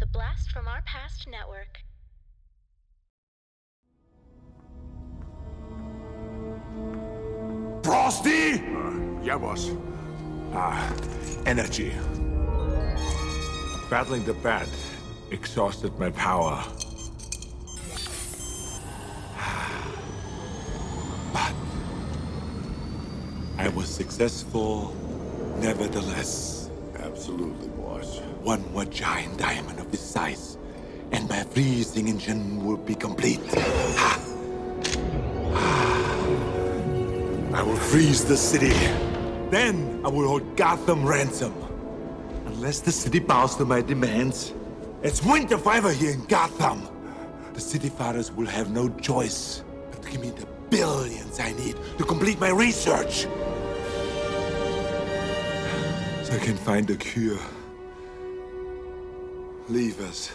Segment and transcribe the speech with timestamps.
[0.00, 1.76] The Blast from Our Past Network.
[7.84, 8.54] Frosty!
[8.54, 9.70] Uh, yeah, boss.
[10.54, 10.96] Ah,
[11.44, 11.92] energy.
[13.90, 14.66] Battling the bat
[15.30, 16.64] exhausted my power.
[21.34, 21.52] But
[23.58, 24.96] I was successful
[25.58, 26.59] nevertheless.
[27.10, 28.20] Absolutely, boss.
[28.42, 30.56] One more giant diamond of this size,
[31.10, 33.40] and my freezing engine will be complete.
[37.52, 38.72] I will freeze the city.
[39.50, 41.52] Then I will hold Gotham ransom.
[42.46, 44.54] Unless the city bows to my demands,
[45.02, 46.88] it's winter forever here in Gotham.
[47.54, 51.74] The city fathers will have no choice but to give me the billions I need
[51.98, 53.26] to complete my research.
[56.30, 57.40] So I can find a cure.
[59.68, 60.30] Leave us.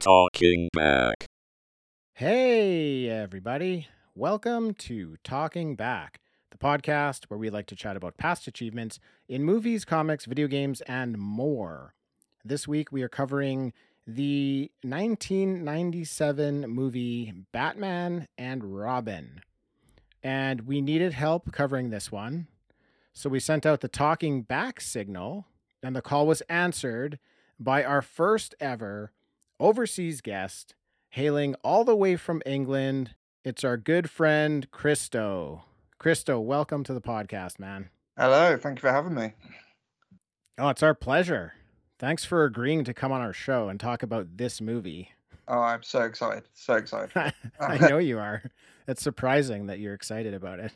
[0.00, 1.26] Talking back.
[2.14, 3.86] Hey, everybody.
[4.16, 9.44] Welcome to Talking Back, the podcast where we like to chat about past achievements in
[9.44, 11.94] movies, comics, video games, and more.
[12.44, 13.72] This week we are covering
[14.04, 19.42] the 1997 movie Batman and Robin.
[20.24, 22.48] And we needed help covering this one.
[23.12, 25.46] So we sent out the Talking Back signal,
[25.84, 27.20] and the call was answered
[27.60, 29.12] by our first ever
[29.60, 30.74] overseas guest
[31.10, 33.14] hailing all the way from England.
[33.44, 35.62] It's our good friend Christo.
[36.00, 37.90] Christo, welcome to the podcast, man.
[38.18, 39.34] Hello, thank you for having me.
[40.58, 41.52] Oh, it's our pleasure.
[42.02, 45.10] Thanks for agreeing to come on our show and talk about this movie.
[45.46, 46.42] Oh, I'm so excited.
[46.52, 47.12] So excited.
[47.60, 48.42] I know you are.
[48.88, 50.72] It's surprising that you're excited about it.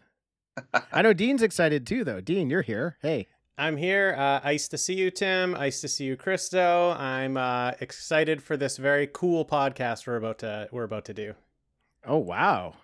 [0.92, 2.20] I know Dean's excited too, though.
[2.20, 2.96] Dean, you're here.
[3.02, 3.26] Hey.
[3.58, 4.14] I'm here.
[4.16, 5.50] Uh, nice to see you, Tim.
[5.50, 6.92] Nice to see you, Christo.
[6.92, 11.34] I'm uh, excited for this very cool podcast we're about to we're about to do.
[12.06, 12.74] Oh wow,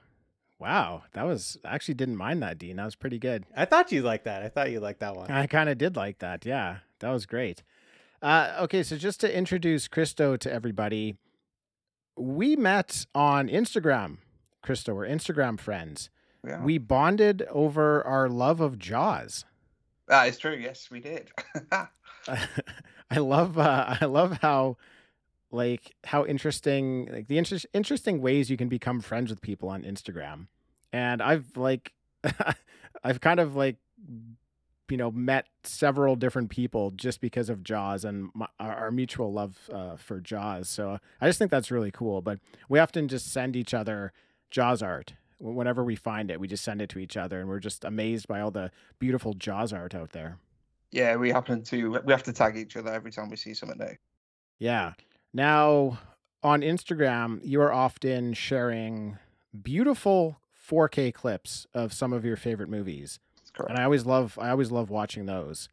[0.58, 1.02] wow!
[1.12, 2.76] That was I actually didn't mind that, Dean.
[2.76, 3.44] That was pretty good.
[3.54, 4.42] I thought you liked that.
[4.42, 5.30] I thought you liked that one.
[5.30, 6.44] I kind of did like that.
[6.46, 7.62] Yeah, that was great.
[8.22, 11.16] Uh, okay, so just to introduce Christo to everybody,
[12.16, 14.18] we met on Instagram.
[14.62, 16.08] Christo, we're Instagram friends.
[16.46, 16.62] Yeah.
[16.62, 19.44] We bonded over our love of Jaws.
[20.06, 20.54] That is true.
[20.54, 21.30] Yes, we did.
[23.10, 24.76] I love uh, I love how
[25.50, 29.82] like how interesting like the inter- interesting ways you can become friends with people on
[29.82, 30.46] Instagram.
[30.92, 31.92] And I've like
[33.04, 33.76] I've kind of like
[34.90, 39.32] you know met several different people just because of Jaws and my, our, our mutual
[39.32, 40.68] love uh, for Jaws.
[40.68, 42.20] So I just think that's really cool.
[42.22, 44.12] But we often just send each other
[44.50, 46.38] Jaws art whenever we find it.
[46.38, 49.34] We just send it to each other, and we're just amazed by all the beautiful
[49.34, 50.38] Jaws art out there.
[50.92, 53.78] yeah, we happen to we have to tag each other every time we see something
[53.78, 53.96] new.
[54.58, 54.92] Yeah.
[55.32, 55.98] Now
[56.42, 59.18] on Instagram, you are often sharing
[59.62, 60.38] beautiful
[60.70, 63.18] 4K clips of some of your favorite movies.
[63.54, 63.70] Correct.
[63.70, 65.68] and I always love I always love watching those.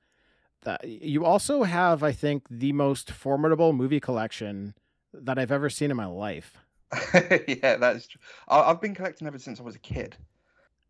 [0.64, 4.74] That you also have, I think, the most formidable movie collection
[5.14, 6.58] that I've ever seen in my life.
[7.48, 8.20] yeah, that's true.
[8.48, 10.18] I've been collecting ever since I was a kid.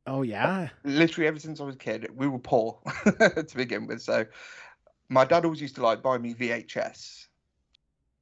[0.08, 2.10] Oh yeah, Literally ever since I was a kid.
[2.16, 4.26] We were poor to begin with, so
[5.10, 7.28] my dad always used to like buy me VHS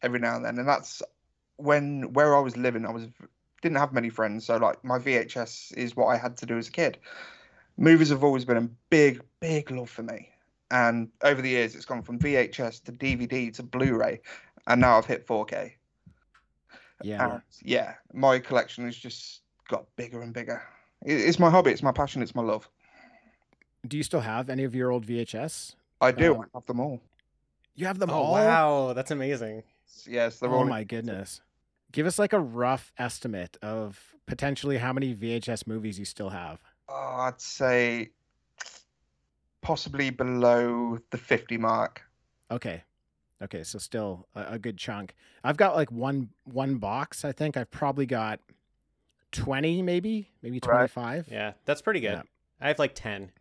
[0.02, 1.02] every now and then, and that's
[1.58, 2.86] when where I was living.
[2.86, 3.08] I was
[3.62, 6.68] didn't have many friends, so like my VHS is what I had to do as
[6.68, 6.98] a kid.
[7.78, 10.30] Movies have always been a big, big love for me,
[10.72, 14.20] and over the years it's gone from VHS to DVD to Blu-ray,
[14.68, 15.74] and now I've hit 4K.
[17.04, 17.34] yeah.
[17.34, 20.64] And yeah, my collection has just got bigger and bigger.
[21.06, 22.68] It's my hobby, it's my passion, it's my love.
[23.88, 25.76] Do you still have any of your old VHS?
[26.02, 26.36] I do.
[26.36, 27.00] Uh, I have them all.
[27.76, 28.32] You have them oh all.
[28.34, 29.62] wow, that's amazing.
[30.08, 30.66] Yes, they're Oh all.
[30.66, 31.42] my goodness.
[31.92, 36.60] Give us like a rough estimate of potentially how many VHS movies you still have.
[36.90, 38.10] Oh, I'd say
[39.62, 42.04] possibly below the 50 mark.
[42.50, 42.84] Okay.
[43.42, 45.14] Okay, so still a, a good chunk.
[45.44, 47.24] I've got like one one box.
[47.24, 48.40] I think I've probably got
[49.32, 50.98] twenty, maybe, maybe 25.
[50.98, 51.32] Right.
[51.32, 52.14] Yeah, that's pretty good.
[52.14, 52.22] Yeah.
[52.60, 53.32] I have like ten,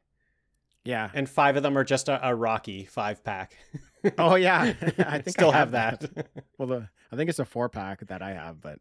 [0.84, 1.08] Yeah.
[1.14, 3.56] and five of them are just a, a Rocky five pack.
[4.18, 4.74] Oh yeah.
[4.98, 6.04] I think still I have that.
[6.58, 8.78] Well, the, I think it's a four pack that I have, but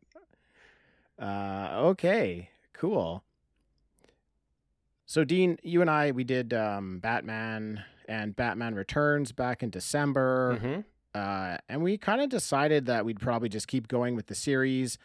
[1.18, 3.24] uh, okay, cool.
[5.06, 10.60] So Dean, you and I, we did um, Batman and Batman Returns back in December.
[10.62, 10.84] Mhm.
[11.14, 14.98] uh, and we kind of decided that we'd probably just keep going with the series.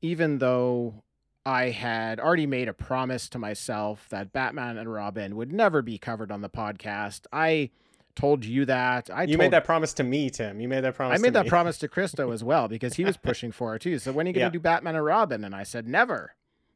[0.00, 1.02] even though
[1.44, 5.98] I had already made a promise to myself that Batman and Robin would never be
[5.98, 7.26] covered on the podcast.
[7.32, 7.70] I
[8.14, 9.10] told you that.
[9.12, 10.60] I you told, made that promise to me, Tim.
[10.60, 11.18] You made that promise.
[11.18, 11.48] I made to that me.
[11.50, 13.98] promise to Christo as well because he was pushing for it too.
[13.98, 14.50] So when are you going to Yeah.
[14.50, 15.42] do Batman and Robin?
[15.44, 16.34] And I said never.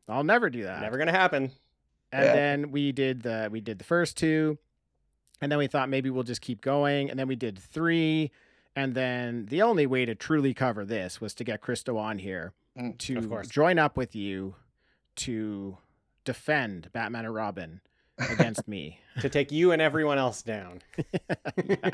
[0.09, 0.81] I'll never do that.
[0.83, 1.53] Never gonna happen.
[2.13, 2.33] And Yeah.
[2.33, 4.59] then we did the we did the first two,
[5.41, 8.31] and then we thought maybe we'll just keep going, and then we did three,
[8.77, 12.53] and then the only way to truly cover this was to get Christo on here
[12.79, 14.55] Mm, to join up with you
[15.17, 15.77] to
[16.25, 17.81] defend Batman and Robin
[18.19, 18.99] against me.
[19.21, 20.81] to take you and everyone else down.
[21.59, 21.93] I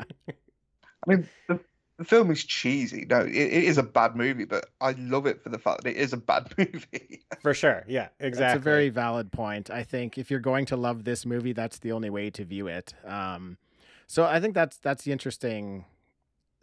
[1.07, 1.59] mean, the,
[1.99, 3.05] the film is cheesy.
[3.09, 5.89] No, it, it is a bad movie, but I love it for the fact that
[5.89, 7.25] it is a bad movie.
[7.41, 7.83] For sure.
[7.89, 8.39] Yeah, exactly.
[8.39, 9.69] That's a very valid point.
[9.69, 12.67] I think if you're going to love this movie, that's the only way to view
[12.67, 12.93] it.
[13.05, 13.57] Um,
[14.07, 15.83] so I think that's that's the interesting,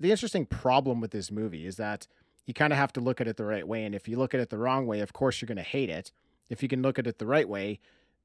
[0.01, 2.07] the interesting problem with this movie is that
[2.47, 4.33] you kind of have to look at it the right way, and if you look
[4.33, 6.13] at it the wrong way, of course you're going to hate it.
[6.49, 7.79] If you can look at it the right way,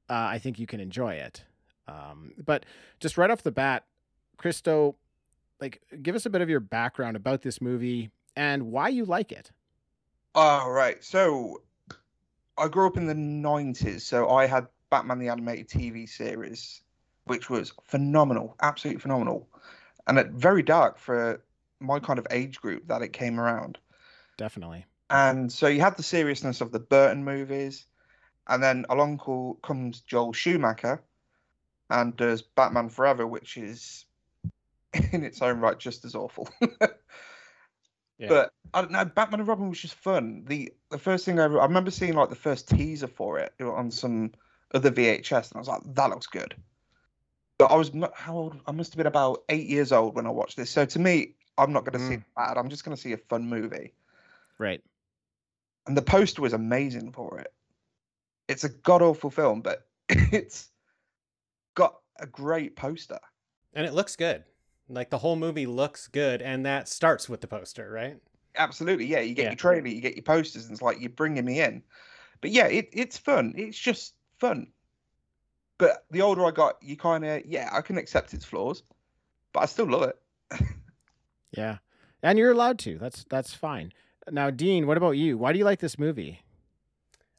[0.08, 1.44] uh, I think you can enjoy it.
[1.86, 2.64] Um, but
[3.00, 3.84] just right off the bat,
[4.38, 4.96] Christo,
[5.60, 9.32] like, give us a bit of your background about this movie and why you like
[9.32, 9.50] it.
[10.34, 11.02] All right.
[11.04, 11.62] So
[12.58, 14.00] I grew up in the 90s.
[14.00, 16.82] So I had Batman the Animated TV series,
[17.24, 19.48] which was phenomenal, absolutely phenomenal.
[20.06, 21.42] And it, very dark for
[21.80, 23.78] my kind of age group that it came around.
[24.36, 24.86] Definitely.
[25.10, 27.86] And so you had the seriousness of the Burton movies.
[28.48, 29.20] And then along
[29.62, 31.02] comes Joel Schumacher
[31.90, 34.06] and does Batman Forever, which is
[35.12, 36.48] in its own right just as awful.
[38.22, 38.28] Yeah.
[38.28, 40.44] But I don't know, Batman and Robin was just fun.
[40.46, 43.90] The the first thing I, I remember seeing like the first teaser for it on
[43.90, 44.30] some
[44.72, 46.54] other VHS, and I was like, that looks good.
[47.58, 48.60] But I was how old?
[48.66, 50.70] I must have been about eight years old when I watched this.
[50.70, 52.18] So to me, I'm not going to see mm.
[52.18, 52.58] it bad.
[52.58, 53.92] I'm just going to see a fun movie.
[54.56, 54.82] Right.
[55.88, 57.52] And the poster was amazing for it.
[58.46, 60.68] It's a god awful film, but it's
[61.74, 63.18] got a great poster.
[63.74, 64.44] and it looks good.
[64.88, 68.16] Like the whole movie looks good, and that starts with the poster, right?
[68.56, 69.20] Absolutely, yeah.
[69.20, 69.48] You get Yeah.
[69.50, 71.82] your trailer, you get your posters, and it's like you're bringing me in.
[72.40, 73.54] But yeah, it, it's fun.
[73.56, 74.66] It's just fun.
[75.78, 78.82] But the older I got, you kind of yeah, I can accept its flaws,
[79.52, 80.18] but I still love it.
[81.52, 81.78] Yeah.
[82.22, 82.98] And you're allowed to.
[82.98, 83.92] That's that's fine.
[84.30, 85.36] Now, Dean, what about you?
[85.36, 86.40] Why do you like this movie?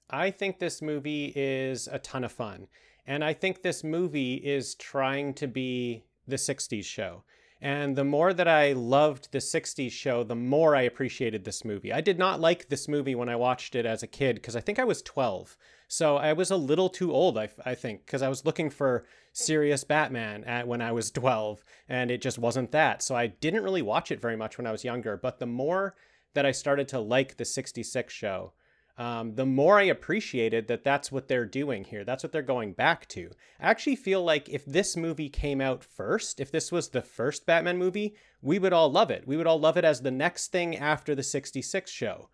[0.09, 2.67] I think this movie is a ton of fun.
[3.07, 7.23] And I think this movie is trying to be the 60s show.
[7.61, 11.93] And the more that I loved the 60s show, the more I appreciated this movie.
[11.93, 14.59] I did not like this movie when I watched it as a kid because I
[14.59, 15.55] think I was 12.
[15.87, 19.05] So I was a little too old, I, I think, because I was looking for
[19.31, 23.01] serious Batman at when I was 12, and it just wasn't that.
[23.01, 25.15] So I didn't really watch it very much when I was younger.
[25.15, 25.95] But the more
[26.33, 28.53] that I started to like the 66 show,
[28.97, 32.03] um, the more I appreciated that that's what they're doing here.
[32.03, 33.31] That's what they're going back to.
[33.59, 37.45] I actually feel like if this movie came out first, if this was the first
[37.45, 39.27] Batman movie, we would all love it.
[39.27, 42.29] We would all love it as the next thing after the 66 show.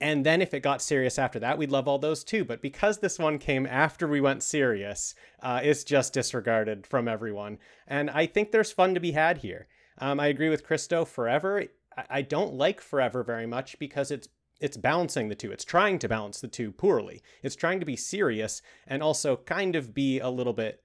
[0.00, 2.44] And then if it got serious after that, we'd love all those too.
[2.44, 7.58] But because this one came after we went serious, uh, it's just disregarded from everyone.
[7.86, 9.66] And I think there's fun to be had here.
[9.98, 11.04] Um, I agree with Christo.
[11.04, 11.64] Forever,
[11.96, 14.28] I, I don't like Forever very much because it's
[14.60, 15.52] it's balancing the two.
[15.52, 17.22] It's trying to balance the two poorly.
[17.42, 20.82] It's trying to be serious and also kind of be a little bit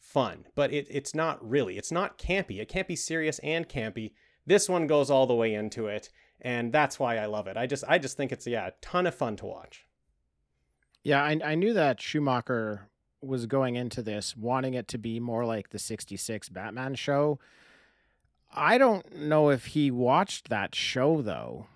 [0.00, 1.76] fun, but it, it's not really.
[1.76, 2.60] It's not campy.
[2.60, 4.12] It can't be serious and campy.
[4.46, 7.56] This one goes all the way into it, and that's why I love it.
[7.56, 9.86] I just I just think it's yeah, a ton of fun to watch.
[11.02, 12.88] Yeah, I, I knew that Schumacher
[13.20, 17.40] was going into this wanting it to be more like the 66 Batman show.
[18.54, 21.66] I don't know if he watched that show though.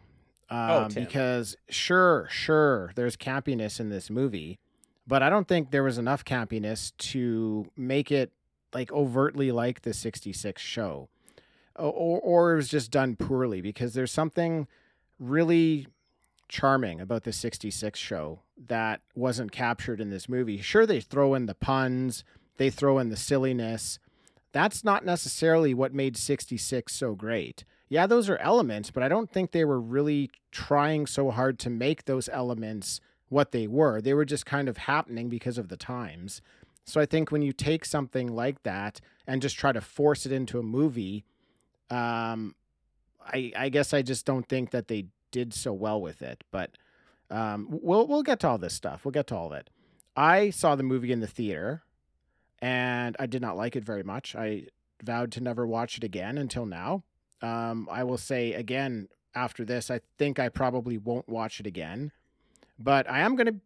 [0.50, 1.04] Um, Tim.
[1.04, 4.58] because sure, sure, there's campiness in this movie,
[5.06, 8.32] but I don't think there was enough campiness to make it
[8.74, 11.08] like overtly like the 66 show.
[11.76, 14.66] Or, or it was just done poorly because there's something
[15.18, 15.86] really
[16.48, 20.60] charming about the 66 show that wasn't captured in this movie.
[20.60, 22.24] Sure, they throw in the puns,
[22.56, 23.98] they throw in the silliness.
[24.52, 27.64] That's not necessarily what made 66 so great.
[27.90, 31.70] Yeah, those are elements, but I don't think they were really trying so hard to
[31.70, 34.00] make those elements what they were.
[34.00, 36.40] They were just kind of happening because of the times.
[36.84, 40.30] So I think when you take something like that and just try to force it
[40.30, 41.24] into a movie,
[41.90, 42.54] um,
[43.26, 46.44] I, I guess I just don't think that they did so well with it.
[46.52, 46.70] But
[47.28, 49.04] um, we'll we'll get to all this stuff.
[49.04, 49.68] We'll get to all of it.
[50.16, 51.82] I saw the movie in the theater,
[52.62, 54.36] and I did not like it very much.
[54.36, 54.66] I
[55.02, 57.02] vowed to never watch it again until now.
[57.42, 62.12] Um, I will say again after this, I think I probably won't watch it again.
[62.78, 63.56] but I am going to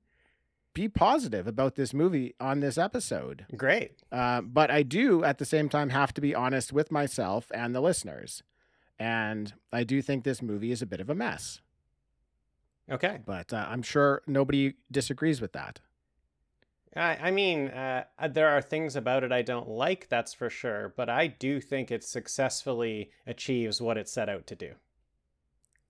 [0.75, 3.47] be positive about this movie on this episode.
[3.57, 3.93] Great.
[4.11, 7.75] Uh, but I do at the same time have to be honest with myself and
[7.75, 8.43] the listeners.
[8.99, 11.61] And I do think this movie is a bit of a mess.
[12.91, 13.21] Okay.
[13.25, 15.81] But uh, I'm sure nobody disagrees with that.
[16.97, 20.93] I, I mean, uh, there are things about it I don't like, that's for sure,
[20.97, 24.73] but I do think it successfully achieves what it set out to do.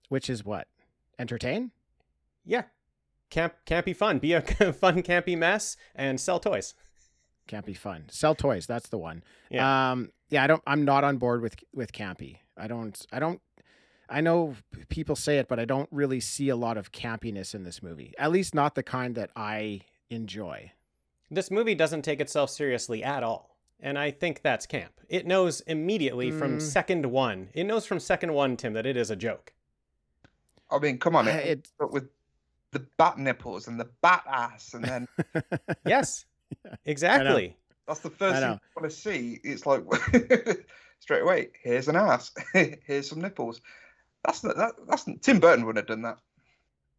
[0.09, 0.67] Which is what?
[1.17, 1.71] Entertain?
[2.45, 2.63] Yeah.
[3.29, 4.19] Camp, campy fun.
[4.19, 4.41] Be a
[4.73, 6.73] fun, campy mess and sell toys.
[7.47, 8.05] Can't be fun.
[8.09, 8.65] Sell toys.
[8.65, 9.23] That's the one.
[9.49, 9.91] Yeah.
[9.91, 10.43] Um, yeah.
[10.43, 10.63] I don't.
[10.65, 12.39] I'm not on board with with campy.
[12.57, 13.05] I don't.
[13.11, 13.39] I don't.
[14.09, 14.55] I know
[14.89, 18.13] people say it, but I don't really see a lot of campiness in this movie.
[18.17, 20.71] At least not the kind that I enjoy.
[21.31, 23.57] This movie doesn't take itself seriously at all.
[23.79, 24.93] And I think that's camp.
[25.09, 26.61] It knows immediately from Mm.
[26.61, 27.49] second one.
[27.53, 29.53] It knows from second one, Tim, that it is a joke.
[30.71, 32.09] I mean, come on, Uh, it, it- but with
[32.71, 35.07] the bat nipples and the bat ass, and then
[35.85, 36.25] Yes,
[36.85, 37.55] exactly.
[37.87, 38.53] that's the first thing know.
[38.53, 39.39] you want to see.
[39.43, 39.83] It's like
[40.99, 41.49] straight away.
[41.61, 42.31] Here's an ass.
[42.53, 43.61] Here's some nipples.
[44.23, 46.17] That's not, that, that's Tim Burton would have done that.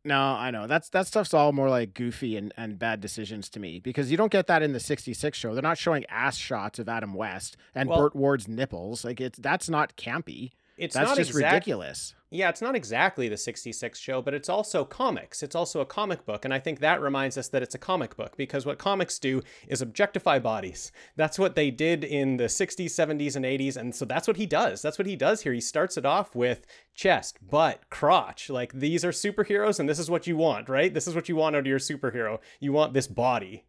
[0.07, 0.69] No, I know.
[0.69, 4.17] That's that stuff's all more like goofy and, and bad decisions to me because you
[4.17, 5.53] don't get that in the 66 show.
[5.53, 9.05] They're not showing ass shots of Adam West and Well- Burt Ward's nipples.
[9.05, 10.53] Like it's that's not campy.
[10.77, 12.15] It's that's not just exact- ridiculous.
[12.29, 15.45] Yeah, it's not exactly the 66 show, but it's also comics.
[15.45, 16.45] It's also a comic book.
[16.45, 19.43] And I think that reminds us that it's a comic book because what comics do
[19.69, 20.91] is objectify bodies.
[21.15, 23.77] That's what they did in the 60s, 70s, and 80s.
[23.77, 24.83] And so that's what he does.
[24.83, 25.53] That's what he does here.
[25.53, 28.51] He starts it off with chest, butt, crotch.
[28.51, 30.93] Like these are superheroes and this is what you want, right?
[30.93, 32.41] This is what you want out of your superhero.
[32.59, 33.65] You want this body.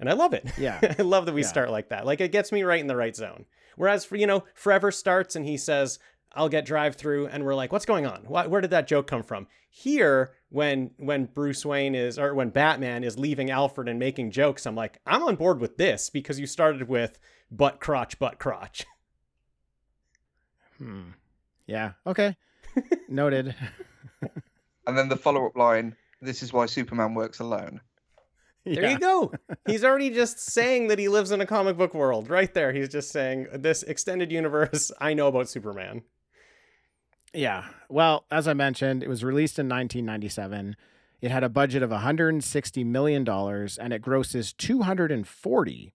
[0.00, 0.50] And I love it.
[0.58, 0.80] Yeah.
[0.98, 1.48] I love that we Yeah.
[1.48, 2.06] start like that.
[2.06, 3.44] Like it gets me right in the right zone.
[3.76, 5.98] Whereas for you know, Forever starts and he says,
[6.34, 8.24] "I'll get drive through," and we're like, "What's going on?
[8.26, 12.50] Why, where did that joke come from?" Here, when when Bruce Wayne is or when
[12.50, 16.38] Batman is leaving Alfred and making jokes, I'm like, I'm on board with this because
[16.38, 17.18] you started with
[17.50, 18.84] butt crotch, butt crotch.
[20.78, 21.10] Hmm.
[21.68, 21.92] Yeah.
[22.04, 22.36] Okay.
[23.08, 23.54] Noted.
[24.86, 27.80] And then the follow up line This is why Superman works alone.
[28.64, 29.32] There you go.
[29.66, 32.30] He's already just saying that he lives in a comic book world.
[32.30, 32.72] Right there.
[32.72, 34.90] He's just saying this extended universe.
[35.00, 36.02] I know about Superman.
[37.34, 37.64] Yeah.
[37.88, 40.76] Well, as I mentioned, it was released in 1997.
[41.20, 45.92] It had a budget of 160 million dollars and it grosses 240.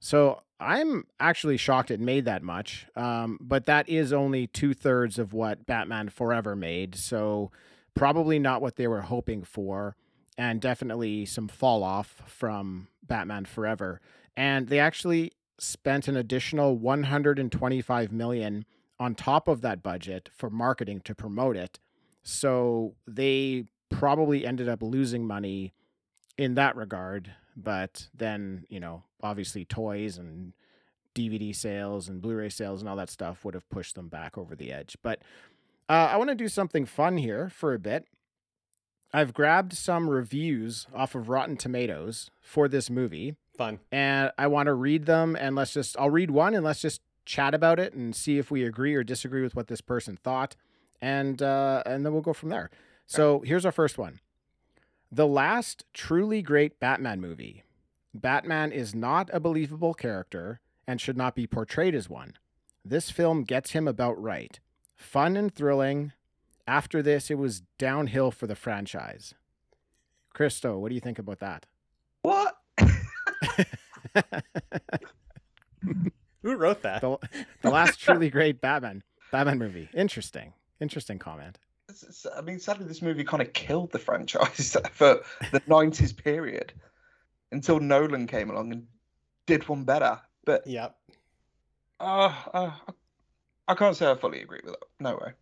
[0.00, 2.86] So I'm actually shocked it made that much.
[2.96, 6.94] Um, but that is only two thirds of what Batman Forever made.
[6.94, 7.50] So
[7.94, 9.96] probably not what they were hoping for,
[10.36, 14.00] and definitely some fall off from Batman Forever.
[14.36, 18.64] And they actually spent an additional 125 million
[18.98, 21.78] on top of that budget for marketing to promote it.
[22.22, 25.74] So they probably ended up losing money
[26.38, 27.32] in that regard.
[27.56, 30.52] But then, you know, obviously toys and
[31.14, 34.36] DVD sales and Blu ray sales and all that stuff would have pushed them back
[34.36, 34.96] over the edge.
[35.02, 35.20] But
[35.88, 38.06] uh, I want to do something fun here for a bit.
[39.12, 43.78] I've grabbed some reviews off of Rotten Tomatoes for this movie Fun.
[43.92, 47.00] and I want to read them and let's just I'll read one and let's just
[47.24, 50.56] chat about it and see if we agree or disagree with what this person thought
[51.04, 52.70] and uh and then we'll go from there.
[53.06, 54.20] So, here's our first one.
[55.12, 57.62] The last truly great Batman movie.
[58.14, 62.34] Batman is not a believable character and should not be portrayed as one.
[62.84, 64.58] This film gets him about right.
[64.96, 66.12] Fun and thrilling.
[66.66, 69.34] After this, it was downhill for the franchise.
[70.32, 71.66] Christo, what do you think about that?
[72.22, 72.56] What?
[76.44, 77.00] Who wrote that?
[77.00, 77.18] the,
[77.62, 79.88] the last truly great Batman Batman movie.
[79.94, 80.52] Interesting.
[80.80, 81.58] Interesting comment.
[81.88, 85.20] It's- it's- I mean, sadly, this movie kind of killed the franchise for
[85.52, 86.72] the 90s period
[87.50, 88.86] until Nolan came along and
[89.46, 90.20] did one better.
[90.46, 90.88] But yeah,
[92.00, 92.70] uh, uh,
[93.66, 94.82] I can't say I fully agree with it.
[95.00, 95.32] No way.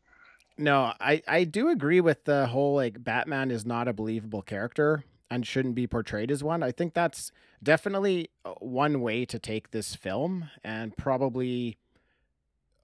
[0.58, 5.02] No, I I do agree with the whole like Batman is not a believable character
[5.32, 6.62] and shouldn't be portrayed as one.
[6.62, 11.78] I think that's definitely uh, one way to take this film and probably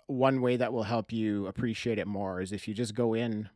[0.06, 3.50] one way that will help you appreciate it more is if you just go in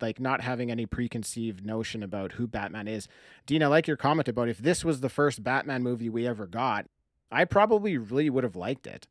[0.00, 3.08] like not having any preconceived notion about who Batman is.
[3.46, 6.46] Dean, I like your comment about if this was the first Batman movie we ever
[6.46, 6.86] got,
[7.32, 9.06] I probably really would have liked it.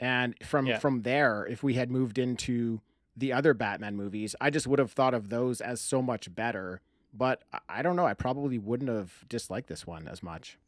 [0.00, 0.78] And from Yeah.
[0.80, 2.80] from there, if we had moved into
[3.16, 6.80] the other Batman movies, I just would have thought of those as so much better.
[7.16, 8.06] But I- don't know.
[8.06, 10.58] I probably wouldn't have disliked this one as much.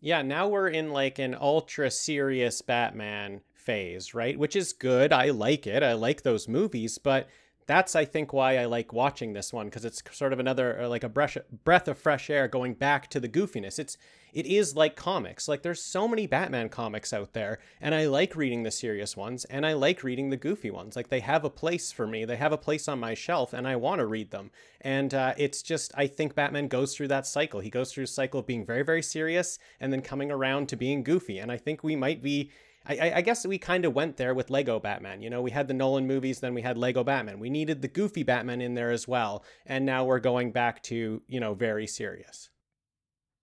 [0.00, 4.38] Yeah, now we're in like an ultra serious Batman phase, right?
[4.38, 5.12] Which is good.
[5.12, 5.82] I like it.
[5.82, 7.28] I like those movies, but
[7.66, 10.88] that's I think why I like watching this one because it's sort of another uh,
[10.88, 13.78] like a breath breath of fresh air going back to the goofiness.
[13.78, 13.98] It's
[14.32, 15.48] it is like comics.
[15.48, 19.44] Like there's so many Batman comics out there, and I like reading the serious ones
[19.46, 20.94] and I like reading the goofy ones.
[20.94, 22.24] Like they have a place for me.
[22.24, 24.50] They have a place on my shelf, and I want to read them.
[24.80, 27.60] And uh, it's just I think Batman goes through that cycle.
[27.60, 30.76] He goes through a cycle of being very very serious and then coming around to
[30.76, 31.38] being goofy.
[31.38, 32.50] And I think we might be
[32.88, 35.20] I, I guess we kind of went there with Lego Batman.
[35.20, 37.40] You know, we had the Nolan movies, then we had Lego Batman.
[37.40, 39.44] We needed the goofy Batman in there as well.
[39.64, 42.50] And now we're going back to, you know, very serious.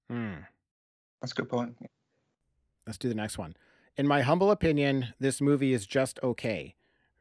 [0.10, 0.36] Hmm.
[1.22, 1.76] That's a good point.
[2.86, 3.56] Let's do the next one.
[3.98, 6.76] In my humble opinion, this movie is just okay.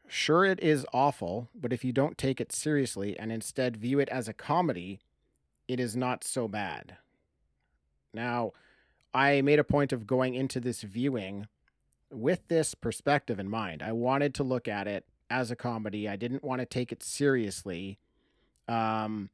[0.07, 4.09] Sure, it is awful, but if you don't take it seriously and instead view it
[4.11, 5.01] as a comedy,
[5.69, 6.97] it is not so bad.
[8.13, 8.53] Now,
[9.15, 11.47] I made a point of going into this viewing
[12.13, 13.83] with this perspective in mind.
[13.83, 16.09] I wanted to look at it as a comedy.
[16.09, 17.99] I didn't want to take it seriously.
[18.69, 19.31] Um,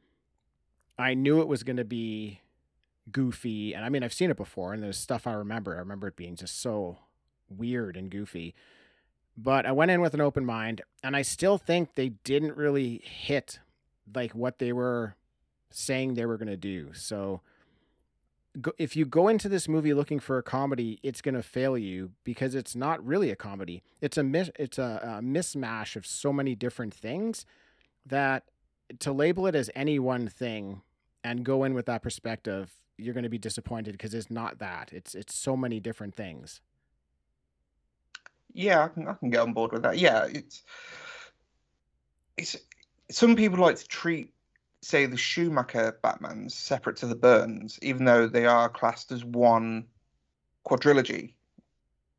[0.98, 2.40] I knew it was going to be
[3.10, 5.74] goofy, and I mean, I've seen it before, and there's stuff I remember.
[5.74, 6.98] I remember it being just so
[7.48, 8.54] weird and goofy.
[9.36, 13.00] But I went in with an open mind, and I still think they didn't really
[13.04, 13.60] hit
[14.14, 15.14] like what they were
[15.70, 16.92] saying they were going to do.
[16.94, 17.42] So
[18.78, 22.12] if you go into this movie looking for a comedy, it's going to fail you
[22.24, 23.82] because it's not really a comedy.
[24.00, 27.44] It's a mis- it's a, a mismatch of so many different things
[28.06, 28.44] that
[29.00, 30.82] to label it as any one thing
[31.22, 34.90] and go in with that perspective, you're going to be disappointed because it's not that.
[34.92, 36.60] It's it's so many different things.
[38.52, 39.98] Yeah, I can I can get on board with that.
[39.98, 40.62] Yeah, it's
[42.36, 42.56] it's
[43.10, 44.32] some people like to treat
[44.82, 49.86] say the Schumacher Batmans separate to the Burns, even though they are classed as one
[50.66, 51.34] quadrilogy.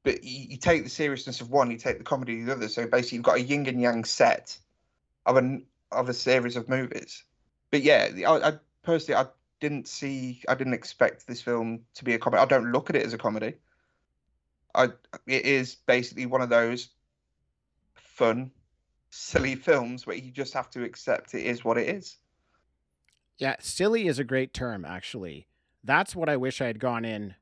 [0.03, 2.67] But you, you take the seriousness of one, you take the comedy of the other.
[2.67, 4.57] So basically, you've got a yin and yang set
[5.25, 7.23] of an of a series of movies.
[7.71, 9.27] But yeah, I, I personally I
[9.59, 12.41] didn't see, I didn't expect this film to be a comedy.
[12.41, 13.55] I don't look at it as a comedy.
[14.75, 14.85] I
[15.27, 16.89] it is basically one of those
[17.95, 18.51] fun,
[19.09, 22.17] silly films where you just have to accept it is what it is.
[23.39, 25.47] Yeah, silly is a great term, actually.
[25.83, 27.35] That's what I wish I had gone in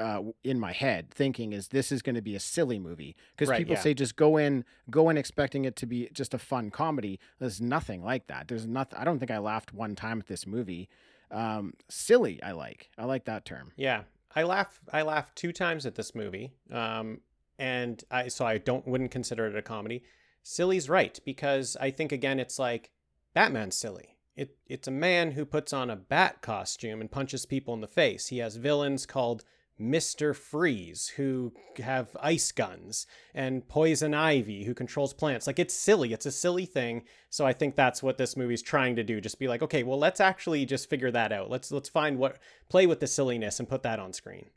[0.00, 3.48] uh, in my head thinking is this is going to be a silly movie because
[3.48, 3.80] Right, people yeah.
[3.80, 7.60] say just go in go in expecting it to be just a fun comedy there's
[7.60, 10.88] nothing like that there's nothing i don't think i laughed one time at this movie
[11.32, 14.02] um, silly i like i like that term Yeah,
[14.36, 14.80] I laugh.
[14.92, 17.20] I laughed two times at this movie, um,
[17.58, 20.04] and I so I don't wouldn't consider it a comedy.
[20.44, 22.90] Silly's right because I think again it's like
[23.34, 24.14] Batman's silly.
[24.38, 27.86] It it's a man who puts on a bat costume and punches people in the
[27.88, 28.28] face.
[28.28, 29.44] He has villains called
[29.78, 35.46] Mister Freeze who have ice guns and Poison Ivy who controls plants.
[35.46, 36.12] Like it's silly.
[36.12, 37.02] It's a silly thing.
[37.30, 39.20] So I think that's what this movie's trying to do.
[39.20, 41.50] Just be like, okay, well let's actually just figure that out.
[41.50, 44.50] Let's let's find what play with the silliness and put that on screen.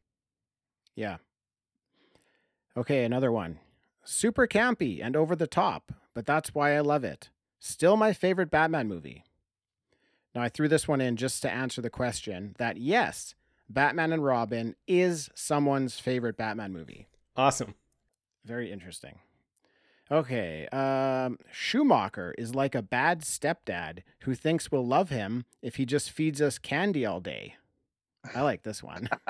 [0.95, 1.17] yeah
[2.75, 3.59] okay another one
[4.03, 8.51] super campy and over the top but that's why i love it still my favorite
[8.51, 9.23] batman movie
[10.35, 13.35] now i threw this one in just to answer the question that yes
[13.69, 17.75] batman and robin is someone's favorite batman movie Awesome.
[18.43, 19.19] Very interesting.
[20.11, 20.67] Okay.
[20.67, 26.11] Um, Schumacher is like a bad stepdad who thinks we'll love him if he just
[26.11, 27.55] feeds us candy all day.
[28.35, 29.07] I like this one.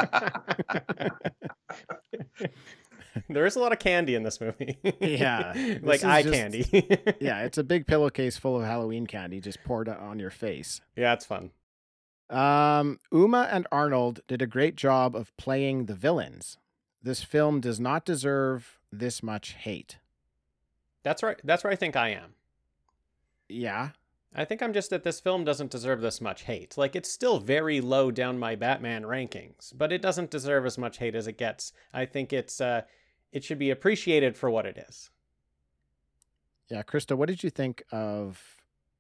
[3.30, 4.78] there is a lot of candy in this movie.
[5.00, 6.66] Yeah, like eye just- candy.
[7.20, 10.82] yeah, it's a big pillowcase full of Halloween candy just poured on your face.
[10.96, 11.52] yeah, it's fun.
[12.30, 16.58] Um, Uma and Arnold did a great job of playing the villains.
[17.04, 19.98] This film does not deserve this much hate.
[21.04, 21.40] That's right.
[21.44, 22.36] That's where I think I am.
[23.50, 23.90] Yeah.
[24.34, 26.78] I think I'm just that this film doesn't deserve this much hate.
[26.78, 31.00] Like it's still very low down my Batman rankings, but it doesn't deserve as much
[31.00, 31.74] hate as it gets.
[31.94, 32.84] I think it's uh
[33.32, 35.10] it should be appreciated for what it is.
[36.70, 38.42] Yeah, Christo, what did you think of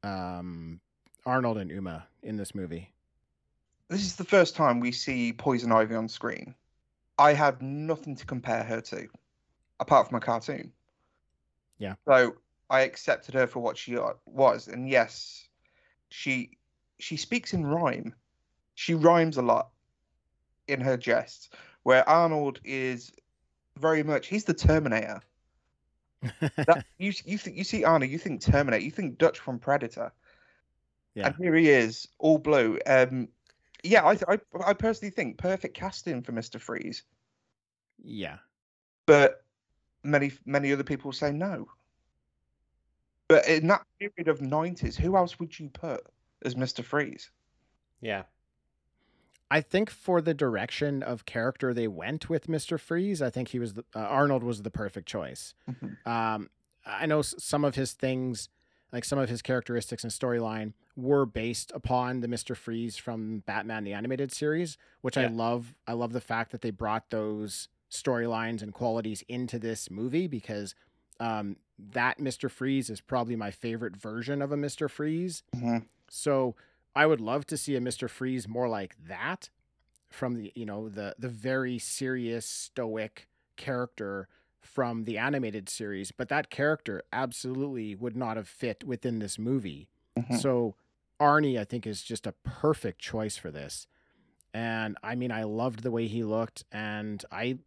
[0.03, 0.79] um,
[1.25, 2.91] Arnold and Uma in this movie?
[3.91, 6.55] this is the first time we see Poison Ivy on screen.
[7.19, 9.09] I have nothing to compare her to,
[9.81, 10.71] apart from a cartoon.
[11.77, 11.95] Yeah.
[12.07, 12.35] So
[12.69, 15.45] I accepted her for what she uh, was, and yes,
[16.09, 16.51] she
[16.99, 18.15] she speaks in rhyme.
[18.75, 19.71] She rhymes a lot
[20.69, 21.49] in her jests,
[21.83, 23.11] where Arnold is
[23.81, 25.21] very much he's the Terminator.
[26.39, 30.11] That, you you think you see Arnold, you think Terminator, you think Dutch from Predator.
[31.15, 31.27] Yeah.
[31.27, 32.79] And here he is, all blue.
[32.85, 33.27] Um,
[33.83, 37.03] yeah, I, I I personally think perfect casting for Mister Freeze,
[38.03, 38.37] yeah.
[39.07, 39.43] but
[40.03, 41.67] many many other people say no.
[43.27, 46.05] But in that period of nineties, who else would you put
[46.45, 47.31] as Mister Freeze?
[48.01, 48.23] Yeah.
[49.51, 53.59] I think for the direction of character they went with Mister Freeze, I think he
[53.59, 55.53] was the, uh, Arnold was the perfect choice.
[55.69, 56.07] Mhm.
[56.07, 56.49] Um,
[56.85, 58.49] I know some of his things,
[58.93, 63.83] like some of his characteristics and storyline, were based upon the Mister Freeze from Batman
[63.83, 65.75] the Animated Series, which I love.
[65.85, 70.75] I love the fact that they brought those storylines and qualities into this movie because
[71.19, 75.43] um, that Mister Freeze is probably my favorite version of a Mister Freeze.
[75.53, 75.87] Mhm.
[76.09, 76.55] So
[76.95, 79.49] I would love to see a Mister Freeze more like that
[80.09, 84.27] from the you know the the very serious stoic character
[84.59, 89.87] from the animated series, but that character absolutely would not have fit within this movie.
[90.17, 90.39] Mhm.
[90.39, 90.75] So
[91.19, 93.87] Arnie, I think, is just a perfect choice for this.
[94.53, 97.59] And I mean, I loved the way he looked, and I,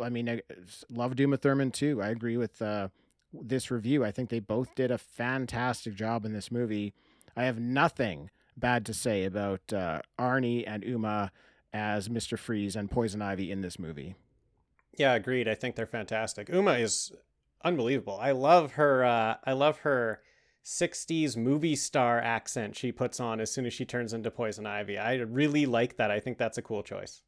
[0.00, 0.42] I mean, I
[0.90, 2.02] love Uma Thurman too.
[2.02, 2.88] I agree with uh,
[3.32, 4.04] this review.
[4.04, 6.94] I think they both did a fantastic job in this movie.
[7.36, 11.32] I have nothing bad to say about uh, Arnie and Uma
[11.72, 12.38] as Mr.
[12.38, 14.14] Freeze and Poison Ivy in this movie.
[14.96, 15.48] Yeah, agreed.
[15.48, 16.48] I think they're fantastic.
[16.50, 17.12] Uma is
[17.64, 18.18] unbelievable.
[18.20, 20.20] I love her uh I love her
[20.64, 24.98] 60s movie star accent she puts on as soon as she turns into Poison Ivy.
[24.98, 26.10] I really like that.
[26.10, 27.22] I think that's a cool choice.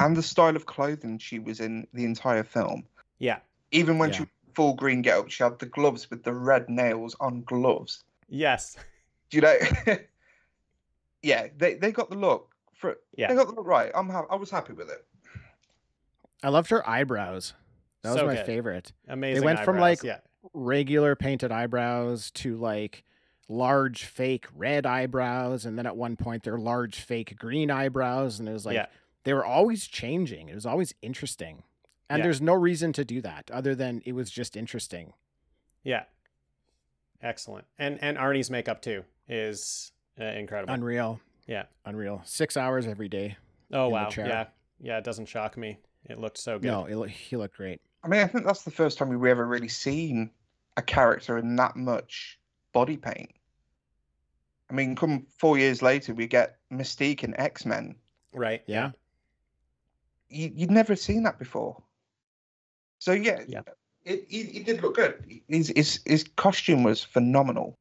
[0.00, 2.84] And the style of clothing she was in the entire film.
[3.18, 3.38] Yeah.
[3.70, 4.16] Even when Yeah.
[4.16, 7.42] she was full green get up, she had the gloves with the red nails on
[7.42, 8.04] gloves.
[8.28, 8.76] Yes.
[9.30, 9.56] Do you know?
[11.22, 12.54] yeah, they, they got the look.
[12.74, 13.28] For, Yeah.
[13.28, 13.90] They got the look right.
[13.94, 15.04] I'm ha- I was happy with it.
[16.42, 17.54] I loved her eyebrows.
[18.02, 18.46] That was So my good.
[18.46, 18.92] favorite.
[19.08, 19.40] Amazing.
[19.40, 20.18] They went from, like, yeah.
[20.54, 23.04] Regular painted eyebrows to like
[23.48, 25.66] large fake red eyebrows.
[25.66, 28.38] And then at one point, they're large fake green eyebrows.
[28.38, 28.86] And it was like, yeah.
[29.24, 30.48] they were always changing.
[30.48, 31.64] It was always interesting.
[32.08, 32.24] And Yeah.
[32.24, 35.12] there's no reason to do that other than it was just interesting.
[35.82, 36.04] Yeah.
[37.20, 37.66] Excellent.
[37.78, 40.74] And and Arnie's makeup too is uh, incredible.
[40.74, 41.20] Unreal.
[41.46, 41.64] Yeah.
[41.84, 42.20] Unreal.
[42.24, 43.36] Six hours every day.
[43.72, 44.08] oh wow.
[44.16, 44.46] Yeah.
[44.80, 45.78] Yeah, it doesn't shock me.
[46.08, 46.68] It looked so good.
[46.68, 47.80] No, it, loo- he looked great.
[48.04, 50.30] I mean, I think that's the first time we've ever really seen
[50.76, 52.38] a character in that much
[52.72, 53.30] body paint.
[54.70, 57.96] I mean, come four years later, we get Mystique in X Men.
[58.32, 58.62] Right.
[58.66, 58.92] Yeah.
[60.28, 61.82] You, you'd never seen that before.
[62.98, 63.62] So yeah, Yeah.
[64.04, 65.40] It, it, it did look good.
[65.48, 67.76] His, his his costume was phenomenal.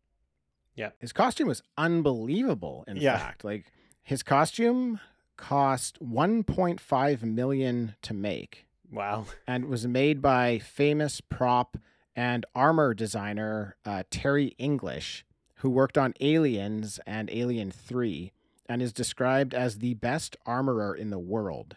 [1.00, 3.18] His costume was unbelievable, in Yeah.
[3.18, 3.44] fact.
[3.44, 3.66] Like
[4.04, 5.00] his costume
[5.36, 9.26] cost 1.5 million to make Wow.
[9.46, 11.78] and was made by famous prop
[12.16, 18.32] and armor designer uh, Terry English, who worked on Aliens and Alien 3
[18.70, 21.76] and is described as the best armorer in the world.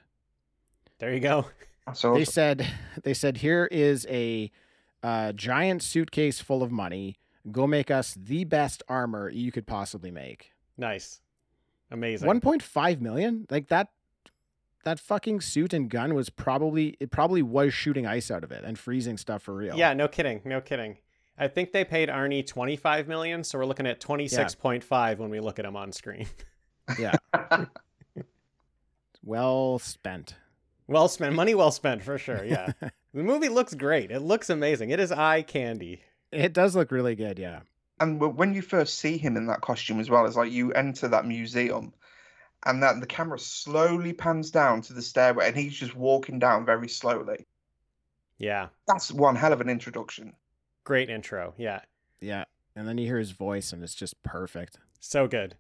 [0.99, 1.47] There you go.
[1.95, 2.67] So They said
[3.03, 4.51] they said here is a
[5.03, 7.17] uh, giant suitcase full of money.
[7.53, 10.53] Go make us the best armor you could possibly make.
[10.77, 11.21] Nice.
[11.91, 12.29] Amazing.
[12.29, 13.47] 1.5 million?
[13.51, 13.89] Like that
[14.85, 18.65] that fucking suit and gun was probably it probably was shooting ice out of it
[18.65, 19.77] and freezing stuff for real.
[19.77, 20.41] Yeah, no kidding.
[20.45, 20.99] No kidding.
[21.37, 25.59] I think they paid Arnie 25 million, so we're looking at 26.5 when we look
[25.59, 26.27] at him on screen.
[26.99, 27.15] Yeah.
[29.23, 30.35] well spent.
[30.89, 31.37] Well spent.
[31.37, 32.45] Money well spent for sure.
[32.45, 32.73] Yeah.
[33.15, 34.11] the movie looks great.
[34.11, 34.91] It looks amazing.
[34.91, 36.03] It is eye candy.
[36.33, 37.61] It does look really good, yeah.
[37.99, 41.09] and when you first see him in that costume as well, it's like you enter
[41.09, 41.93] that museum,
[42.65, 46.65] and that the camera slowly pans down to the stairway, and he's just walking down
[46.65, 47.47] very slowly.
[48.41, 48.69] Yeah.
[48.89, 50.33] That's one hell of an introduction.
[50.85, 51.53] Great intro.
[51.59, 51.81] Yeah.
[52.21, 52.45] Yeah.
[52.75, 54.79] And then you hear his voice and it's just perfect.
[54.99, 55.57] So good.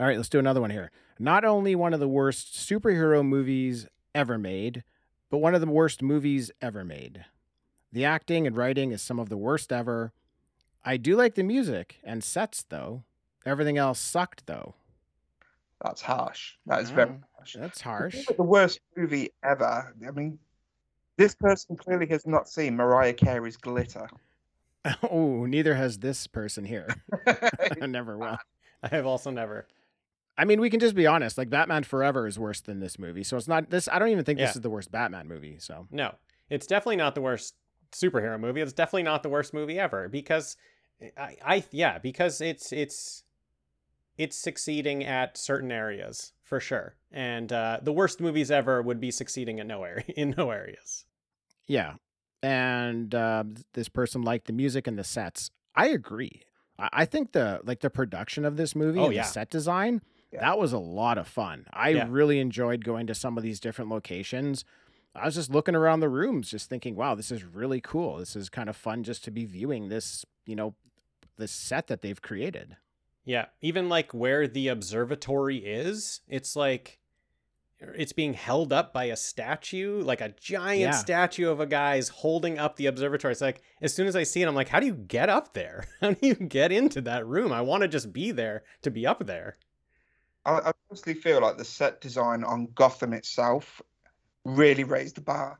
[0.00, 0.90] All right, let's do another one here.
[1.18, 4.82] Not only one of the worst superhero movies ever made,
[5.30, 7.24] but one of the worst movies ever made.
[7.92, 10.12] The acting and writing is some of the worst ever.
[10.84, 13.04] I do like the music and sets, though.
[13.44, 14.74] Everything else sucked, though.
[15.84, 16.54] That's harsh.
[16.66, 17.56] That is very Oh, harsh.
[17.58, 18.26] That's harsh.
[18.36, 19.94] The worst movie ever.
[20.06, 20.38] I mean,
[21.18, 24.08] this person clearly has not seen Mariah Carey's Glitter.
[25.10, 26.88] oh, neither has this person here.
[27.80, 28.38] Never will.
[28.82, 29.66] I have also never.
[30.36, 31.36] I mean, we can just be honest.
[31.38, 33.86] Like Batman Forever is worse than this movie, so it's not this.
[33.86, 34.46] I don't even think Yeah.
[34.46, 35.56] this is the worst Batman movie.
[35.60, 36.14] So No,
[36.50, 37.54] it's definitely not the worst
[37.92, 38.60] superhero movie.
[38.60, 40.56] It's definitely not the worst movie ever because
[41.16, 43.24] I, I yeah, because it's it's
[44.18, 46.96] it's succeeding at certain areas for sure.
[47.10, 51.04] And uh, the worst movies ever would be succeeding in no area in no areas.
[51.66, 51.94] yeah,
[52.42, 55.50] and uh, this person liked the music and the sets.
[55.74, 56.42] I agree.
[56.78, 59.22] I, I think the like the production of this movie Oh, and yeah.
[59.22, 60.02] the set design
[60.32, 60.40] Yeah.
[60.40, 61.66] that was a lot of fun.
[61.72, 62.06] I Yeah.
[62.10, 64.64] really enjoyed going to some of these different locations.
[65.14, 68.16] I was just looking around the rooms, just thinking, wow, this is really cool.
[68.16, 70.74] This is kind of fun just to be viewing this, you know,
[71.36, 72.76] this set that they've created.
[73.24, 76.98] Yeah, even like where the observatory is, it's like
[77.82, 80.90] er, it's being held up by a statue, like a giant Yeah.
[80.94, 83.32] statue of a guy's holding up the observatory.
[83.32, 85.52] It's like as soon as I see it, I'm like, how do you get up
[85.52, 85.86] there?
[86.00, 87.52] How do you get into that room?
[87.52, 89.58] I want to just be there to be up there.
[90.44, 93.80] I, I honestly feel like the set design on Gotham itself
[94.44, 95.58] really raised the bar.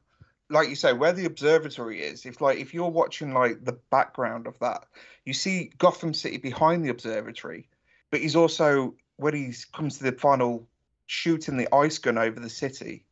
[0.51, 4.47] Like you say, where the observatory is, if like if you're watching like the background
[4.47, 4.85] of that,
[5.25, 7.69] you see Gotham City behind the observatory,
[8.11, 10.67] but he's also when he comes to the final
[11.07, 13.05] shooting the ice gun over the city.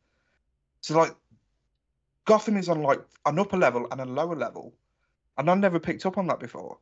[0.81, 1.15] So like
[2.25, 4.73] Gotham is on like an upper level and a lower level.
[5.37, 6.77] And I never picked up on that before.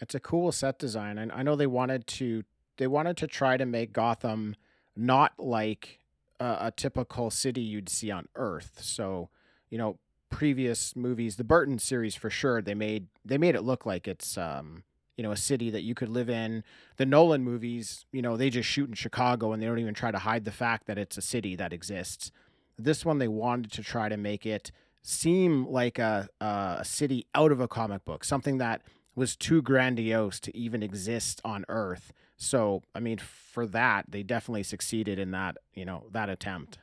[0.00, 1.18] It's a cool set design.
[1.18, 2.44] And I know they wanted to
[2.76, 4.54] they wanted to try to make Gotham
[4.96, 6.00] not like
[6.40, 8.78] a, a typical city you'd see on Earth.
[8.80, 9.28] So,
[9.70, 9.98] you know,
[10.30, 14.36] previous movies, the Burton series for sure, they made they made it look like it's
[14.36, 14.84] um,
[15.16, 16.62] you know, a city that you could live in.
[16.96, 20.10] The Nolan movies, you know, they just shoot in Chicago and they don't even try
[20.10, 22.30] to hide the fact that it's a city that exists.
[22.78, 24.70] This one they wanted to try to make it
[25.02, 28.82] seem like a a city out of a comic book, something that
[29.14, 32.12] was too grandiose to even exist on Earth.
[32.36, 36.78] So, I mean, for that, they definitely succeeded in that, you know, that attempt.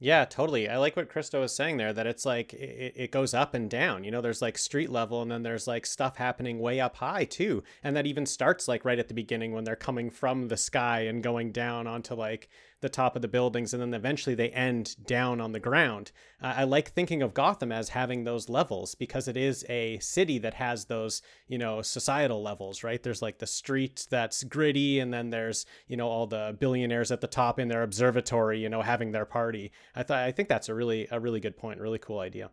[0.00, 0.68] Yeah, totally.
[0.68, 3.68] I like what Christo was saying there that it's like it, it goes up and
[3.68, 4.04] down.
[4.04, 7.24] You know, there's like street level and then there's like stuff happening way up high
[7.24, 7.64] too.
[7.82, 11.00] And that even starts like right at the beginning when they're coming from the sky
[11.00, 12.48] and going down onto like
[12.80, 16.12] the top of the buildings and then eventually they end down on the ground.
[16.40, 20.38] Uh, I like thinking of Gotham as having those levels because it is a city
[20.38, 23.02] that has those, you know, societal levels, right?
[23.02, 27.20] There's like the street that's gritty and then there's, you know, all the billionaires at
[27.20, 29.72] the top in their observatory, you know, having their party.
[29.96, 32.50] I thought I think that's a really a really good point, really cool idea.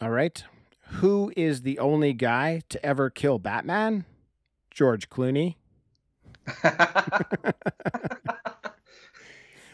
[0.00, 0.42] All right.
[0.94, 4.06] Who is the only guy to ever kill Batman?
[4.72, 5.56] George Clooney.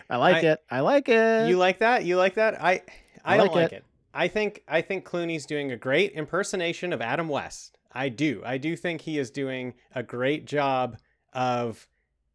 [0.08, 0.60] I like I- it.
[0.70, 1.48] I like it.
[1.48, 2.04] You like that?
[2.04, 2.62] You like that?
[2.62, 2.82] I
[3.24, 3.76] I, I don't like like it.
[3.76, 3.84] it.
[4.14, 7.76] I think I think Clooney's doing a great impersonation of Adam West.
[7.92, 8.42] I do.
[8.44, 10.98] I do think he is doing a great job
[11.32, 11.86] of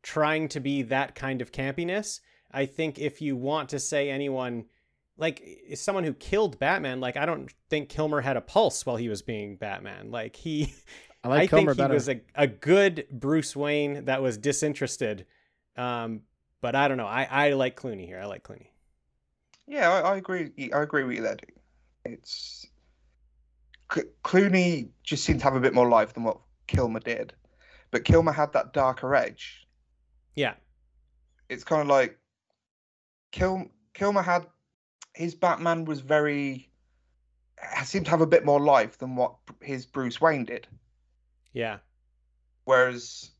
[0.04, 2.20] trying to be that kind of campiness.
[2.52, 4.66] I think if you want to say anyone
[5.18, 5.44] like
[5.76, 9.22] someone who killed Batman, like I don't think Kilmer had a pulse while he was
[9.22, 10.10] being Batman.
[10.12, 10.74] Like he
[11.24, 11.94] I like I think he better.
[11.94, 15.26] was a, a good Bruce Wayne that was disinterested.
[15.78, 16.22] Um,
[16.62, 17.08] but I don't know.
[17.08, 18.20] I, I like Clooney here.
[18.20, 18.68] I like Clooney.
[19.68, 20.52] Yeah, I, I agree.
[20.74, 21.36] I agree with you there.
[21.36, 21.52] dude.
[22.06, 22.68] It's
[23.92, 27.34] Cl- Clooney just seemed to have a bit more life than what Kilmer did,
[27.92, 29.68] but Kilmer had that darker edge.
[30.36, 30.54] Yeah.
[31.50, 32.18] It's kind of like
[33.32, 34.46] Kil Kilmer had
[35.14, 36.70] his Batman was very
[37.84, 40.68] seemed to have a bit more life than what his Bruce Wayne did.
[41.54, 41.78] Yeah.
[42.66, 43.32] Whereas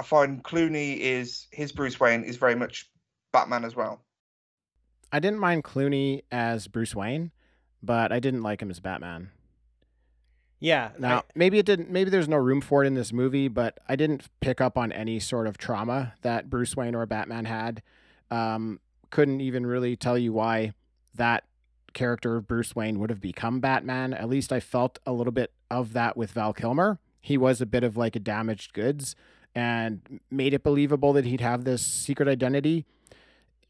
[0.00, 2.88] I find Clooney is his Bruce Wayne is very much
[3.32, 4.00] Batman as well.
[5.12, 7.32] I didn't mind Clooney as Bruce Wayne,
[7.82, 9.30] but I didn't like him as Batman.
[10.58, 10.92] Yeah.
[10.98, 11.90] Now, I- maybe it didn't.
[11.90, 14.90] Maybe there's no room for it in this movie, but I didn't pick up on
[14.90, 17.82] any sort of trauma that Bruce Wayne or Batman had.
[18.30, 20.72] Um, couldn't even really tell you why
[21.14, 21.44] that
[21.92, 24.14] character of Bruce Wayne would have become Batman.
[24.14, 27.00] At least I felt a little bit of that with Val Kilmer.
[27.20, 29.14] He was a bit of like a damaged goods
[29.54, 32.86] and made it believable that he'd have this secret identity.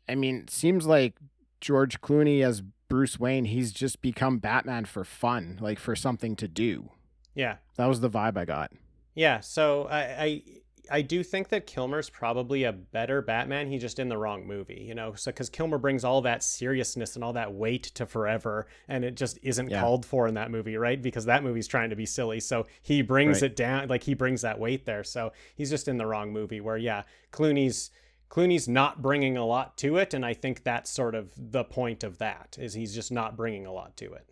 [0.08, 1.14] I mean, it seems like
[1.60, 6.48] George Clooney as Bruce Wayne, he's just become Batman for fun, like for something to
[6.48, 6.90] do.
[7.34, 7.56] yeah.
[7.76, 8.72] That was the vibe I got.
[9.14, 9.40] Yeah.
[9.40, 10.42] So I, I
[10.90, 13.68] I do think that Kilmer's probably a better Batman.
[13.68, 15.14] He's just in the wrong movie, you know.
[15.14, 19.14] So because Kilmer brings all that seriousness and all that weight to Forever, and it
[19.16, 19.80] just isn't Yeah.
[19.80, 21.00] called for in that movie, right?
[21.00, 22.40] Because that movie's trying to be silly.
[22.40, 23.50] So he brings Right.
[23.50, 25.04] it down, like he brings that weight there.
[25.04, 26.60] So he's just in the wrong movie.
[26.60, 27.90] Where yeah, Clooney's
[28.28, 32.04] Clooney's not bringing a lot to it, and I think that's sort of the point
[32.04, 34.26] of that is he's just not bringing a lot to it.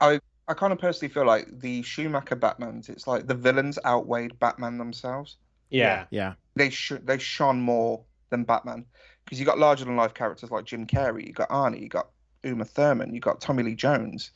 [0.00, 4.38] I I kind of personally feel like the Schumacher Batmans, it's like the villains outweighed
[4.38, 5.38] Batman themselves.
[5.74, 6.06] Yeah.
[6.10, 6.34] Yeah.
[6.56, 8.84] They sh- they shone more than Batman
[9.24, 12.10] because you got larger than life characters like Jim Carrey, you got Arnie, you got
[12.42, 14.30] Uma Thurman, you got Tommy Lee Jones.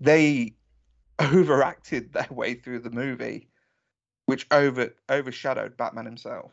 [0.00, 0.54] They
[1.18, 3.48] overacted their way through the movie,
[4.26, 6.52] which over overshadowed Batman himself.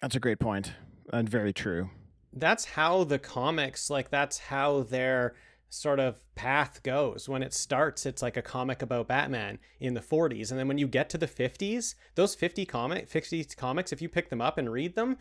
[0.00, 0.72] That's a great point
[1.12, 1.90] and very true.
[2.34, 5.34] that's how the comics like that's how their
[5.68, 7.28] sort of path goes.
[7.28, 10.78] When it starts it's like a comic about batman in the 40s and then when
[10.78, 14.58] you get to the 50s those 50 comic 50 comics if you pick them up
[14.58, 15.16] and read them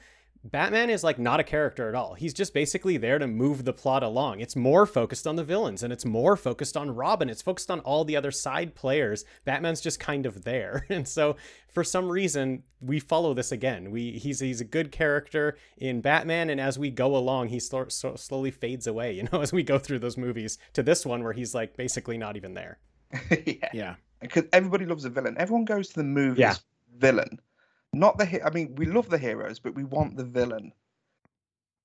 [0.52, 2.14] Batman is like not a character at all.
[2.14, 4.42] He's just basically there to move the plot along.
[4.42, 7.30] It's more focused on the villains and it's more focused on Robin.
[7.32, 9.26] It's focused on all the other side players.
[9.44, 10.86] Batman's just kind of there.
[10.96, 11.36] And so
[11.68, 13.90] for some reason, we follow this again.
[13.90, 17.90] We he's he's a good character in Batman and as we go along, he sl-
[17.90, 21.24] so slowly fades away, you know, as we go through those movies to this one
[21.24, 22.78] where he's like basically not even there.
[23.46, 23.70] yeah.
[23.74, 23.96] Yeah.
[24.22, 25.36] Because everybody loves a villain.
[25.40, 26.56] Everyone goes to the movies Yeah.
[26.98, 27.40] villain.
[27.96, 30.74] Not the I mean, we love the heroes, but we want the villain.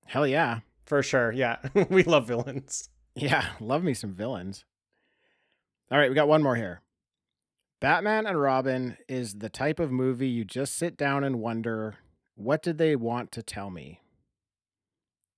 [0.05, 0.59] Hell yeah.
[0.85, 1.31] For sure.
[1.31, 1.57] Yeah.
[1.89, 2.89] we love villains.
[3.15, 4.65] Yeah, love me some villains.
[5.89, 6.81] All right, we got one more here.
[7.79, 11.95] Batman and Robin is the type of movie you just sit down and wonder,
[12.35, 14.01] what did they want to tell me?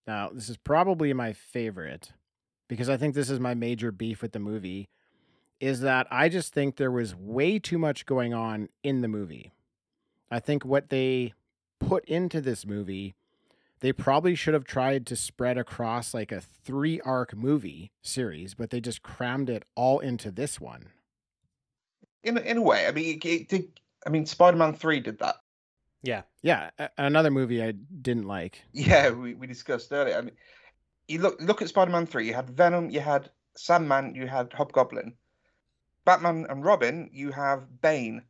[0.08, 2.14] Now, this is probably my favorite
[2.68, 4.90] because I think this is my major beef with the movie
[5.60, 9.54] is that I just think there was way too much going on in the movie.
[10.34, 11.34] I think what they
[11.80, 13.16] put into this movie
[13.82, 18.70] they probably should have tried to spread across like a three arc movie series, but
[18.70, 20.88] they just crammed it all into this one.
[22.24, 23.82] In a- in a way, I mean, it, it did.
[24.06, 25.36] I mean, Spider-Man Three did that.
[26.02, 26.22] Yeah.
[26.42, 28.64] Yeah, a- another movie I didn't like.
[28.72, 30.18] Yeah, we, we discussed earlier.
[30.18, 30.36] I mean,
[31.10, 32.26] you look look at Spider-Man Three.
[32.26, 35.14] You had Venom, you had Sandman, you had Hobgoblin.
[36.06, 38.24] Batman and Robin, you have Bane.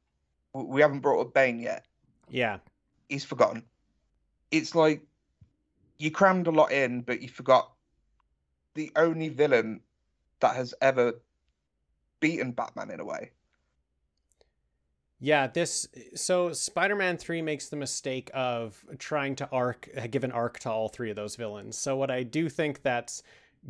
[0.54, 1.86] We haven't brought up Bane yet.
[2.30, 2.60] Yeah.
[3.10, 3.64] He's forgotten.
[4.52, 5.02] It's like
[5.98, 7.72] you crammed a lot in, but you forgot
[8.76, 9.82] the only villain
[10.40, 11.14] that has ever
[12.20, 13.32] beaten Batman in a way.
[15.20, 20.60] Yeah, this so Spider-Man 3 makes the mistake of trying to arc give an arc
[20.60, 21.78] to all three of those villains.
[21.78, 23.24] So what I do think that's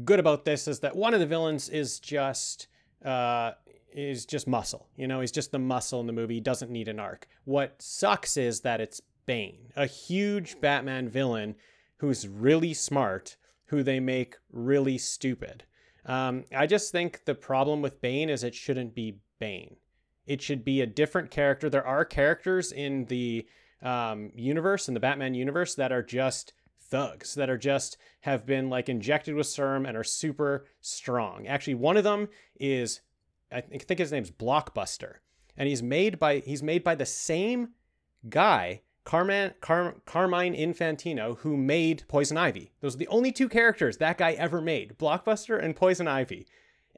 [0.04, 2.68] good about this is that one of the villains is just
[3.06, 3.52] uh
[3.96, 4.88] is just muscle.
[4.96, 6.36] You know, he's just the muscle in the movie.
[6.36, 7.28] He doesn't need an arc.
[7.46, 11.56] What sucks is that it's Bane, a huge Batman villain
[11.98, 15.64] who's really smart, who they make really stupid.
[16.06, 19.78] Um, I just think the problem with Bane is it shouldn't be Bane.
[20.26, 21.70] It should be a different character.
[21.70, 23.48] There are characters in the
[23.82, 28.70] um, universe, in the Batman universe, that are just thugs, that are just have been
[28.70, 31.48] like injected with serum and are super strong.
[31.48, 32.30] Actually, one of them
[32.60, 33.02] is,
[33.54, 35.16] I think his name's Blockbuster,
[35.58, 37.70] and he's made by he's made by the same
[38.30, 42.72] guy, Carman, Car, Carmine Infantino, who made Poison Ivy.
[42.82, 46.48] Those are the only two characters that guy ever made Blockbuster and Poison Ivy.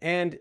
[0.02, 0.39] And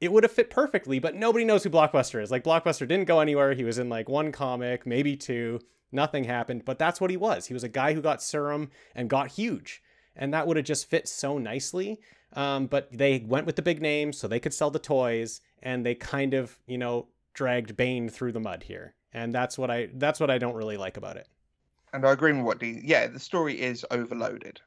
[0.00, 2.30] it would have fit perfectly, but nobody knows who Blockbuster is.
[2.30, 3.54] Like, Blockbuster didn't go anywhere.
[3.54, 5.60] He was in like one comic, maybe two.
[5.90, 7.46] Nothing happened, but that's what he was.
[7.46, 9.82] He was a guy who got serum and got huge.
[10.14, 12.00] And that would have just fit so nicely.
[12.32, 15.84] Um, but they went with the big names so they could sell the toys, and
[15.84, 18.94] they kind of, you know, dragged Bane through the mud here.
[19.12, 21.28] And that's what I that's what I don't really like about it.
[21.92, 22.82] And I agree with what Dean.
[22.84, 24.60] Yeah, the story is overloaded.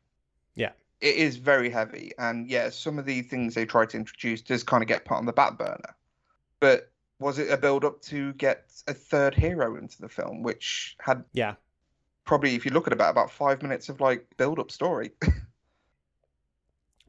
[0.56, 0.72] Yeah.
[1.02, 4.64] It is very heavy, and yeah, some of the things they try to introduce does
[4.64, 5.96] kind of get put on the back burner.
[6.60, 10.96] But was it a build up to get a third hero into the film, which
[11.00, 11.56] had Yeah.
[12.26, 15.12] probably, if you look at about about five minutes of like build up story.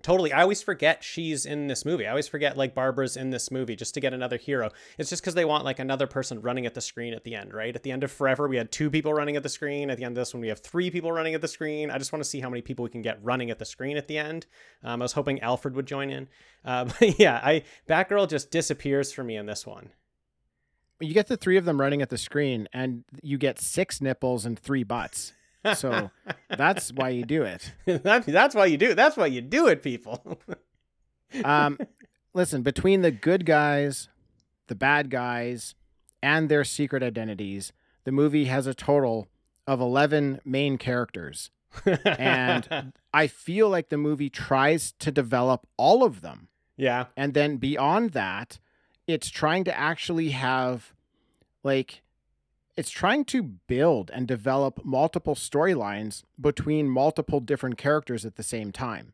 [0.03, 0.33] Totally.
[0.33, 2.07] I always forget she's in this movie.
[2.07, 4.71] I always forget like Barbara's in this movie just to get another hero.
[4.99, 7.53] It's just because they want like another person running at the screen at the end,
[7.53, 7.75] right?
[7.75, 9.91] At the end of Forever, we had two people running at the screen.
[9.91, 11.91] At the end of this one, we have three people running at the screen.
[11.91, 13.97] I just want to see how many people we can get running at the screen
[13.99, 14.47] at the end.
[14.83, 16.29] Um, I was hoping Alfred would join in.
[16.65, 19.91] Uh, but yeah, I Batgirl just disappears for me in this one.
[20.99, 24.45] You get the three of them running at the screen, and you get six nipples
[24.45, 25.33] and three butts.
[25.75, 26.11] So
[26.49, 27.73] that's why you do it.
[27.87, 28.91] that's why you do.
[28.91, 28.95] it.
[28.95, 30.39] That's why you do it, people.
[31.45, 31.79] Um,
[32.35, 34.09] listen, between the good guys,
[34.67, 35.77] the bad guys,
[36.21, 39.29] and their secret identities, the movie has a total
[39.65, 41.51] of 11 main characters.
[42.05, 46.49] And I feel like the movie tries to develop all of them.
[46.77, 48.59] yeah, And then beyond that,
[49.07, 50.93] it's trying to actually have,
[51.63, 52.03] like,
[52.77, 58.73] it's trying to build and develop multiple storylines between multiple different characters at the same
[58.73, 59.13] time.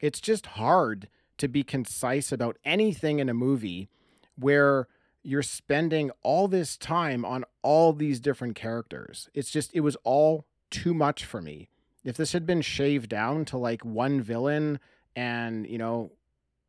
[0.00, 3.88] It's just hard to be concise about anything in a movie
[4.36, 4.88] where
[5.22, 9.28] you're spending all this time on all these different characters.
[9.34, 11.68] It's just, it was all too much for me.
[12.04, 14.80] If this had been shaved down to like one villain
[15.14, 16.12] and, you know,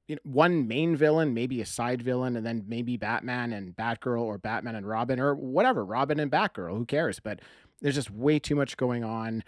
[0.07, 4.21] you know, one main villain, maybe a side villain, and then maybe Batman and Batgirl
[4.21, 7.19] or Batman and Robin or whatever, Robin and Batgirl, who cares?
[7.19, 7.39] But
[7.81, 9.43] there's just way too much going on.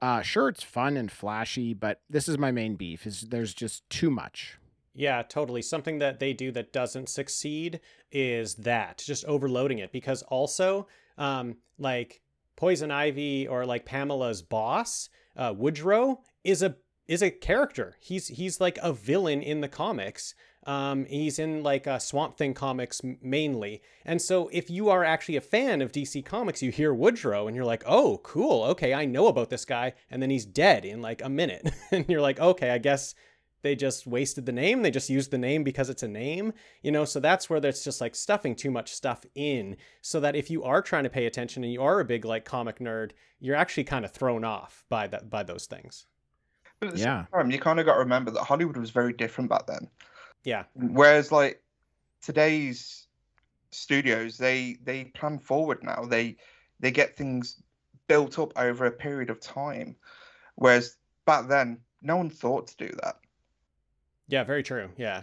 [0.00, 3.88] Uh, sure, it's fun and flashy, but this is my main beef: is there's just
[3.90, 4.58] too much.
[4.94, 5.62] Yeah, totally.
[5.62, 7.80] Something that they do that doesn't succeed
[8.10, 10.86] is that just overloading it because also,
[11.18, 12.22] um, like
[12.56, 16.76] Poison Ivy or like Pamela's boss, uh, Woodrow, is a
[17.08, 17.96] is a character.
[18.00, 20.34] He's he's like a villain in the comics.
[20.66, 25.40] Um, he's in like Swamp Thing comics mainly, and so if you are actually a
[25.40, 29.28] fan of DC Comics, you hear Woodrow and you're like, oh, cool, okay, I know
[29.28, 32.70] about this guy, and then he's dead in like a minute, and you're like, okay,
[32.70, 33.14] I guess
[33.62, 34.82] they just wasted the name.
[34.82, 36.52] They just used the name because it's a name,
[36.82, 37.04] you know.
[37.04, 40.64] So that's where there's just like stuffing too much stuff in, so that if you
[40.64, 43.84] are trying to pay attention and you are a big like comic nerd, you're actually
[43.84, 46.06] kind of thrown off by that by those things.
[46.80, 47.24] But at the Yeah.
[47.24, 49.88] same time, you kind of got to remember that Hollywood was very different back then.
[50.44, 51.62] Yeah, Whereas like
[52.22, 53.06] today's
[53.70, 56.04] studios, they they plan forward now.
[56.04, 56.36] They
[56.80, 57.62] they get things
[58.08, 59.96] built up over a period of time.
[60.56, 63.16] Whereas back then, no one thought to do that.
[64.28, 64.90] yeah, very true.
[64.96, 65.22] Yeah.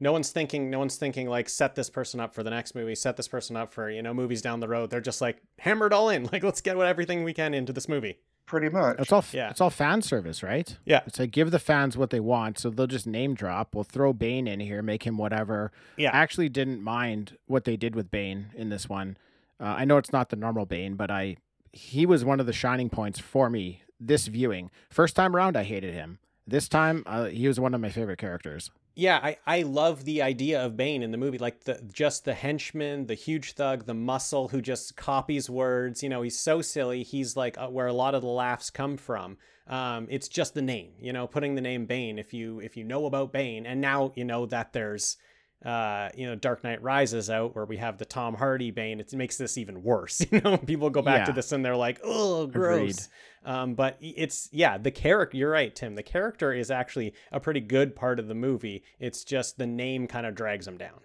[0.00, 0.68] No one's thinking.
[0.70, 2.94] No one's thinking like set this person up for the next movie.
[2.94, 4.90] Set this person up for you know movies down the road.
[4.90, 6.24] They're just like hammered all in.
[6.32, 8.18] Like let's get what everything we can into this movie.
[8.52, 8.96] Pretty much.
[8.98, 9.48] It's all Yeah.
[9.48, 10.76] it's all fan service, right?
[10.84, 11.00] Yeah.
[11.06, 13.74] It's like give the fans what they want, so they'll just name drop.
[13.74, 15.72] We'll throw Bane in here, make him whatever.
[15.96, 16.10] Yeah.
[16.12, 19.16] I actually didn't mind what they did with Bane in this one.
[19.58, 21.36] Uh, I know it's not the normal Bane, but I
[21.72, 24.70] he was one of the shining points for me this viewing.
[24.90, 26.18] First time around, I hated him.
[26.46, 28.70] This time, uh, he was one of my favorite characters.
[28.94, 32.34] Yeah, I, I love the idea of Bane in the movie, like the just the
[32.34, 36.02] henchman, the huge thug, the muscle who just copies words.
[36.02, 37.02] You know, he's so silly.
[37.02, 39.38] He's like uh, where a lot of the laughs come from.
[39.66, 42.18] Um, it's just the name, you know, putting the name Bane.
[42.18, 45.16] If you if you know about Bane, and now you know that there's,
[45.64, 48.98] uh, you know, Dark Knight Rises out where we have the Tom Hardy Bane.
[49.00, 50.24] It makes this even worse.
[50.32, 53.10] You know, people go back to this and they're like, oh, gross.
[53.44, 55.36] Um, but it's yeah, the character.
[55.36, 55.94] You're right, Tim.
[55.94, 58.82] The character is actually a pretty good part of the movie.
[58.98, 61.00] It's just the name kind of drags him down.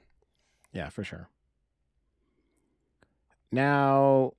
[0.72, 1.30] Yeah, for sure.
[3.52, 4.34] Now,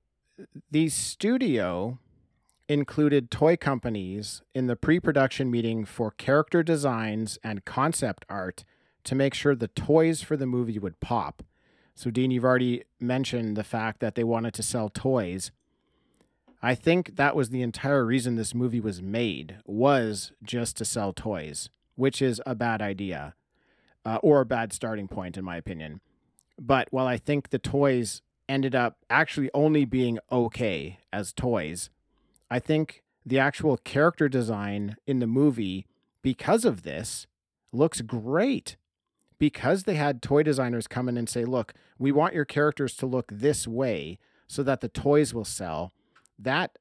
[0.71, 1.99] the studio
[2.67, 8.63] included toy companies in the pre production meeting for character designs and concept art
[9.03, 11.43] to make sure the toys for the movie would pop.
[11.95, 15.51] So, Dean, you've already mentioned the fact that they wanted to sell toys.
[16.61, 21.13] I think that was the entire reason this movie was made was just to sell
[21.13, 23.35] toys, which is a bad idea
[24.05, 26.01] uh, or a bad starting point in my opinion.
[26.57, 31.89] But while I think the toys ended up actually only being okay as toys,
[32.49, 35.85] I think the actual character design in the movie,
[36.21, 37.27] because of this,
[37.71, 38.75] looks great.
[39.39, 43.05] Because they had toy designers come in and say, look, we want your characters to
[43.05, 45.93] look this way so that the toys will sell.
[46.37, 46.77] That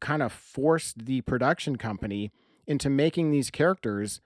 [0.00, 2.30] kind of forced the production company
[2.66, 4.20] into making these characters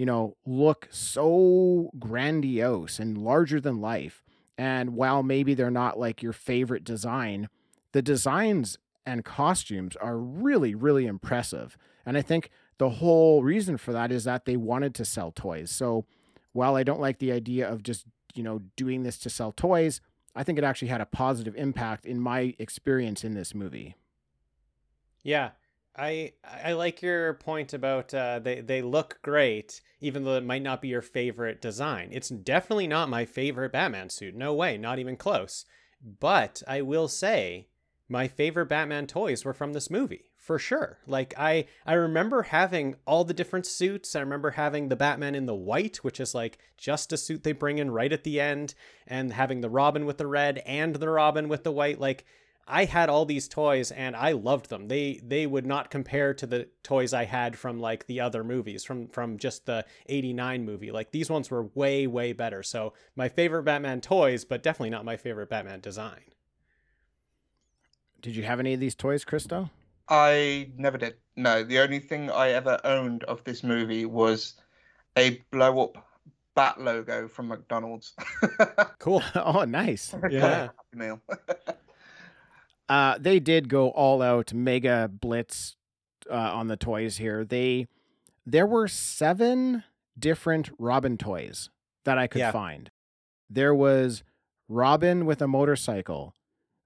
[0.00, 4.24] you know, look so grandiose and larger than life.
[4.56, 7.50] And while maybe they're not like your favorite design,
[7.92, 11.76] the designs and costumes are really, really impressive.
[12.06, 12.48] And I think
[12.78, 15.70] the whole reason for that is that they wanted to sell toys.
[15.70, 16.06] So
[16.52, 20.00] while I don't like the idea of just, you know, doing this to sell toys,
[20.34, 23.96] I think it actually had a positive impact in my experience in this movie.
[25.22, 25.50] Yeah,
[25.96, 30.62] I I like your point about uh, they they look great, even though it might
[30.62, 32.10] not be your favorite design.
[32.12, 34.34] It's definitely not my favorite Batman suit.
[34.34, 35.64] No way, not even close.
[36.02, 37.68] But I will say,
[38.08, 40.98] my favorite Batman toys were from this movie for sure.
[41.06, 44.16] Like I I remember having all the different suits.
[44.16, 47.52] I remember having the Batman in the white, which is like just a suit they
[47.52, 48.74] bring in right at the end,
[49.06, 52.00] and having the Robin with the red and the Robin with the white.
[52.00, 52.24] Like
[52.66, 54.88] I had all these toys and I loved them.
[54.88, 58.82] They they would not compare to the toys I had from like the other movies
[58.82, 60.90] from from just the 89 movie.
[60.90, 62.62] Like these ones were way way better.
[62.62, 66.32] So my favorite Batman toys, but definitely not my favorite Batman design.
[68.22, 69.70] Did you have any of these toys, Christo?
[70.10, 71.14] I never did.
[71.36, 74.54] No, the only thing I ever owned of this movie was
[75.16, 76.06] a blow up
[76.54, 78.14] bat logo from McDonald's.
[78.98, 79.22] Cool.
[79.34, 80.14] oh, nice.
[80.30, 80.68] Yeah.
[80.68, 81.20] Happy Meal.
[82.88, 85.76] Uh, they did go all out mega blitz
[86.30, 87.44] uh, on the toys here.
[87.44, 87.86] They
[88.44, 89.84] there were seven
[90.18, 91.70] different Robin toys
[92.04, 92.50] that I could Yeah.
[92.50, 92.90] find.
[93.48, 94.22] There was
[94.68, 96.34] Robin with a motorcycle.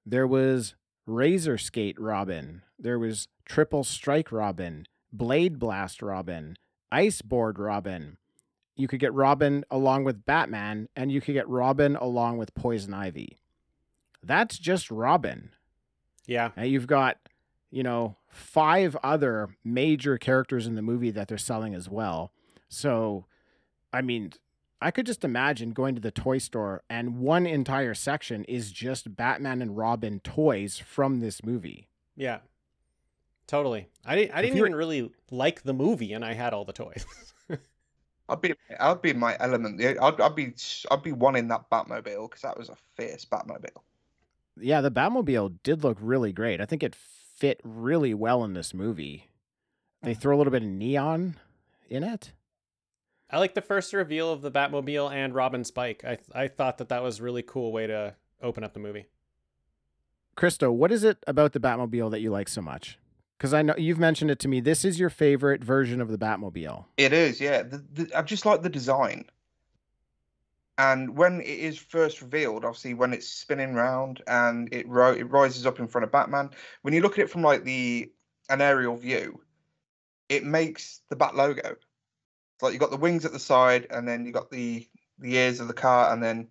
[0.04, 0.74] There was
[1.06, 2.62] Razor Skate Robin.
[2.78, 6.56] There was Triple Strike Robin, Blade Blast Robin,
[6.90, 8.18] Ice Board Robin.
[8.76, 12.92] You could get Robin along with Batman, and you could get Robin along with Poison
[12.92, 13.38] Ivy.
[14.22, 15.50] That's just Robin.
[16.26, 16.50] Yeah.
[16.56, 17.18] And you've got,
[17.70, 22.32] you know, five other major characters in the movie that they're selling as well.
[22.68, 23.26] So,
[23.92, 24.32] I mean,
[24.80, 29.16] I could just imagine going to the toy store and one entire section is just
[29.16, 31.88] Batman and Robin toys from this movie.
[32.16, 32.40] Yeah.
[33.46, 33.88] Totally.
[34.04, 37.04] I didn't I didn't even really like the movie and I had all the toys.
[38.28, 39.80] I'd be I'd be in my element.
[39.82, 40.54] I'd, I'd be
[40.90, 43.82] I'd be wanting that Batmobile because that was a fierce Batmobile.
[44.58, 46.60] Yeah, the Batmobile did look really great.
[46.60, 49.28] I think it fit really well in this movie.
[50.02, 50.18] They mm.
[50.18, 51.36] throw a little bit of neon
[51.90, 52.32] in it.
[53.30, 56.04] I like the first reveal of the Batmobile and Robin Spike.
[56.04, 59.06] I I thought that that was a really cool way to open up the movie.
[60.34, 62.98] Christo, what is it about the Batmobile that you like so much?
[63.44, 64.60] Because I know you've mentioned it to me.
[64.60, 66.86] This is your favorite version of the Batmobile.
[66.96, 67.62] It is, yeah.
[67.62, 69.26] The, the, I just like the design.
[70.78, 75.30] And when it is first revealed, obviously when it's spinning round and it ro- it
[75.30, 78.10] rises up in front of Batman, when you look at it from like the
[78.48, 79.42] an aerial view,
[80.30, 81.68] it makes the Bat logo.
[81.68, 84.88] It's like you got the wings at the side, and then you got the
[85.18, 86.48] the ears of the car, and then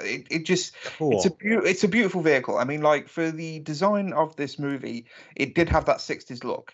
[0.00, 1.12] it, it just Cool.
[1.14, 2.58] it's a beau- it's a beautiful vehicle.
[2.58, 5.06] I mean, like for the design of this movie,
[5.36, 6.72] it did have that '60s look.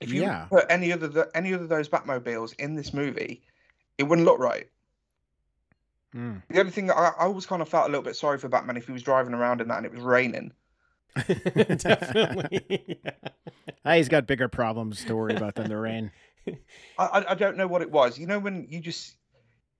[0.00, 0.44] If you Yeah.
[0.46, 3.42] put any other th- any other of those Batmobiles in this movie,
[3.96, 4.68] it wouldn't look right.
[6.14, 6.42] Mm.
[6.48, 8.76] The only thing I, I always kind of felt a little bit sorry for Batman
[8.76, 10.52] if he was driving around in that and it was raining.
[11.26, 12.98] Definitely.
[13.04, 13.10] yeah.
[13.84, 16.10] Ah, he's got bigger problems to worry about than the rain.
[16.98, 18.18] I I don't know what it was.
[18.18, 19.16] You know when you just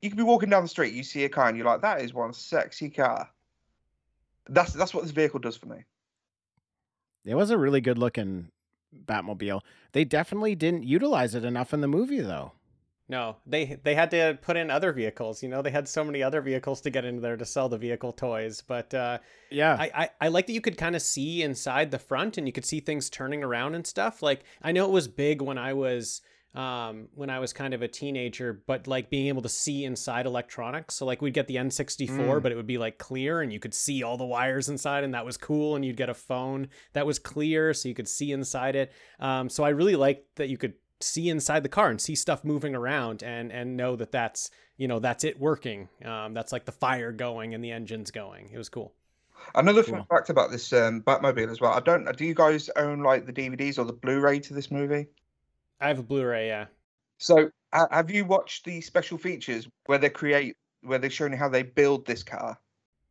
[0.02, 2.02] you could be walking down the street, you see a car, and you're like, "That
[2.02, 3.30] is one sexy car."
[4.48, 5.84] That's that's what this vehicle does for me.
[7.24, 8.50] It was a really good looking
[8.94, 9.62] Batmobile.
[9.92, 12.52] They definitely didn't utilize it enough in the movie, though.
[13.08, 15.40] No, they they had to put in other vehicles.
[15.42, 17.78] You know, they had so many other vehicles to get into there to sell the
[17.78, 18.62] vehicle toys.
[18.62, 19.18] But uh,
[19.50, 19.76] Yeah.
[19.78, 22.52] I, I I like that you could kind of see inside the front and you
[22.52, 24.22] could see things turning around and stuff.
[24.22, 26.20] Like I know it was big when I was
[26.56, 30.26] um when I was kind of a teenager, but like being able to see inside
[30.26, 30.94] electronics.
[30.94, 32.42] So like we'd get the N64, Mm.
[32.42, 35.12] but it would be like clear and you could see all the wires inside and
[35.14, 35.76] that was cool.
[35.76, 38.92] And you'd get a phone that was clear so you could see inside it.
[39.20, 42.42] Um, so I really liked that you could see inside the car and see stuff
[42.42, 45.88] moving around and and know that that's you know that's it working.
[46.04, 48.48] Um, that's like the fire going and the engines going.
[48.50, 48.94] It was cool.
[49.54, 49.96] Another Cool.
[49.96, 51.72] fun fact about this um, Batmobile as well.
[51.72, 52.16] I don't.
[52.16, 55.06] Do you guys own like the DVDs or the Blu-ray to this movie?
[55.80, 56.66] I have a Blu-ray, yeah.
[57.18, 61.38] So ha- have you watched the special features where they create where they're showing you
[61.38, 62.58] how they build this car?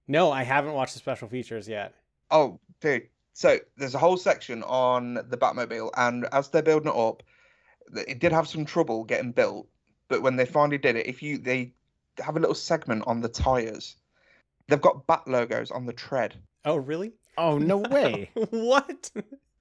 [0.08, 1.94] No, I haven't watched the special features yet.
[2.32, 3.08] Oh, dude.
[3.34, 7.22] So there's a whole section on the Batmobile, and as they're building it up,
[8.08, 9.68] it did have some trouble getting built.
[10.08, 11.74] But when they finally did it, if you they
[12.20, 13.98] have a little segment on the tires,
[14.68, 16.36] they've got bat logos on the tread.
[16.64, 17.12] Oh, really?
[17.38, 18.30] oh, no way.
[18.52, 19.12] what?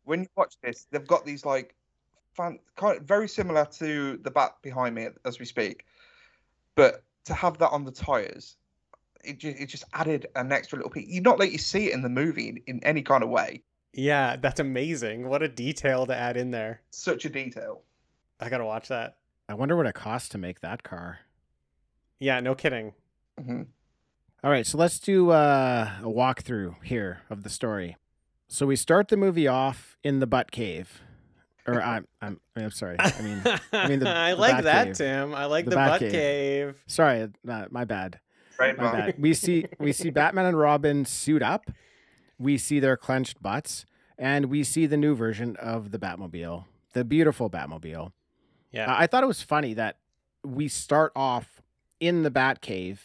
[0.04, 1.74] When you watch this, they've got these like
[2.34, 5.84] fan, kind of, very similar to the bat behind me as we speak,
[6.74, 8.56] but to have that on the tires,
[9.24, 11.08] it just it just added an extra little piece.
[11.08, 13.62] You not let you see it in the movie in, in any kind of way.
[13.92, 15.28] yeah, that's amazing.
[15.28, 16.82] What a detail to add in there.
[16.90, 17.82] Such a detail.
[18.40, 19.16] I gotta watch that.
[19.48, 21.20] I wonder what it costs to make that car.
[22.18, 22.92] Yeah, no kidding.
[23.42, 23.62] hmm
[24.42, 27.96] All right, so let's do uh, a walkthrough here of the story.
[28.48, 31.00] So we start the movie off in the butt cave,
[31.66, 32.96] or I'm I'm I'm sorry.
[32.98, 33.42] I mean,
[33.72, 34.96] I mean the- I the like that, Cave.
[34.96, 35.34] Tim.
[35.34, 36.12] I like The the, Bat butt Cave.
[36.12, 36.74] cave.
[36.86, 38.20] sorry, uh, my bad.
[38.58, 39.14] Right, My bad.
[39.18, 41.70] We see we see Batman and Robin suit up.
[42.38, 43.86] We see their clenched butts,
[44.18, 48.12] and we see the new version of the Batmobile, the beautiful Batmobile.
[48.70, 48.92] Yeah.
[48.92, 49.98] I I thought it was funny that
[50.44, 51.62] we start off
[52.00, 52.98] in the Batcave,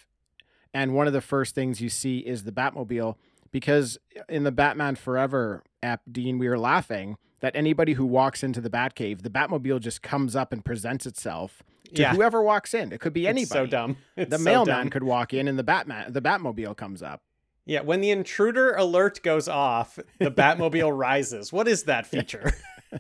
[0.74, 3.16] and one of the first things you see is the Batmobile.
[3.52, 3.98] Because
[4.28, 8.70] in the Batman Forever app, Dean, we were laughing that anybody who walks into the
[8.70, 11.64] Batcave, the Batmobile just comes up and presents itself
[11.96, 12.14] to Yeah.
[12.14, 12.92] whoever walks in.
[12.92, 13.44] It could be anybody.
[13.44, 13.98] It's so dumb.
[14.18, 14.90] It's the so mailman dumb.
[14.90, 17.22] could walk in, and the Batman, the Batmobile comes up.
[17.66, 21.54] Yeah, when the intruder alert goes off, the Batmobile rises.
[21.54, 22.52] What is that feature?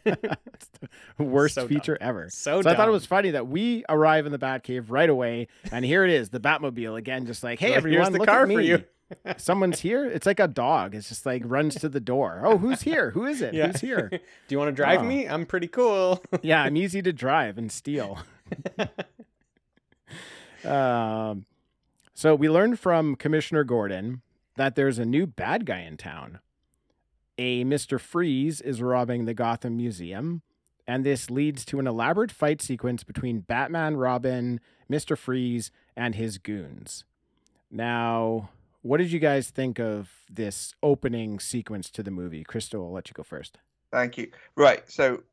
[1.18, 1.70] Worst So dumb.
[1.70, 2.30] feature ever.
[2.30, 5.84] So I thought it was funny that we arrive in the Batcave right away, and
[5.84, 8.48] here it is, the Batmobile again, just like, hey everyone, here's the look car at
[8.48, 8.56] me.
[8.56, 8.84] for you.
[9.38, 10.05] Someone's here.
[10.05, 10.93] It's like a dog.
[10.95, 12.41] It's just like runs to the door.
[12.45, 13.12] Oh, who's here?
[13.12, 13.53] Who is it?
[13.60, 13.68] Yeah.
[13.68, 14.10] Who's here?
[14.12, 15.03] Do you want to drive Oh.
[15.05, 15.28] me?
[15.28, 16.24] I'm pretty cool.
[16.41, 18.20] yeah, I'm easy to drive and steal.
[20.64, 21.45] um,
[22.14, 24.22] so we learned from Commissioner Gordon
[24.57, 26.39] that there's a new bad guy in town.
[27.38, 27.99] A Mr.
[27.99, 30.41] Freeze is robbing the Gotham Museum,
[30.86, 34.60] and this leads to an elaborate fight sequence between Batman, Robin,
[34.91, 35.18] Mr.
[35.18, 37.05] Freeze, and his goons.
[37.72, 38.49] Now,
[38.82, 42.44] what did you guys think of this opening sequence to the movie?
[42.44, 43.58] Christo, I'll let you go first.
[43.92, 44.32] Thank you.
[44.56, 44.90] Right.
[44.90, 45.24] So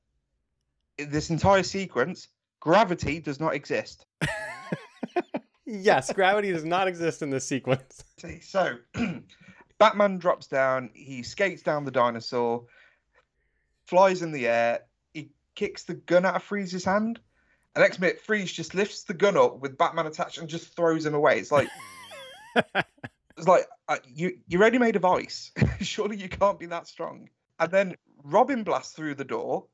[0.98, 2.28] this entire sequence,
[2.60, 4.06] gravity does not exist.
[5.66, 8.02] yes, gravity does not exist in this sequence.
[8.18, 8.76] See, So
[9.78, 12.64] Batman drops down, he skates down the dinosaur,
[13.86, 14.80] flies in the air.
[15.12, 17.20] He kicks the gun out of Freeze's hand.
[17.74, 21.04] And next minute, Freeze just lifts the gun up with Batman attached and just throws
[21.04, 21.38] him away.
[21.38, 21.68] It's like
[23.36, 25.52] it's like uh, you you already made of ice.
[25.80, 27.28] Surely you can't be that strong.
[27.58, 29.66] And then Robin blasts through the door,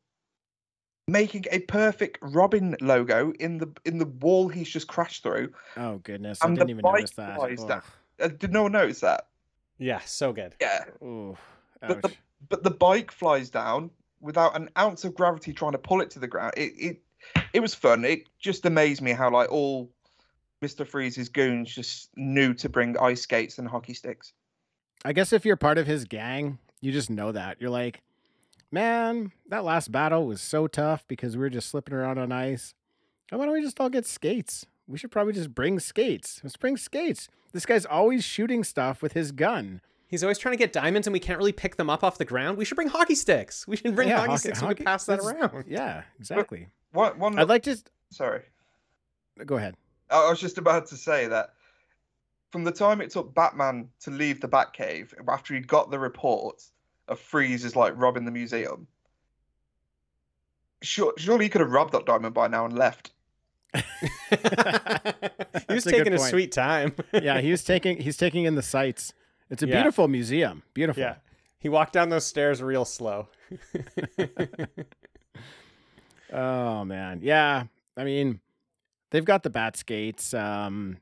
[1.08, 5.52] making a perfect Robin logo in the in the wall he's just crashed through.
[5.76, 7.38] Oh goodness, I And the didn't even notice that.
[7.38, 7.82] Ugh.
[8.20, 9.28] Uh, did no one notice that?
[9.78, 10.54] Yeah, so good.
[10.60, 10.84] Yeah.
[11.02, 11.36] Ooh,
[11.80, 12.12] But the,
[12.48, 13.90] but the bike flies down
[14.20, 16.54] without an ounce of gravity trying to pull it to the ground.
[16.56, 17.02] It it
[17.52, 18.04] it was fun.
[18.04, 19.90] It just amazed me how like all
[20.62, 20.86] Mr.
[20.86, 24.32] Freeze's goons just knew to bring ice skates and hockey sticks.
[25.04, 27.60] I guess if you're part of his gang, you just know that.
[27.60, 28.00] You're like,
[28.70, 32.74] man, that last battle was so tough because we were just slipping around on ice.
[33.30, 34.66] Why don't we just all get skates?
[34.86, 36.40] We should probably just bring skates.
[36.44, 37.28] Let's bring skates.
[37.52, 39.80] This guy's always shooting stuff with his gun.
[40.06, 42.24] He's always trying to get diamonds and we can't really pick them up off the
[42.24, 42.58] ground.
[42.58, 43.66] We should bring hockey sticks.
[43.66, 45.64] We should bring Yeah, hockey, hockey- sticks and we hockey- could pass that around.
[45.66, 46.68] Yeah, exactly.
[46.92, 47.76] One one I'd like to.
[48.10, 48.42] sorry.
[49.46, 49.76] Go ahead.
[50.12, 51.54] I I was just about to say that
[52.50, 56.62] from the time it took Batman to leave the Batcave after he got the report
[57.08, 58.86] of Freeze is like robbing the museum.
[60.82, 63.12] Sure, surely he could have robbed that diamond by now and left.
[63.74, 63.82] he
[65.70, 66.28] was a taking a point.
[66.30, 66.94] sweet time.
[67.12, 69.14] Yeah, he was taking he's taking in the sights.
[69.48, 69.76] It's a Yeah.
[69.76, 70.62] beautiful museum.
[70.74, 71.02] Beautiful.
[71.02, 71.16] yeah.
[71.58, 73.28] He walked down those stairs real slow.
[76.32, 77.64] Oh man, yeah.
[77.96, 78.40] I mean,
[79.12, 80.34] they've got the bat skates.
[80.34, 80.98] Um,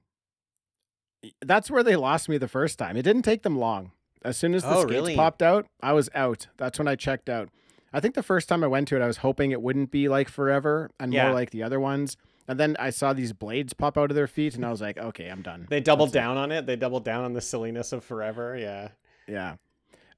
[1.41, 2.97] that's where they lost me the first time.
[2.97, 3.93] It didn't take them long.
[4.23, 5.17] As soon as the Oh, skates really?
[5.17, 6.47] popped out, I was out.
[6.59, 7.49] That's when I checked out.
[7.93, 10.09] I think the first time I went to it, I was hoping it wouldn't be
[10.09, 11.25] like forever and Yeah.
[11.27, 12.17] more like the other ones.
[12.47, 14.99] And then I saw these blades pop out of their feet, and I was like,
[14.99, 15.67] okay, I'm done.
[15.71, 16.19] They doubled That's it.
[16.21, 16.67] down on it.
[16.67, 18.57] They doubled down on the silliness of forever.
[18.57, 18.89] Yeah.
[19.29, 19.57] Yeah.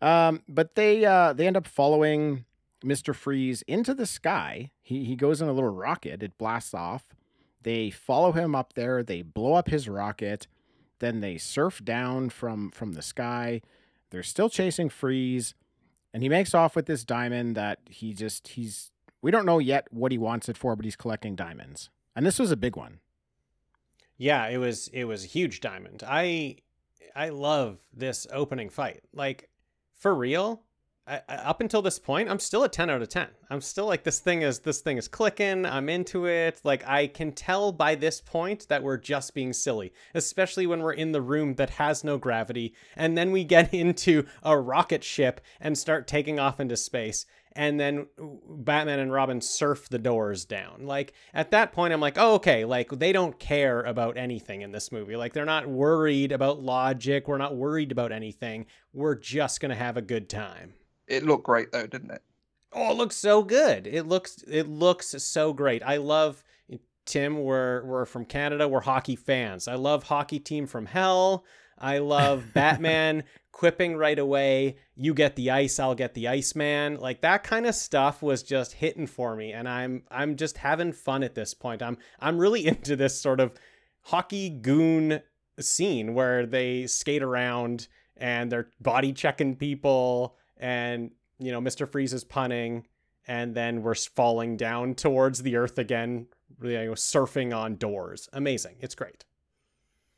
[0.01, 2.45] Um, but they uh they end up following
[2.85, 3.15] Mr.
[3.15, 4.71] Freeze into the sky.
[4.83, 7.05] He he goes in a little rocket, it blasts off.
[7.63, 10.47] They follow him up there, they blow up his rocket,
[10.99, 13.61] then they surf down from from the sky.
[14.11, 15.55] They're still chasing Freeze,
[16.13, 18.91] and he makes off with this diamond that he just he's
[19.21, 21.91] we don't know yet what he wants it for, but he's collecting diamonds.
[22.15, 23.01] And this was a big one.
[24.17, 26.03] Yeah, it was it was a huge diamond.
[26.07, 26.57] I
[27.15, 29.03] I love this opening fight.
[29.13, 29.49] Like
[29.95, 30.63] for real,
[31.05, 33.27] I, up until this point, I'm still a 10 out of 10.
[33.51, 35.67] I'm still like this thing is this thing is clicking.
[35.67, 36.61] I'm into it.
[36.63, 40.93] Like I can tell by this point that we're just being silly, especially when we're
[40.93, 45.41] in the room that has no gravity and then we get into a rocket ship
[45.61, 48.07] and start taking off into space and then
[48.49, 50.87] Batman and Robin surf the doors down.
[50.87, 54.73] Like at that point I'm like, "Oh, okay, like they don't care about anything in
[54.73, 55.17] this movie.
[55.17, 58.67] Like they're not worried about logic, we're not worried about anything.
[58.95, 60.75] We're just going to have a good time."
[61.13, 62.23] It looked great though, didn't it?
[62.73, 63.87] Oh, it looks so good.
[63.87, 65.83] It looks it looks so great.
[65.83, 66.43] I love
[67.05, 67.43] Tim.
[67.43, 68.67] We're we're from Canada.
[68.67, 69.69] We're hockey fans.
[69.69, 71.45] I love Hockey Team from Hell.
[71.79, 74.77] I love Batman quipping right away.
[74.95, 76.97] You get the ice, I'll get the Iceman.
[76.97, 80.93] Like that kind of stuff was just hitting for me, and I'm I'm just having
[80.93, 81.83] fun at this point.
[81.83, 83.53] I'm I'm really into this sort of
[84.01, 85.21] hockey goon
[85.61, 92.13] scene where they skate around and they're body checking people and you know mr freeze
[92.13, 92.87] is punning
[93.27, 96.27] and then we're falling down towards the earth again
[96.63, 99.25] you know, surfing on doors amazing it's great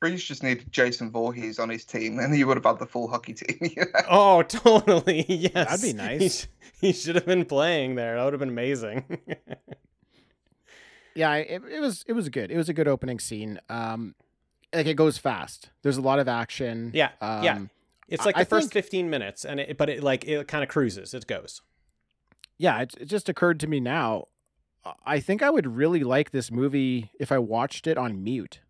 [0.00, 3.08] Freeze just needed Jason Voorhees on his team, and he would have had the full
[3.08, 3.70] hockey team.
[4.10, 6.42] oh totally yes that'd be nice.
[6.42, 6.46] sh-
[6.78, 9.04] he, should have been playing there that would have been amazing
[11.14, 12.50] Yeah, it, it was it was good.
[12.50, 13.60] It was a good opening scene.
[13.68, 14.14] Um,
[14.74, 15.70] like it goes fast.
[15.82, 16.90] There's a lot of action.
[16.92, 17.58] Yeah, Um, yeah.
[18.08, 20.62] It's like the I first think- 15 minutes and it but it like it kind
[20.62, 21.62] of cruises it goes
[22.56, 24.28] yeah, it, it just occurred to me now.
[25.04, 28.60] I think I would really like this movie if I watched it on mute.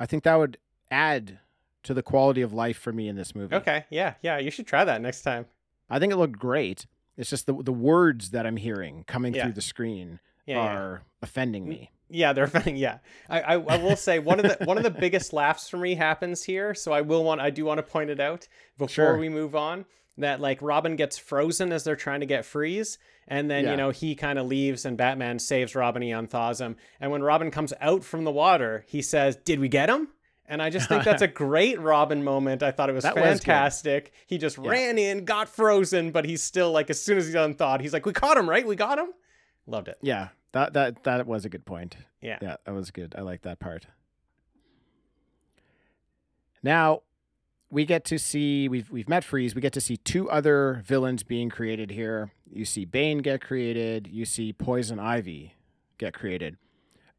[0.00, 0.58] I think that would
[0.90, 1.38] add
[1.84, 3.54] to the quality of life for me in this movie.
[3.54, 5.46] okay yeah yeah you should try that next time
[5.88, 6.86] I think it looked great.
[7.16, 9.44] It's just the the words that I'm hearing coming Yeah.
[9.44, 10.72] through the screen yeah, yeah.
[10.76, 11.90] are offending me.
[12.10, 12.76] Yeah, they're offending.
[12.76, 12.98] Yeah,
[13.28, 15.94] I, I, I will say one of the one of the biggest laughs for me
[15.94, 16.74] happens here.
[16.74, 18.48] So I will want I do want to point it out
[18.78, 19.16] before Sure.
[19.18, 19.84] we move on
[20.16, 22.98] that like Robin gets frozen as they're trying to get freeze,
[23.28, 23.70] and then Yeah.
[23.72, 26.02] you know he kind of leaves and Batman saves Robin.
[26.02, 29.68] He unthaws him, and when Robin comes out from the water, he says, "Did we
[29.68, 30.08] get him?"
[30.50, 32.62] And I just think that's a great Robin moment.
[32.62, 34.12] I thought it was That was fantastic.
[34.26, 37.82] He just ran in, got frozen, but he's still like as soon as he's unthawed,
[37.82, 38.66] he's like, "We caught him, right?
[38.66, 39.08] We got him."
[39.66, 39.98] Loved it.
[40.00, 41.96] Yeah, that that that was a good point.
[42.20, 42.38] Yeah.
[42.40, 43.14] Yeah, that was good.
[43.16, 43.86] I like that part.
[46.62, 47.02] Now,
[47.70, 49.54] we get to see we've we've met Freeze.
[49.54, 52.32] We get to see two other villains being created here.
[52.50, 54.08] You see Bane get created.
[54.10, 55.54] You see Poison Ivy
[55.98, 56.56] get created,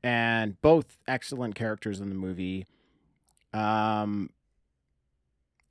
[0.04, 2.66] and both excellent characters in the movie.
[3.54, 4.32] Um,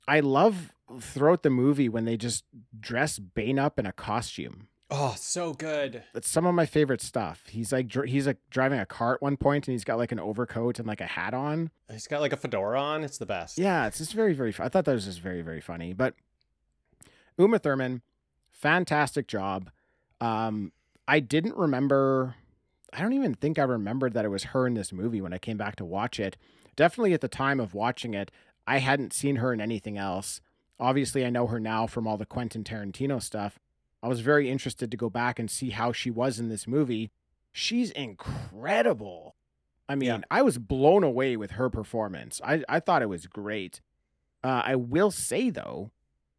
[0.07, 2.43] I love throughout the movie when they just
[2.79, 4.68] dress Bane up in a costume.
[4.91, 6.03] Oh, so good.
[6.13, 7.43] That's some of my favorite stuff.
[7.47, 10.11] He's like dr- he's like driving a car at one point, and he's got like
[10.11, 11.69] an overcoat and like a hat on.
[11.91, 13.03] He's got like a fedora on.
[13.03, 13.59] It's the best.
[13.59, 14.51] Yeah, it's just very, very.
[14.51, 14.65] Fun.
[14.65, 15.93] I thought that was just very, very funny.
[15.93, 16.15] But
[17.37, 18.01] Uma Thurman,
[18.51, 19.69] fantastic job.
[20.19, 20.71] Um,
[21.07, 22.35] I didn't remember.
[22.91, 25.37] I don't even think I remembered that it was her in this movie when I
[25.37, 26.35] came back to watch it.
[26.75, 28.31] Definitely at the time of watching it,
[28.65, 30.41] I hadn't seen her in anything else.
[30.79, 33.59] Obviously, I know her now from all the Quentin Tarantino stuff.
[34.01, 37.11] I was very interested to go back and see how she was in this movie.
[37.51, 39.35] She's incredible.
[39.87, 40.19] I mean, Yeah.
[40.31, 42.39] I was blown away with her performance.
[42.43, 43.81] I, I thought it was great.
[44.43, 45.91] Uh, I will say, though,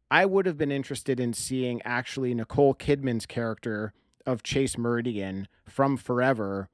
[0.09, 3.93] I would have been interested in seeing actually Nicole Kidman's character
[4.25, 6.69] of Chase Meridian from Forever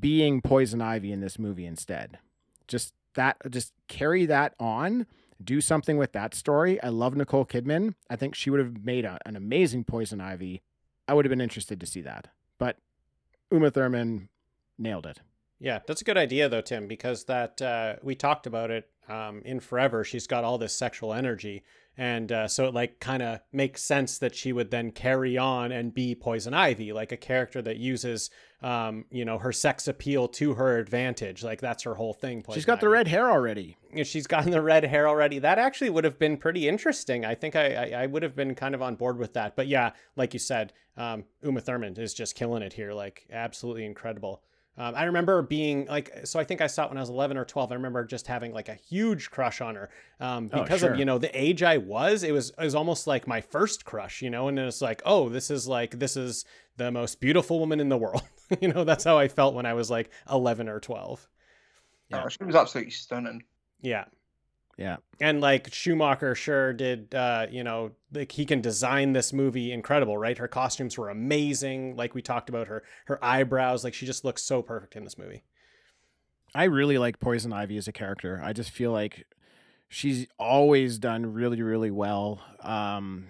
[0.00, 2.18] being Poison Ivy in this movie instead.
[2.66, 5.06] Just that, just carry that on,
[5.42, 6.82] do something with that story.
[6.82, 7.94] I love Nicole Kidman.
[8.08, 10.62] I think she would have made a, an amazing Poison Ivy.
[11.08, 12.28] I would have been interested to see that.
[12.58, 12.78] But
[13.50, 14.28] Uma Thurman
[14.78, 15.20] nailed it.
[15.58, 19.42] Yeah, that's a good idea though, Tim, because that uh, we talked about it um,
[19.44, 20.04] in Forever.
[20.04, 21.62] She's got all this sexual energy,
[21.96, 25.72] and uh, so it like kind of makes sense that she would then carry on
[25.72, 28.28] and be Poison Ivy, like a character that uses,
[28.62, 31.44] um, you know, her sex appeal to her advantage.
[31.44, 32.44] Like that's her whole thing.
[32.52, 33.76] She's got the red hair already.
[34.04, 35.38] She's gotten the red hair already.
[35.38, 37.24] That actually would have been pretty interesting.
[37.24, 39.56] I think I, I, I would have been kind of on board with that.
[39.56, 42.92] But yeah, like you said, um, Uma Thurman is just killing it here.
[42.92, 44.42] Like absolutely incredible.
[44.78, 47.36] Um, I remember being like, so I think I saw it when I was 11
[47.38, 47.72] or 12.
[47.72, 49.88] I remember just having like a huge crush on her
[50.20, 50.92] um, Oh, because sure.
[50.92, 52.22] of, you know, the age I was.
[52.22, 55.28] It was, it was almost like my first crush, you know, and it's like, oh,
[55.30, 56.44] this is like, this is
[56.76, 58.22] the most beautiful woman in the world.
[58.60, 61.26] you know, that's how I felt when I was like 11 or 12.
[62.10, 62.22] Yeah.
[62.24, 63.44] Oh, she was absolutely stunning.
[63.80, 64.04] Yeah.
[64.76, 64.96] Yeah.
[65.20, 70.18] and like Schumacher sure did uh you know like he can design this movie incredible
[70.18, 74.22] right her costumes were amazing like we talked about her her eyebrows like she just
[74.24, 75.44] looks so perfect in this movie
[76.54, 78.40] I really like Poison Ivy as a character.
[78.42, 79.26] I just feel like
[79.88, 82.40] she's always done really, really well.
[82.62, 83.26] Um,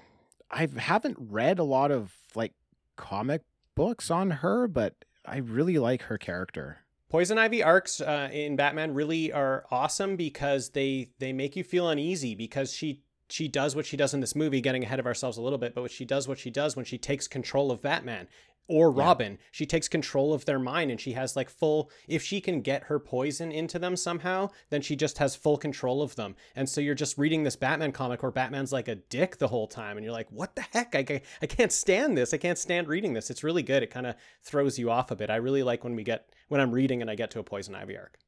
[0.51, 2.53] I haven't read a lot of like
[2.94, 3.42] comic
[3.74, 4.94] books on her, but
[5.24, 6.84] I really like her character.
[7.09, 11.88] Poison Ivy arcs uh, in Batman really are awesome because they they make you feel
[11.88, 15.36] uneasy because she she does what she does in this movie, getting ahead of ourselves
[15.36, 17.82] a little bit, but what she does what she does when she takes control of
[17.82, 18.28] Batman
[18.68, 19.04] or Yeah.
[19.04, 22.60] Robin, she takes control of their mind and she has like full if she can
[22.62, 26.34] get her poison into them somehow, then she just has full control of them.
[26.54, 29.68] And so you're just reading this Batman comic where Batman's like a dick the whole
[29.68, 30.94] time and you're like, "What the heck?
[30.94, 32.34] I I can't stand this.
[32.34, 33.82] I can't stand reading this." It's really good.
[33.82, 35.30] It kind of throws you off a bit.
[35.30, 37.74] I really like when we get when I'm reading and I get to a Poison
[37.74, 38.18] Ivy arc.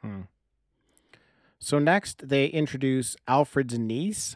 [0.00, 0.20] Hmm.
[1.58, 4.34] So next, they introduce Alfred's niece,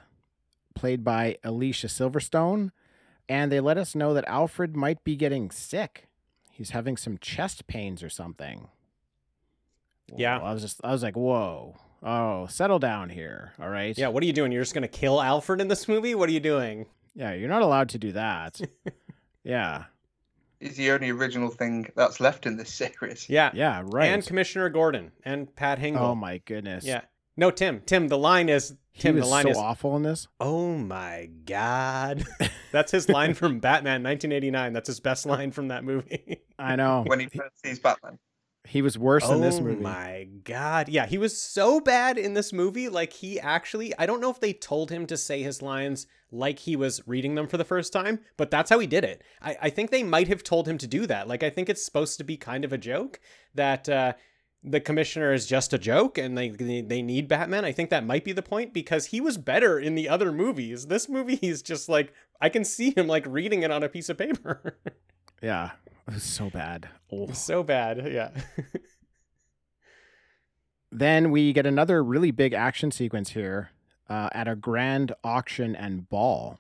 [0.74, 2.70] played by Alicia Silverstone,
[3.28, 6.08] and they let us know that Alfred might be getting sick.
[6.50, 8.68] He's having some chest pains or something.
[10.14, 10.38] Yeah.
[10.38, 13.96] Whoa, I was just, I was like, whoa, oh, settle down here, all right.
[13.96, 14.52] Yeah, what are you doing?
[14.52, 16.14] You're just gonna kill Alfred in this movie?
[16.14, 16.86] What are you doing?
[17.14, 18.60] Yeah, you're not allowed to do that.
[19.44, 19.84] yeah,
[20.60, 23.28] Is the only original thing that's left in this series.
[23.28, 24.06] Yeah, yeah, right.
[24.06, 26.00] And Commissioner Gordon and Pat Hingle.
[26.00, 26.84] oh my goodness.
[26.84, 27.02] Yeah.
[27.36, 27.82] No, Tim.
[27.84, 28.08] Tim.
[28.08, 29.16] The line is he Tim.
[29.16, 30.26] was The line so is awful in this.
[30.40, 32.24] Oh my God.
[32.72, 34.72] That's his line from Batman, 1989.
[34.72, 36.40] That's his best line from that movie.
[36.58, 37.04] I know.
[37.06, 38.18] When he first sees Batman.
[38.66, 39.78] He was worse in this movie.
[39.78, 40.88] Oh my god.
[40.88, 42.88] Yeah, he was so bad in this movie.
[42.88, 46.58] Like he actually I don't know if they told him to say his lines like
[46.58, 49.22] he was reading them for the first time, but that's how he did it.
[49.40, 51.28] I, I think they might have told him to do that.
[51.28, 53.20] Like I think it's supposed to be kind of a joke
[53.54, 54.14] that uh
[54.66, 57.64] the commissioner is just a joke and they they need Batman.
[57.64, 60.88] I think that might be the point because he was better in the other movies.
[60.88, 64.08] This movie he's just like I can see him like reading it on a piece
[64.08, 64.76] of paper.
[65.42, 65.72] Yeah,
[66.08, 66.88] it was so bad.
[67.12, 67.30] Oh.
[67.32, 68.10] so bad.
[68.10, 68.30] Yeah.
[70.90, 73.70] Then we get another really big action sequence here
[74.08, 76.58] uh, at a grand auction and ball.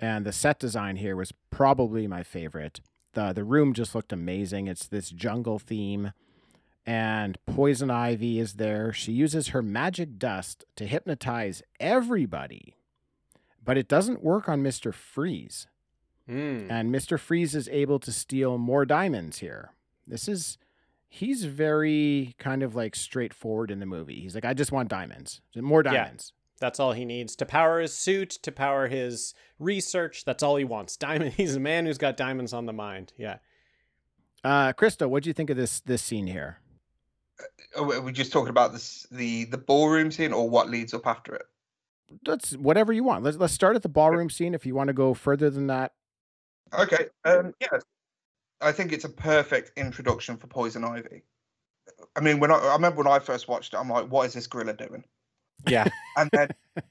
[0.00, 2.80] And the set design here was probably my favorite.
[3.12, 4.68] The, the room just looked amazing.
[4.68, 6.12] It's this jungle theme.
[6.86, 8.92] And Poison Ivy is there.
[8.92, 12.76] She uses her magic dust to hypnotize everybody.
[13.64, 14.92] But it doesn't work on Mr.
[14.92, 15.66] Freeze.
[16.28, 16.66] Hmm.
[16.70, 17.18] And Mr.
[17.18, 19.72] Freeze is able to steal more diamonds here.
[20.06, 20.58] This is
[21.08, 24.20] he's very kind of like straightforward in the movie.
[24.20, 25.40] He's like, I just want diamonds.
[25.56, 26.32] More diamonds.
[26.34, 26.40] Yeah.
[26.60, 30.24] That's all he needs to power his suit, to power his research.
[30.24, 30.96] That's all he wants.
[30.96, 31.32] Diamond.
[31.36, 33.12] He's a man who's got diamonds on the mind.
[33.16, 33.38] Yeah.
[34.42, 36.58] Uh, Christo, what do you think of this this scene here?
[37.76, 41.34] Are we just talking about this the the ballroom scene or what leads up after
[41.34, 41.46] it?
[42.24, 43.24] That's whatever you want.
[43.24, 44.54] Let's let's start at the ballroom scene.
[44.54, 45.92] If you want to go further than that,
[46.78, 47.06] Okay.
[47.24, 47.78] Um, yeah.
[48.60, 51.22] I think it's a perfect introduction for Poison Ivy.
[52.16, 54.34] I mean, when I, I remember when I first watched it, I'm like, what is
[54.34, 55.04] this gorilla doing?
[55.66, 55.88] Yeah.
[56.16, 56.50] And then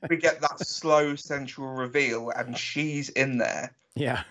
[0.09, 4.23] we get that slow sensual reveal, and she's in there, yeah,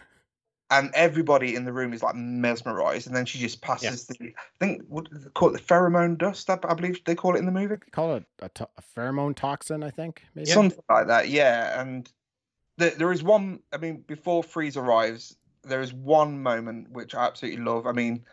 [0.73, 3.07] and everybody in the room is like mesmerized.
[3.07, 5.53] And then she just passes the, I think, what they call it?
[5.53, 7.77] The pheromone dust, I, I believe they call it in the movie.
[7.91, 9.83] call it a, to- a pheromone toxin.
[9.83, 10.49] I think maybe.
[10.51, 11.79] Something like that, yeah.
[11.81, 12.11] And
[12.79, 17.27] there, there is one, I mean, before Freeze arrives, there is one moment which I
[17.27, 17.87] absolutely love.
[17.87, 18.25] I mean,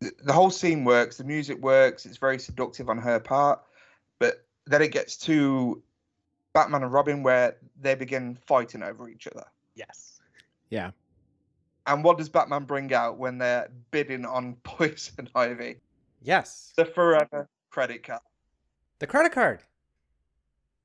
[0.00, 3.60] the, the whole scene works, the music works, it's very seductive on her part,
[4.18, 5.82] but then it gets to
[6.54, 9.44] Batman and Robin where they begin fighting over each other.
[9.74, 10.13] Yes.
[10.70, 10.90] Yeah.
[11.86, 15.76] And what does Batman bring out when they're bidding on Poison Ivy?
[16.22, 16.72] Yes.
[16.76, 18.20] The forever credit card.
[18.98, 19.60] The credit card.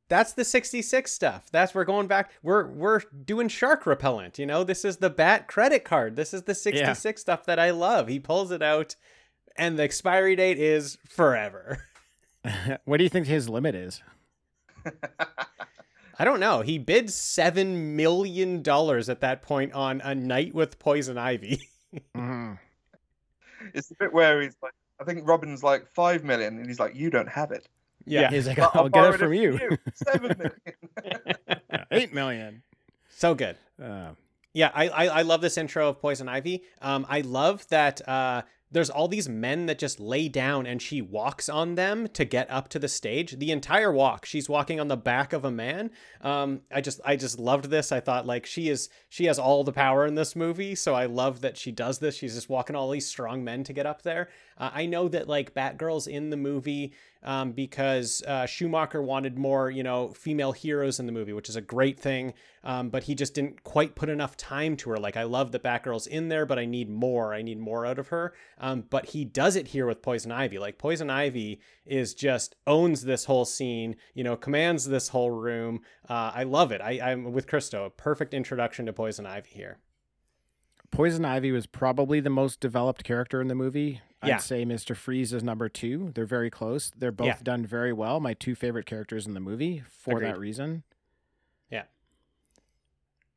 [0.09, 1.51] That's the 66 stuff.
[1.51, 2.31] That's we're going back.
[2.41, 4.63] We're we're doing shark repellent, you know?
[4.63, 6.15] This is the bat credit card.
[6.15, 8.07] This is the 66 stuff that I love.
[8.07, 8.95] He pulls it out
[9.55, 11.83] and the expiry date is forever.
[12.85, 14.01] what do you think his limit is?
[16.19, 16.61] I don't know.
[16.61, 21.61] He bid 7 million dollars at that point on a night with poison ivy.
[22.15, 22.59] Mhm.
[23.73, 26.93] It's the bit where he's like, I think Robin's like five million, and he's like,
[26.95, 27.67] "You don't have it."
[28.05, 28.29] yeah.
[28.29, 29.59] He's like, But I'll get it borrowed from you.
[29.95, 30.51] Seven million.
[31.03, 32.61] Yeah, Eight million.
[33.09, 33.57] So good.
[33.81, 34.11] Uh,
[34.53, 36.63] Yeah, I, I I love this intro of Poison Ivy.
[36.81, 41.01] Um, I love that uh, there's all these men that just lay down and she
[41.01, 43.39] walks on them to get up to the stage.
[43.39, 45.89] The entire walk, she's walking on the back of a man.
[46.21, 47.91] Um, I just I just loved this.
[47.91, 51.05] I thought like she is she has all the power in this movie, so I
[51.05, 52.15] love that she does this.
[52.15, 54.29] She's just walking all these strong men to get up there.
[54.57, 56.93] Uh, I know that like Batgirl's in the movie
[57.23, 61.55] um, because uh, Schumacher wanted more, you know, female heroes in the movie, which is
[61.55, 62.33] a great thing.
[62.63, 64.97] Um, but he just didn't quite put enough time to her.
[64.97, 67.33] Like, I love that Batgirl's in there, but I need more.
[67.33, 68.33] I need more out of her.
[68.57, 70.59] Um, but he does it here with Poison Ivy.
[70.59, 75.81] Like, Poison Ivy is just owns this whole scene, you know, commands this whole room.
[76.09, 76.81] Uh, I love it.
[76.81, 77.85] I, I'm with Christo.
[77.85, 79.79] A perfect introduction to Poison Ivy here.
[80.91, 84.01] Poison Ivy was probably the most developed character in the movie.
[84.23, 84.35] Yeah.
[84.35, 84.95] I'd say Mr.
[84.95, 86.11] Freeze is number two.
[86.13, 86.91] They're very close.
[86.97, 87.37] They're both Yeah.
[87.43, 88.19] done very well.
[88.19, 90.83] My two favorite characters in the movie for that reason.
[91.69, 91.83] Yeah.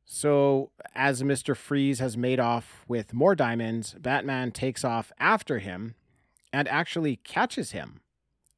[0.05, 1.55] So, as Mr.
[1.55, 5.95] Freeze has made off with more diamonds, Batman takes off after him
[6.51, 8.01] and actually catches him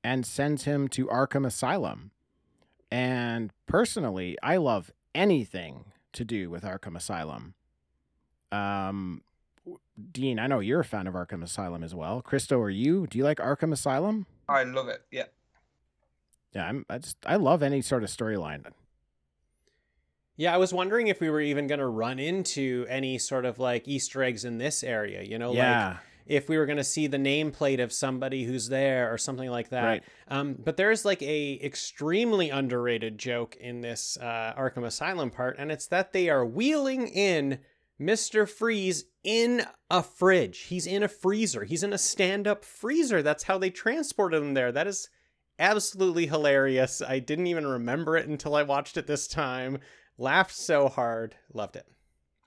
[0.04, 2.12] and sends him to Arkham Asylum.
[2.92, 7.54] And personally, I love anything to do with Arkham Asylum.
[8.52, 9.22] Um,
[10.12, 12.22] Dean, I know you're a fan of Arkham Asylum as well.
[12.22, 13.08] Christo, are you?
[13.08, 14.26] Do you like Arkham Asylum?
[14.48, 15.02] I love it.
[15.12, 15.26] Yeah.
[16.54, 18.66] Yeah, I'm, I just I love any sort of storyline.
[20.38, 23.58] Yeah, I was wondering if we were even going to run into any sort of
[23.58, 26.84] like Easter eggs in this area, you know, like yeah, if we were going to
[26.84, 29.84] see the nameplate of somebody who's there or something like that.
[29.84, 30.04] Right.
[30.28, 35.72] Um, but there's like a extremely underrated joke in this uh, Arkham Asylum part, and
[35.72, 37.60] it's that they are wheeling in
[37.98, 40.60] Mister Freeze in a fridge.
[40.64, 41.64] He's in a freezer.
[41.64, 43.22] He's in a stand-up freezer.
[43.22, 44.72] That's how they transported him there.
[44.72, 45.10] That is
[45.60, 47.02] absolutely hilarious.
[47.02, 49.80] I didn't even remember it until I watched it this time.
[50.18, 51.36] Laughed so hard.
[51.54, 51.88] Loved it.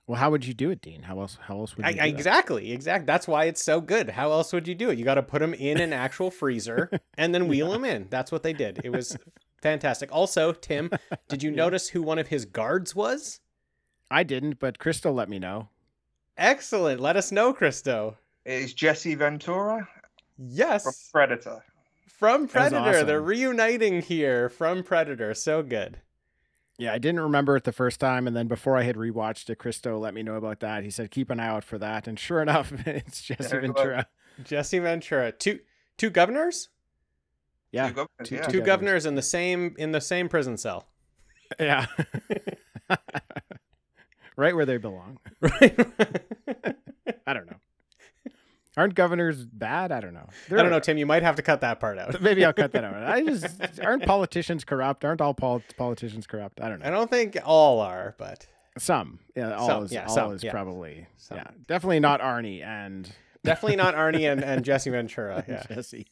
[0.07, 1.03] Well, how would you do it, Dean?
[1.03, 1.37] How else?
[1.41, 1.93] How else would you?
[1.93, 3.05] do I- exactly, exactly.
[3.05, 4.09] That's why it's so good.
[4.09, 4.97] How else would you do it?
[4.97, 8.07] You got to put them in an actual freezer and then wheel them in.
[8.09, 8.81] That's what they did.
[8.83, 9.15] It was
[9.61, 10.09] fantastic.
[10.11, 10.89] Also, Tim,
[11.27, 13.39] did you notice who one of his guards was?
[14.11, 15.69] I didn't, but Christo let me know.
[16.37, 16.99] Excellent.
[16.99, 18.17] Let us know, Christo.
[18.45, 19.87] It's Jesse Ventura
[20.35, 21.63] from Yes, Predator.
[22.07, 23.03] from That was Predator.
[23.05, 25.33] They're reuniting here from Predator.
[25.33, 25.99] So good.
[26.77, 29.57] Yeah, I didn't remember it the first time, and then before I had rewatched it,
[29.57, 30.83] Christo let me know about that.
[30.85, 33.61] He said, "Keep an eye out for that," and sure enough, it's Jesse Yeah, it
[33.61, 33.61] was.
[33.75, 34.07] Ventura.
[34.45, 35.31] Jesse Ventura.
[35.33, 35.59] Two
[35.97, 36.69] two governors.
[37.73, 38.41] Yeah, Two governors, two- yeah.
[38.43, 38.65] two Two governors.
[38.65, 40.87] governors in the same in the same prison cell.
[41.59, 41.85] yeah,
[44.39, 45.19] right where they belong.
[45.41, 45.77] Right.
[47.27, 47.57] I don't know.
[48.77, 49.91] Aren't governors bad?
[49.91, 50.27] I don't know.
[50.51, 50.97] I don't know, Tim.
[50.97, 52.21] You might have to cut that part out.
[52.27, 52.95] Maybe I'll cut that out.
[53.03, 55.03] I just aren't politicians corrupt?
[55.03, 56.61] Aren't all pol- politicians corrupt?
[56.61, 56.85] I don't know.
[56.87, 60.43] I don't think all are, but Some, yeah, all Some, is yeah, all some, is
[60.43, 60.51] yeah.
[60.51, 61.37] probably, Some.
[61.37, 63.11] yeah, definitely not Arnie and
[63.43, 65.43] definitely not Arnie and, and Jesse Ventura.
[65.47, 65.63] Yeah.
[65.67, 66.05] Jesse.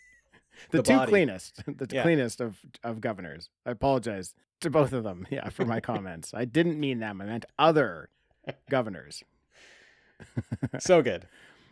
[0.72, 1.10] the, the two body.
[1.12, 2.02] cleanest, the Yeah.
[2.04, 3.50] cleanest of of governors.
[3.66, 5.26] I apologize to both of them.
[5.30, 6.34] Yeah, for my comments.
[6.34, 7.22] I didn't mean them.
[7.22, 8.10] I meant other
[8.70, 9.24] governors.
[10.80, 11.28] so good.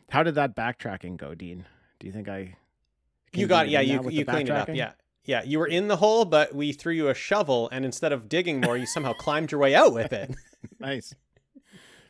[0.09, 1.65] How did that backtracking go, Dean?
[1.99, 2.55] Do you think I?
[3.33, 4.69] You got it yeah, you you cleaned it up.
[4.73, 4.91] Yeah.
[5.25, 8.29] Yeah, you were in the hole, but we threw you a shovel, and instead of
[8.29, 10.35] digging more, you somehow climbed your way out with it.
[10.79, 11.13] Nice.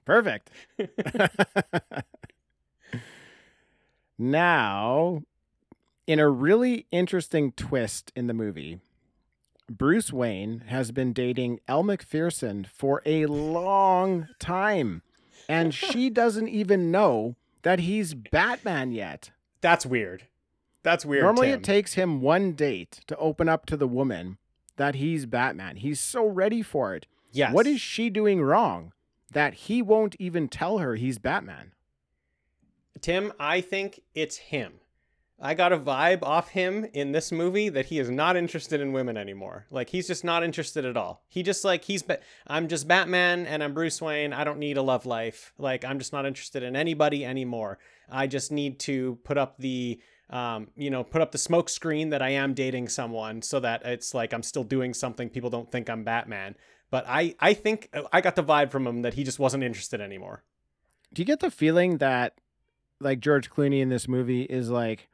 [0.05, 0.49] Perfect.
[4.17, 5.21] now,
[6.07, 8.79] in a really interesting twist in the movie,
[9.69, 15.01] Bruce Wayne has been dating Elle Macpherson for a long time,
[15.49, 19.31] and she doesn't even know that he's Batman yet.
[19.61, 20.27] That's weird.
[20.83, 21.23] That's weird.
[21.23, 21.59] Normally, Tim.
[21.59, 24.37] it takes him one date to open up to the woman
[24.75, 25.77] that he's Batman.
[25.77, 27.07] He's so ready for it.
[27.31, 27.51] yes.
[27.53, 28.93] What is she doing wrong
[29.31, 31.71] that he won't even tell her he's Batman?
[33.01, 34.73] Tim, I think it's him.
[35.39, 38.93] I got a vibe off him in this movie that he is not interested in
[38.93, 39.65] women anymore.
[39.69, 41.23] Like he's just not interested at all.
[41.27, 44.31] He just like he's ba- I'm just Batman and I'm Bruce Wayne.
[44.31, 45.53] I don't need a love life.
[45.57, 47.79] Like I'm just not interested in anybody anymore.
[48.09, 52.09] I just need to put up the um, you know, put up the smoke screen
[52.09, 55.71] that I am dating someone so that it's like I'm still doing something people don't
[55.71, 56.55] think I'm Batman.
[56.89, 59.99] But I I think I got the vibe from him that he just wasn't interested
[59.99, 60.43] anymore.
[61.13, 62.39] Do you get the feeling that
[63.01, 65.09] like George Clooney in this movie is like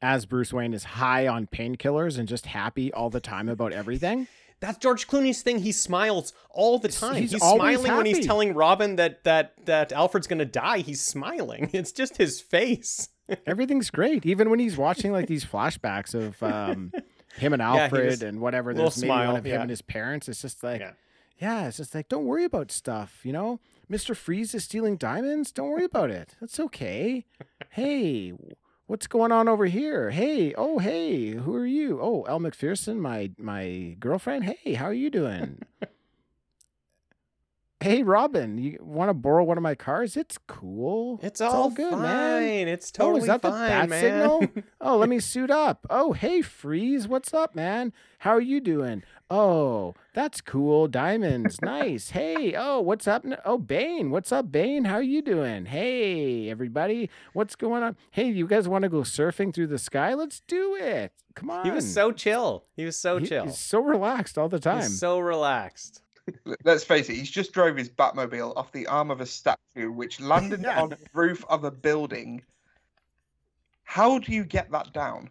[0.00, 4.28] as Bruce Wayne is high on painkillers and just happy all the time about everything?
[4.60, 5.60] That's George Clooney's thing.
[5.60, 7.14] He smiles all the time.
[7.14, 10.78] he's He's, smiling when he's telling Robin that that that Alfred's gonna die.
[10.78, 11.70] He's smiling.
[11.74, 13.08] It's just his face.
[13.46, 16.92] Everything's great, even when he's watching like these flashbacks of um,
[17.36, 18.74] him and Alfred was- and whatever.
[18.74, 20.28] There's maybe one smile, of him and his parents.
[20.28, 20.92] It's just like, Yeah.
[21.38, 23.20] yeah, it's just like, don't worry about stuff.
[23.22, 25.52] You know, Mister Freeze is stealing diamonds.
[25.52, 26.34] Don't worry about it.
[26.40, 27.26] That's okay.
[27.70, 28.32] hey,
[28.88, 30.10] what's going on over here?
[30.10, 32.00] Hey, oh hey, who are you?
[32.02, 34.44] Oh, Elle Macpherson, my my girlfriend.
[34.44, 35.60] Hey, how are you doing?
[37.80, 40.16] Hey Robin, you want to borrow one of my cars?
[40.16, 41.20] It's cool.
[41.22, 42.02] It's all, good, fine.
[42.02, 42.66] man.
[42.68, 44.00] It's totally oh, is that fine, the bat man.
[44.00, 44.64] signal?
[44.80, 45.86] oh, let me suit up.
[45.88, 47.92] Oh, hey, Freeze, what's up, man?
[48.18, 49.04] How are you doing?
[49.30, 50.88] Oh, that's cool.
[50.88, 52.10] Diamonds, nice.
[52.10, 53.26] Hey, oh, what's up?
[53.44, 54.84] Oh, Bane, what's up, Bane?
[54.86, 55.66] How you doing?
[55.66, 57.96] Hey, everybody, what's going on?
[58.10, 60.14] Hey, you guys want to go surfing through the sky?
[60.14, 61.12] Let's do it.
[61.34, 61.64] Come on.
[61.66, 62.64] he was so chill.
[62.74, 63.44] He was so He- chill.
[63.44, 64.78] He's so relaxed all the time.
[64.82, 66.02] He's so relaxed.
[66.64, 70.20] Let's face it, he's just drove his Batmobile off the arm of a statue, which
[70.20, 70.82] landed Yeah.
[70.82, 72.42] on the roof of a building.
[73.84, 75.30] How do you get that down?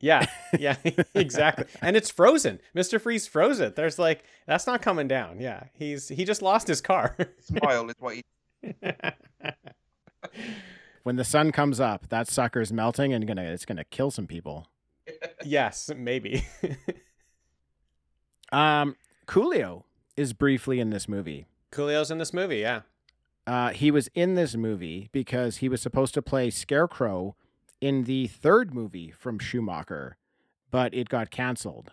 [0.00, 0.26] Yeah,
[0.58, 0.76] yeah,
[1.14, 1.64] exactly.
[1.80, 2.60] And it's frozen.
[2.74, 3.00] Mr.
[3.00, 3.76] Freeze froze it.
[3.76, 5.40] There's like that's not coming down.
[5.40, 7.16] Yeah, he's he just lost his car.
[7.40, 8.24] Smile is what he.
[11.02, 14.66] when the sun comes up, that sucker's melting and gonna it's gonna kill some people.
[15.44, 16.44] yes, maybe.
[18.52, 19.84] Um, Coolio
[20.16, 21.46] is briefly in this movie.
[21.70, 22.58] Coolio's in this movie.
[22.58, 22.82] Yeah.
[23.46, 27.34] Uh, he was in this movie because he was supposed to play Scarecrow
[27.80, 30.16] in the third movie from Schumacher,
[30.70, 31.92] but it got canceled.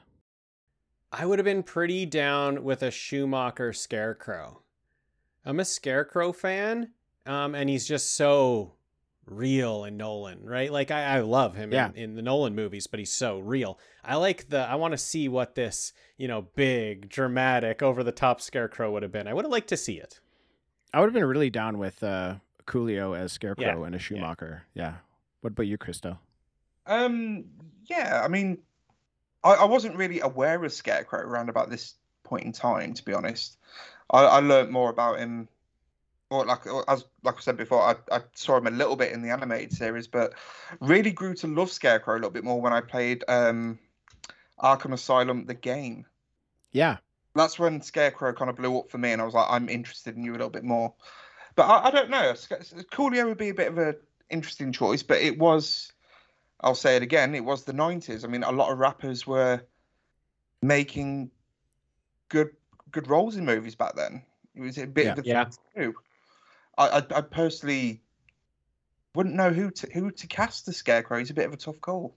[1.12, 4.62] I would have been pretty down with a Schumacher Scarecrow.
[5.46, 6.92] I'm a Scarecrow fan,
[7.26, 8.74] um, and he's just so
[9.28, 10.72] real in Nolan, right?
[10.72, 11.90] Like I, I love him Yeah.
[11.90, 13.80] in, in the Nolan movies, but he's so real.
[14.04, 14.60] I like the.
[14.60, 19.04] I want to see what this, you know, big, dramatic, over the top Scarecrow would
[19.04, 19.28] have been.
[19.28, 20.20] I would have liked to see it.
[20.94, 22.36] I would have been really down with uh,
[22.68, 24.64] Coolio as Scarecrow Yeah, and a Schumacher.
[24.74, 24.96] Yeah.
[25.46, 26.18] What about you, Christo?
[26.88, 27.46] Um,
[27.86, 28.58] yeah, I mean,
[29.44, 31.94] I, I wasn't really aware of Scarecrow around about this
[32.24, 33.56] point in time, to be honest.
[34.10, 35.48] I, I learned more about him,
[36.32, 39.12] or like or as like I said before, I, I saw him a little bit
[39.12, 40.34] in the animated series, but
[40.80, 43.78] really grew to love Scarecrow a little bit more when I played um,
[44.60, 46.08] Arkham Asylum, the game.
[46.72, 46.98] Yeah.
[47.36, 50.18] That's when Scarecrow kind of blew up for me, and I was like, I'm interested
[50.18, 50.96] in you a little bit more.
[51.54, 52.34] But I, I don't know.
[52.92, 53.96] Coolio would be a bit of a
[54.30, 55.92] interesting choice, but it was.
[56.62, 57.36] I'll say it again.
[57.36, 58.24] It was the '90s.
[58.24, 59.62] I mean, a lot of rappers were
[60.62, 61.32] making
[62.30, 62.50] good
[62.92, 64.24] good roles in movies back then.
[64.56, 65.12] It was a bit Yeah.
[65.12, 65.44] of a Yeah.
[65.46, 65.96] thing to.
[66.78, 68.02] I, I I personally
[69.16, 71.20] wouldn't know who to who to cast the Scarecrow.
[71.20, 72.16] He's a bit of a tough call.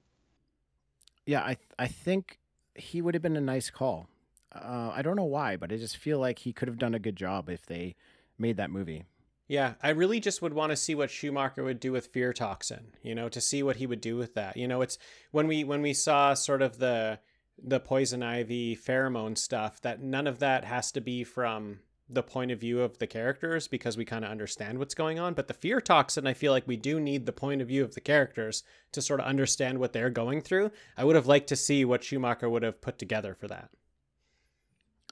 [1.26, 2.38] Yeah, I I think
[2.74, 4.08] he would have been a nice call.
[4.52, 6.98] Uh, I don't know why, but I just feel like he could have done a
[6.98, 7.94] good job if they
[8.38, 9.04] made that movie.
[9.48, 12.92] Yeah, I really just would want to see what Schumacher would do with fear toxin,
[13.02, 14.58] you know, to see what he would do with that.
[14.58, 14.98] You know, it's
[15.30, 17.18] when we when we saw sort of the
[17.60, 21.80] the poison ivy pheromone stuff that none of that has to be from
[22.10, 25.34] the point of view of the characters because we kind of understand what's going on.
[25.34, 27.94] But the fear toxin, I feel like we do need the point of view of
[27.94, 30.70] the characters to sort of understand what they're going through.
[30.96, 33.70] I would have liked to see what Schumacher would have put together for that.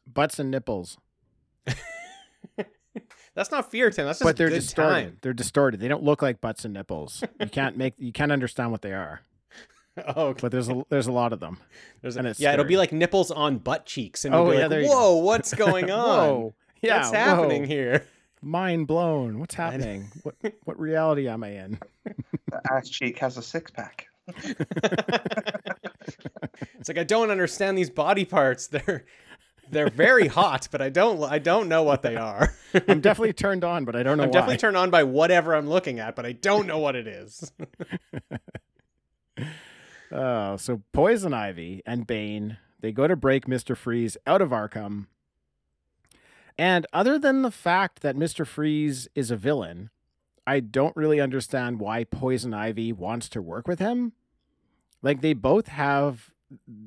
[0.06, 0.98] Butts and nipples.
[3.34, 4.06] That's not fear, Tim.
[4.06, 4.90] That's just but they're good distorted.
[4.92, 5.18] time.
[5.22, 5.80] They're distorted.
[5.80, 7.22] They don't look like butts and nipples.
[7.40, 9.22] You can't make you can't understand what they are.
[10.08, 10.38] Oh, okay.
[10.42, 11.58] But there's a there's a lot of them.
[12.02, 14.50] There's a- and it's yeah, it'll be like nipples on butt cheeks, and Oh, you'll
[14.52, 16.28] be yeah, like, there you "Whoa, what's going on?
[16.28, 16.54] Whoa.
[16.82, 17.68] Yeah, what's happening whoa.
[17.68, 18.06] here?"
[18.42, 19.38] Mind blown.
[19.38, 20.10] What's happening?
[20.22, 20.34] what
[20.64, 21.78] what reality am I in?
[22.04, 24.06] The ass cheek has a six pack.
[26.78, 28.68] It's like I don't understand these body parts.
[28.68, 29.04] They're
[29.70, 32.54] they're very hot, but I don't I don't know what they are.
[32.88, 34.32] I'm definitely turned on, but I don't know I'm why.
[34.34, 37.52] definitely turned on by whatever I'm looking at, but I don't know what it is.
[40.12, 43.76] Oh, so Poison Ivy and Bane, they go to break Mr.
[43.76, 45.06] Freeze out of Arkham.
[46.56, 48.46] And other than the fact that Mr.
[48.46, 49.90] Freeze is a villain,
[50.46, 54.12] I don't really understand why Poison Ivy wants to work with him.
[55.02, 56.30] Like they both have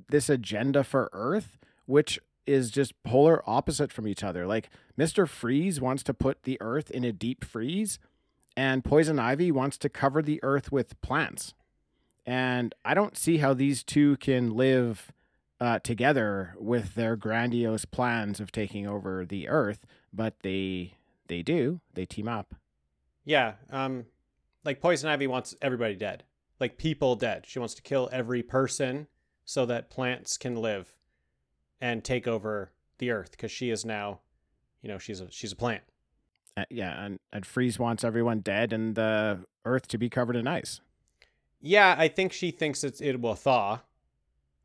[0.09, 2.19] this agenda for Earth, which
[2.49, 4.45] is just polar opposite from each other.
[4.47, 5.27] Like Mr.
[5.27, 7.99] Freeze wants to put the Earth in a deep freeze,
[8.57, 11.53] and Poison Ivy wants to cover the Earth with plants.
[12.25, 15.11] And I don't see how these two can live
[15.61, 20.95] uh, together with their grandiose plans of taking over the Earth, but they
[21.27, 21.79] they do.
[21.93, 22.55] They team up.
[23.25, 24.05] yeah, um
[24.65, 26.23] like Poison Ivy wants everybody dead.
[26.59, 27.45] Like people dead.
[27.47, 29.07] She wants to kill every person
[29.45, 30.93] so that plants can live
[31.81, 34.19] and take over the earth because she is now,
[34.81, 35.83] you know, she's a she's a plant.
[36.57, 40.47] Uh, yeah, and, and Freeze wants everyone dead and the Earth to be covered in
[40.47, 40.81] ice.
[41.61, 43.79] Yeah, I think she thinks it's it will thaw.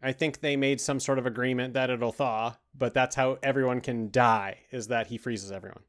[0.02, 3.80] I think they made some sort of agreement that it'll thaw, but that's how everyone
[3.80, 5.82] can die is that he freezes everyone.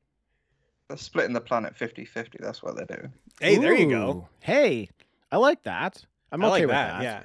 [0.88, 2.38] They're splitting the planet 50 50.
[2.41, 3.13] That's what they're doing.
[3.41, 4.28] Hey, there you go.
[4.41, 4.89] Hey,
[5.32, 6.05] I like that.
[6.32, 6.99] I'm I okay like with that.
[6.99, 7.03] that.
[7.03, 7.23] Yeah.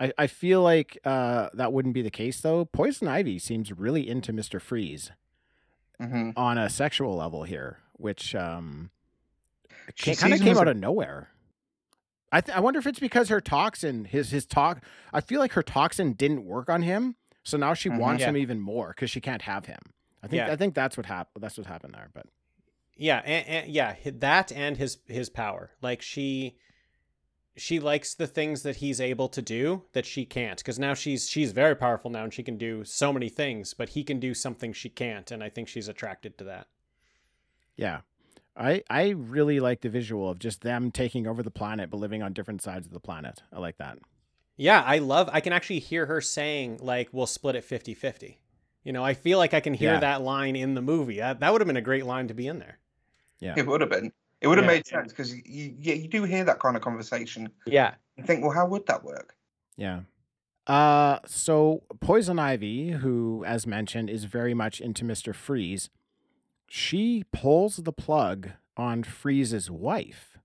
[0.00, 2.64] I, I feel like uh, that wouldn't be the case though.
[2.64, 5.12] Poison Ivy seems really into Mister Freeze
[6.00, 8.90] hmm on a sexual level here, which um,
[9.94, 11.28] She kind of came as a- out of nowhere.
[12.32, 14.82] I th- I wonder if it's because her toxin, his his talk.
[15.12, 17.98] I feel like her toxin didn't work on him, so now she Mhm.
[17.98, 18.28] wants Yeah.
[18.30, 19.80] him even more because she can't have him.
[20.22, 20.52] I think Yeah.
[20.52, 21.42] I think that's what happened.
[21.42, 22.08] That's what happened there.
[22.14, 22.26] But
[22.96, 25.72] Yeah, and, and yeah, that and his his power.
[25.82, 26.56] Like she
[27.56, 31.28] she likes the things that he's able to do that she can't because now she's
[31.28, 34.34] she's very powerful now and she can do so many things, but he can do
[34.34, 36.66] something she can't, and I think she's attracted to that.
[37.76, 38.00] yeah,
[38.56, 42.22] I I really like the visual of just them taking over the planet but living
[42.22, 43.42] on different sides of the planet.
[43.52, 43.98] I like that.
[44.56, 48.36] Yeah, I love I can actually hear her saying like we'll split it 50-50.
[48.84, 50.00] You know, I feel like I can hear Yeah.
[50.00, 51.18] that line in the movie.
[51.18, 52.78] That, that would have been a great line to be in there.
[53.38, 53.54] Yeah.
[53.56, 54.12] It would have been.
[54.40, 54.72] It would have Yeah.
[54.72, 57.50] made sense because you, yeah, you do hear that kind of conversation.
[57.66, 57.94] Yeah.
[58.16, 59.34] You think, well, how would that work?
[59.76, 60.00] Yeah.
[60.66, 65.90] Uh, so Poison Ivy, who, as mentioned, is very much into Mister Freeze,
[66.68, 70.38] she pulls the plug on Freeze's wife,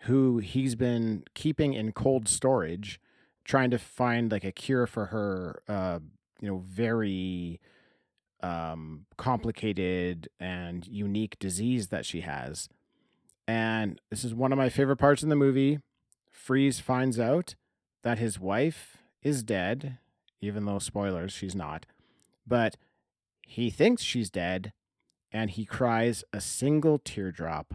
[0.00, 3.00] who he's been keeping in cold storage,
[3.44, 5.98] trying to find like a cure for her, uh,
[6.40, 7.60] you know, very
[8.42, 12.68] um, complicated and unique disease that she has.
[13.46, 15.80] And this is one of my favorite parts in the movie.
[16.30, 17.54] Freeze finds out
[18.02, 19.98] that his wife is dead,
[20.40, 21.86] even though spoilers, she's not.
[22.46, 22.76] But
[23.46, 24.72] he thinks she's dead,
[25.32, 27.74] and he cries a single teardrop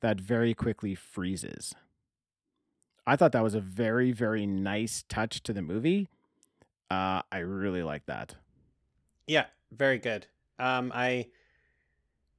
[0.00, 1.74] that very quickly freezes.
[3.06, 6.08] I thought that was a very, very nice touch to the movie.
[6.90, 8.36] Uh, I really like that.
[9.26, 10.26] Yeah, very good.
[10.58, 11.28] Um, I,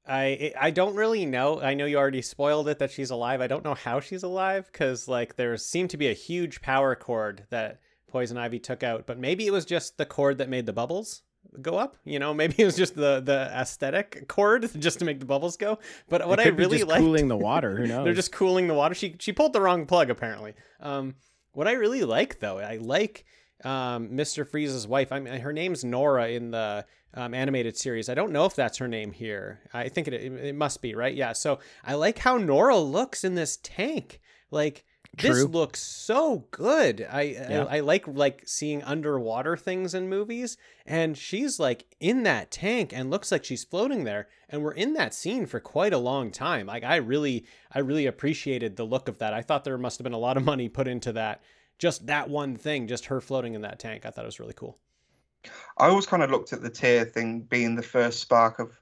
[0.05, 1.61] I, I don't really know.
[1.61, 3.39] I know you already spoiled it that she's alive.
[3.39, 6.95] I don't know how she's alive because like there seemed to be a huge power
[6.95, 10.65] cord that Poison Ivy took out, but maybe it was just the cord that made
[10.65, 11.23] the bubbles
[11.61, 11.97] go up.
[12.03, 15.55] You know, maybe it was just the the aesthetic cord just to make the bubbles
[15.57, 15.80] go.
[16.09, 17.77] But what I really like cooling the water.
[17.77, 18.03] Who knows?
[18.03, 18.95] they're just cooling the water.
[18.95, 20.53] She she pulled the wrong plug apparently.
[20.80, 21.15] Um,
[21.53, 23.25] what I really like though, I like
[23.64, 24.48] um, Mr.
[24.48, 25.11] Freeze's wife.
[25.11, 28.10] I mean, her name's Nora in the um, animated series.
[28.10, 29.61] I don't know if that's her name here.
[29.73, 31.14] I think it, it it must be right.
[31.14, 31.34] Yeah.
[31.34, 34.19] So I like how Nora looks in this tank.
[34.52, 34.84] Like
[35.15, 37.06] this looks so good.
[37.10, 37.65] I, Yeah.
[37.69, 40.57] I I like like seeing underwater things in movies,
[40.88, 44.27] and she's like in that tank and looks like she's floating there.
[44.49, 46.65] And we're in that scene for quite a long time.
[46.65, 49.34] Like I really I really appreciated the look of that.
[49.34, 51.44] I thought there must have been a lot of money put into that.
[51.79, 54.05] Just that one thing, just her floating in that tank.
[54.05, 54.77] I thought it was really cool.
[55.77, 58.79] I always kind of looked at the tear thing being the first spark of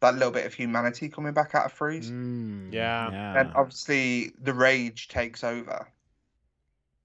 [0.00, 2.10] that little bit of humanity coming back out of Freeze.
[2.10, 3.40] Mm, Yeah.
[3.40, 5.88] And obviously, the rage takes over.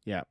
[0.06, 0.22] yeah.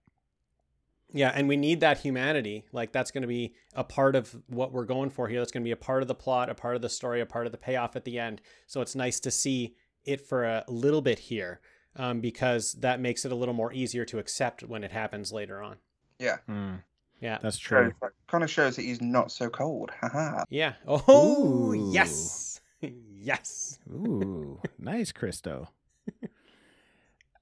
[1.15, 2.65] Yeah, and we need that humanity.
[2.73, 5.41] Like that's going to be a part of what we're going for here.
[5.41, 7.27] That's going to be a part of the plot, a part of the story, a
[7.27, 8.41] part of the payoff at the end.
[8.67, 9.75] So it's nice to see
[10.07, 11.61] it for a little bit here,
[11.97, 15.63] um, because that makes it a little more easier to accept when it happens later
[15.63, 15.77] on.
[16.19, 16.39] Yeah.
[16.49, 16.83] Mm,
[17.21, 17.89] Yeah, that's So true.
[18.03, 19.91] it kind of shows that he's not so cold.
[20.01, 20.45] Haha.
[20.51, 20.75] yeah.
[20.87, 21.93] Oh, Ooh.
[21.93, 23.79] yes, yes.
[23.91, 25.69] Ooh, nice, Christo.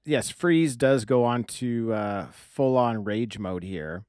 [0.05, 4.03] yes, Freeze does go on to uh, full on rage mode here.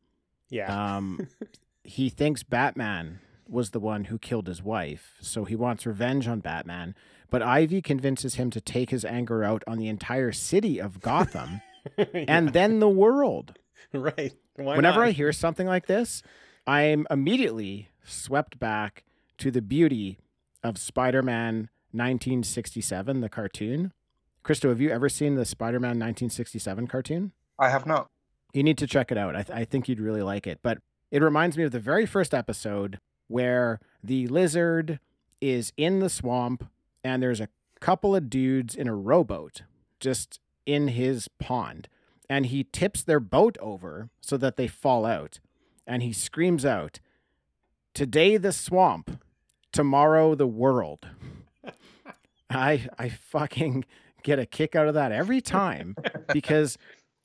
[0.48, 1.28] Yeah, Um,
[1.85, 6.40] he thinks Batman was the one who killed his wife, so he wants revenge on
[6.40, 6.94] Batman.
[7.32, 11.62] But Ivy convinces him to take his anger out on the entire city of Gotham
[12.14, 13.54] and then the world.
[13.94, 14.34] right.
[14.56, 15.09] Why Whenever not?
[15.09, 16.22] I hear something like this,
[16.66, 19.02] I'm immediately swept back
[19.38, 20.18] to the beauty
[20.62, 23.94] of Spider Man 1967, the cartoon.
[24.42, 27.32] Christo, have you ever seen the Spider Man 1967 cartoon?
[27.59, 28.09] I have not.
[28.52, 29.34] You need to check it out.
[29.34, 30.60] I, th- I think you'd really like it.
[30.62, 30.78] But
[31.10, 32.98] it reminds me of the very first episode
[33.28, 35.00] where the lizard
[35.40, 36.68] is in the swamp
[37.04, 37.48] and there's a
[37.80, 39.62] couple of dudes in a rowboat
[40.00, 41.88] just in his pond.
[42.28, 45.40] And he tips their boat over so that they fall out.
[45.86, 47.00] And he screams out,
[47.94, 49.22] Today the swamp,
[49.72, 51.06] tomorrow the world.
[52.50, 53.84] I I fucking
[54.22, 55.96] get a kick out of that every time
[56.32, 56.78] because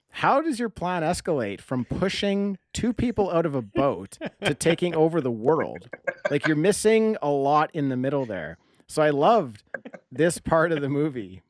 [0.10, 4.96] how does your plan escalate from pushing two people out of a boat to taking
[4.96, 5.90] over the world?
[6.32, 8.58] Like you're missing a lot in the middle there.
[8.88, 9.64] So I loved
[10.12, 11.42] this part of the movie.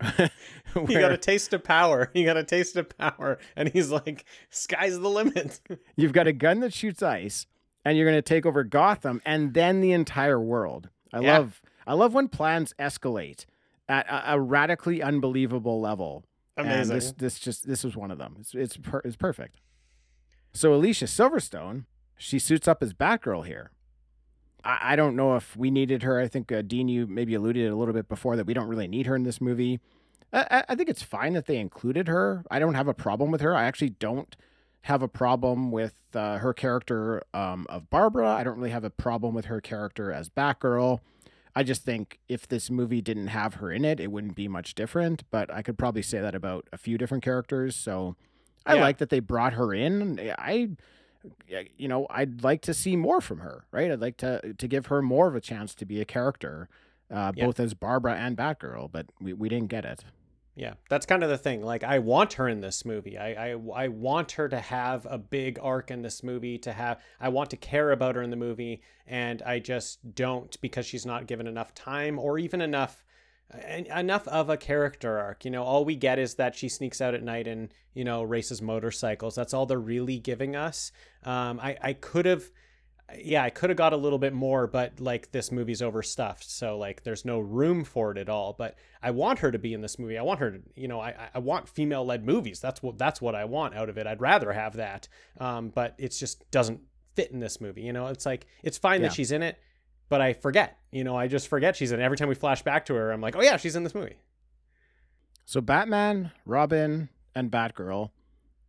[0.76, 2.10] You got a taste of power.
[2.14, 5.60] You got a taste of power, and he's like, "Sky's the limit."
[5.96, 7.46] you've got a gun that shoots ice
[7.84, 10.90] and you're going to take over Gotham and then the entire world.
[11.12, 11.38] I Yeah.
[11.38, 13.46] love I love when plans escalate
[13.88, 16.24] at a, a radically unbelievable level.
[16.56, 16.94] And Amazing.
[16.94, 18.36] this this just this was one of them.
[18.38, 19.56] It's it's, per, it's perfect.
[20.52, 21.86] So Alicia Silverstone,
[22.18, 23.70] she suits up as Batgirl here.
[24.68, 26.20] I, I don't know if we needed her.
[26.20, 28.86] I think uh, Dean, you maybe alluded a little bit before that we don't really
[28.86, 29.80] need her in this movie.
[30.32, 32.44] I, I- think it's fine that they included her.
[32.50, 33.56] I don't have a problem with her.
[33.56, 34.36] I actually don't
[34.82, 38.28] have a problem with uh, her character um, of Barbara.
[38.28, 41.00] I don't really have a problem with her character as Batgirl.
[41.56, 44.74] I just think if this movie didn't have her in it, it wouldn't be much
[44.74, 45.24] different.
[45.30, 47.74] But I could probably say that about a few different characters.
[47.74, 48.14] So
[48.64, 48.82] I Yeah.
[48.82, 50.30] like that they brought her in.
[50.38, 50.70] I,
[51.76, 53.64] you know, I'd like to see more from her.
[53.72, 53.90] Right?
[53.90, 56.68] I'd like to to give her more of a chance to be a character,
[57.10, 57.46] uh, Yeah.
[57.46, 58.90] both as Barbara and Batgirl.
[58.92, 60.04] But we, we didn't get it.
[60.54, 61.62] Yeah, that's kind of the thing.
[61.62, 63.16] Like, I want her in this movie.
[63.16, 66.58] I, I I want her to have a big arc in this movie.
[66.58, 70.60] To have, I want to care about her in the movie, and I just don't
[70.60, 73.06] because she's not given enough time or even enough en-
[73.94, 75.44] enough of a character arc.
[75.44, 78.22] You know, all we get is that she sneaks out at night and you know
[78.22, 79.34] races motorcycles.
[79.34, 80.92] That's all they're really giving us.
[81.24, 82.44] Um, I I could have.
[83.18, 86.76] Yeah, I could have got a little bit more, but like this movie's overstuffed, so
[86.76, 88.52] like there's no room for it at all.
[88.52, 90.18] But I want her to be in this movie.
[90.18, 92.60] I want her to, you know, I, I want female led movies.
[92.60, 94.06] That's what that's what I want out of it.
[94.06, 95.08] I'd rather have that.
[95.40, 96.80] Um, but it just doesn't
[97.16, 97.80] fit in this movie.
[97.80, 99.08] You know, it's like it's fine Yeah.
[99.08, 99.58] that she's in it,
[100.08, 100.78] but I forget.
[100.90, 102.00] You know, I just forget she's in.
[102.00, 104.16] Every time we flash back to her, I'm like, oh yeah, she's in this movie.
[105.44, 108.10] So Batman, Robin, and Batgirl,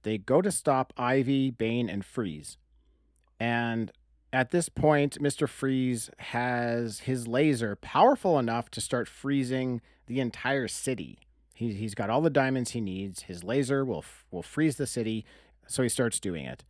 [0.04, 2.58] they go to stop Ivy, Bane, and Freeze.
[3.40, 3.92] And
[4.32, 5.48] at this point, Mr.
[5.48, 11.20] Freeze has his laser powerful enough to start freezing the entire city.
[11.54, 13.24] He, he's got all the diamonds he needs.
[13.24, 15.26] His laser will will freeze the city,
[15.68, 16.64] so he starts doing it.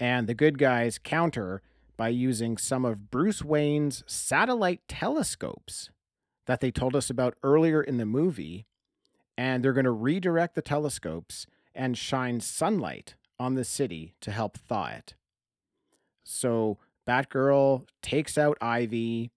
[0.00, 1.62] And the good guys counter
[1.96, 5.90] by using some of Bruce Wayne's satellite telescopes
[6.46, 8.66] that they told us about earlier in the movie
[9.36, 14.58] and they're going to redirect the telescopes and shine sunlight on the city to help
[14.58, 15.14] thaw it.
[16.24, 19.30] So Batgirl takes out Ivy,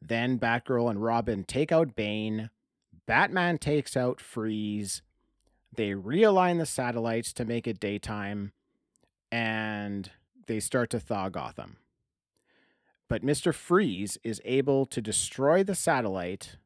[0.00, 2.50] then Batgirl and Robin take out Bane,
[3.06, 5.02] Batman takes out Freeze.
[5.76, 8.52] They realign the satellites to make it daytime,
[9.30, 10.10] and
[10.46, 11.76] they start to thaw Gotham.
[13.08, 13.54] But Mr.
[13.54, 16.56] Freeze is able to destroy the satellite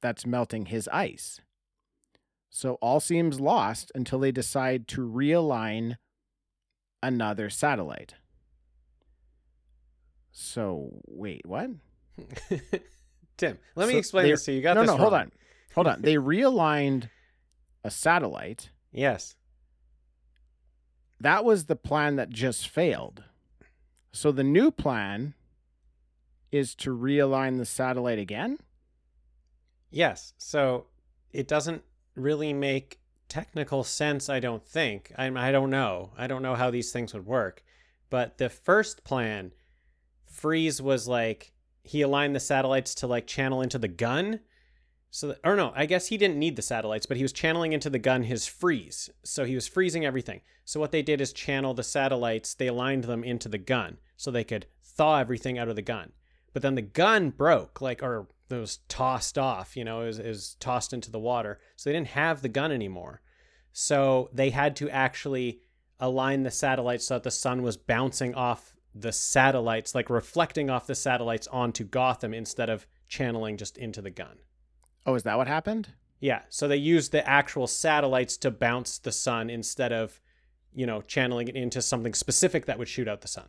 [0.00, 1.40] that's melting his ice.
[2.50, 5.96] So all seems lost until they decide to realign
[7.02, 8.14] another satellite.
[10.30, 11.70] So wait, what?
[13.36, 14.58] Tim, let me explain this to you.
[14.58, 15.32] You got no, this no, hold on,
[15.74, 16.02] hold on.
[16.02, 17.10] They realigned
[17.84, 18.70] a satellite.
[18.92, 19.34] Yes.
[21.20, 23.24] That was the plan that just failed.
[24.12, 25.34] So the new plan
[26.50, 28.58] is to realign the satellite again?
[29.90, 30.34] Yes.
[30.38, 30.86] So
[31.32, 31.82] it doesn't
[32.14, 32.98] really make
[33.28, 35.12] technical sense, I don't think.
[35.16, 36.12] I, I don't know.
[36.16, 37.62] I don't know how these things would work.
[38.10, 39.52] But the first plan,
[40.24, 41.52] Freeze was like,
[41.82, 44.40] he aligned the satellites to like channel into the gun.
[45.10, 47.72] So, that, or no, I guess he didn't need the satellites, but he was channeling
[47.72, 49.08] into the gun his freeze.
[49.24, 50.42] So he was freezing everything.
[50.64, 54.30] So what they did is channel the satellites, they aligned them into the gun so
[54.30, 56.12] they could thaw everything out of the gun.
[56.58, 60.18] But then the gun broke, like, or it was tossed off, you know, it was,
[60.18, 61.60] it was tossed into the water.
[61.76, 63.20] So they didn't have the gun anymore.
[63.72, 65.60] So they had to actually
[66.00, 70.88] align the satellites so that the sun was bouncing off the satellites, like reflecting off
[70.88, 74.38] the satellites onto Gotham instead of channeling just into the gun.
[75.06, 75.90] Oh, is that what happened?
[76.18, 76.42] Yeah.
[76.48, 80.20] So they used the actual satellites to bounce the sun instead of,
[80.74, 83.46] you know, channeling it into something specific that would shoot out the sun.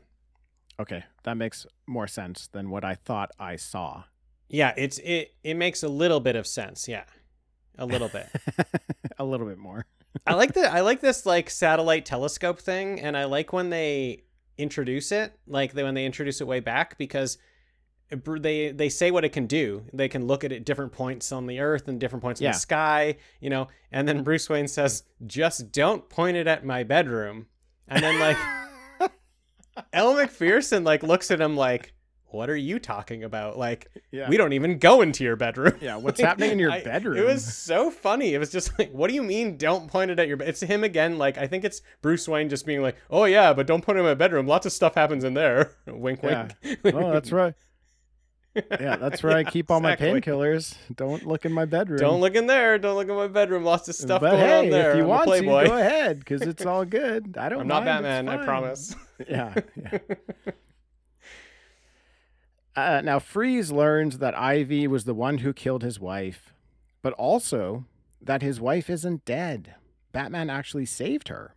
[0.80, 4.04] Okay, that makes more sense than what I thought I saw.
[4.48, 6.88] Yeah, it's it it makes a little bit of sense.
[6.88, 7.04] Yeah.
[7.78, 8.28] A little bit.
[9.20, 9.86] a little bit more.
[10.26, 14.24] I like the I like this like satellite telescope thing and I like when they
[14.58, 17.38] introduce it, like they, when they introduce it way back because
[18.10, 19.84] they they say what it can do.
[19.94, 22.50] They can look at it at different points on the earth and different points Yeah.
[22.50, 23.68] in the sky, you know.
[23.92, 27.48] And then Bruce Wayne says, "Just don't point it at my bedroom."
[27.88, 28.38] And then like
[29.94, 31.94] Elle Macpherson like looks at him like,
[32.28, 33.58] "What are you talking about?
[33.58, 34.30] Like, Yeah.
[34.30, 37.18] we don't even go into your bedroom." Yeah, what's happening in your I- bedroom?
[37.18, 38.34] It was so funny.
[38.34, 39.58] It was just like, "What do you mean?
[39.58, 40.48] Don't point it at your?" bed?
[40.50, 41.18] It's him again.
[41.18, 44.02] Like, I think it's Bruce Wayne just being like, "Oh yeah, but don't point it
[44.02, 44.48] in my bedroom.
[44.48, 46.50] Lots of stuff happens in there." wink, Yeah.
[46.84, 46.96] wink.
[46.96, 47.54] oh, that's right.
[48.56, 50.76] Yeah, that's where I keep all my painkillers.
[50.96, 52.00] Don't look in my bedroom.
[52.00, 52.78] Don't look in there.
[52.78, 53.64] Don't look in my bedroom.
[53.64, 54.92] Lots of stuff but going hey, on there.
[54.92, 57.38] if you I'm want to, go ahead, because it's all good.
[57.38, 57.68] I don't.
[57.68, 57.76] Know.
[57.76, 58.30] I'm not mind, Batman.
[58.30, 58.96] I promise.
[59.28, 59.54] Yeah.
[59.76, 59.98] yeah.
[62.74, 66.54] Uh, now, Freeze learns that Ivy was the one who killed his wife,
[67.02, 67.84] but also
[68.22, 69.76] that his wife isn't dead.
[70.14, 71.54] Batman actually saved her.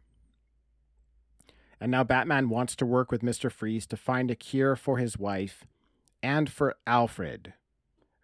[1.81, 3.51] And now Batman wants to work with Mr.
[3.51, 5.65] Freeze to find a cure for his wife
[6.23, 7.55] and for Alfred,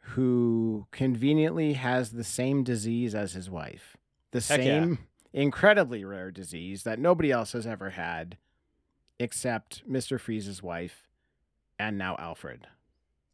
[0.01, 3.97] who conveniently has the same disease as his wife.
[4.31, 4.65] The Heck yeah.
[4.65, 4.99] same
[5.33, 8.37] incredibly rare disease that nobody else has ever had
[9.19, 10.19] except Mr.
[10.21, 11.09] Freeze's wife
[11.79, 12.67] and now Alfred.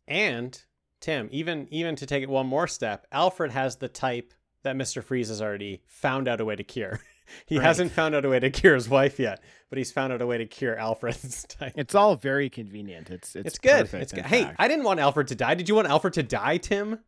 [0.07, 0.61] And
[1.01, 4.33] Tim, even even to take it one more step, Alfred has the type
[4.63, 7.01] that Mister Freeze has already found out a way to cure.
[7.47, 7.65] he Right.
[7.65, 10.27] hasn't found out a way to cure his wife yet, but he's found out a
[10.27, 11.73] way to cure Alfred's type.
[11.77, 13.11] It's all very convenient.
[13.11, 13.93] It's it's, It's, good.
[13.93, 14.25] It's good.
[14.27, 14.57] Hey, fact.
[14.59, 15.55] I didn't want Alfred to die.
[15.55, 17.01] Did you want Alfred to die, Tim?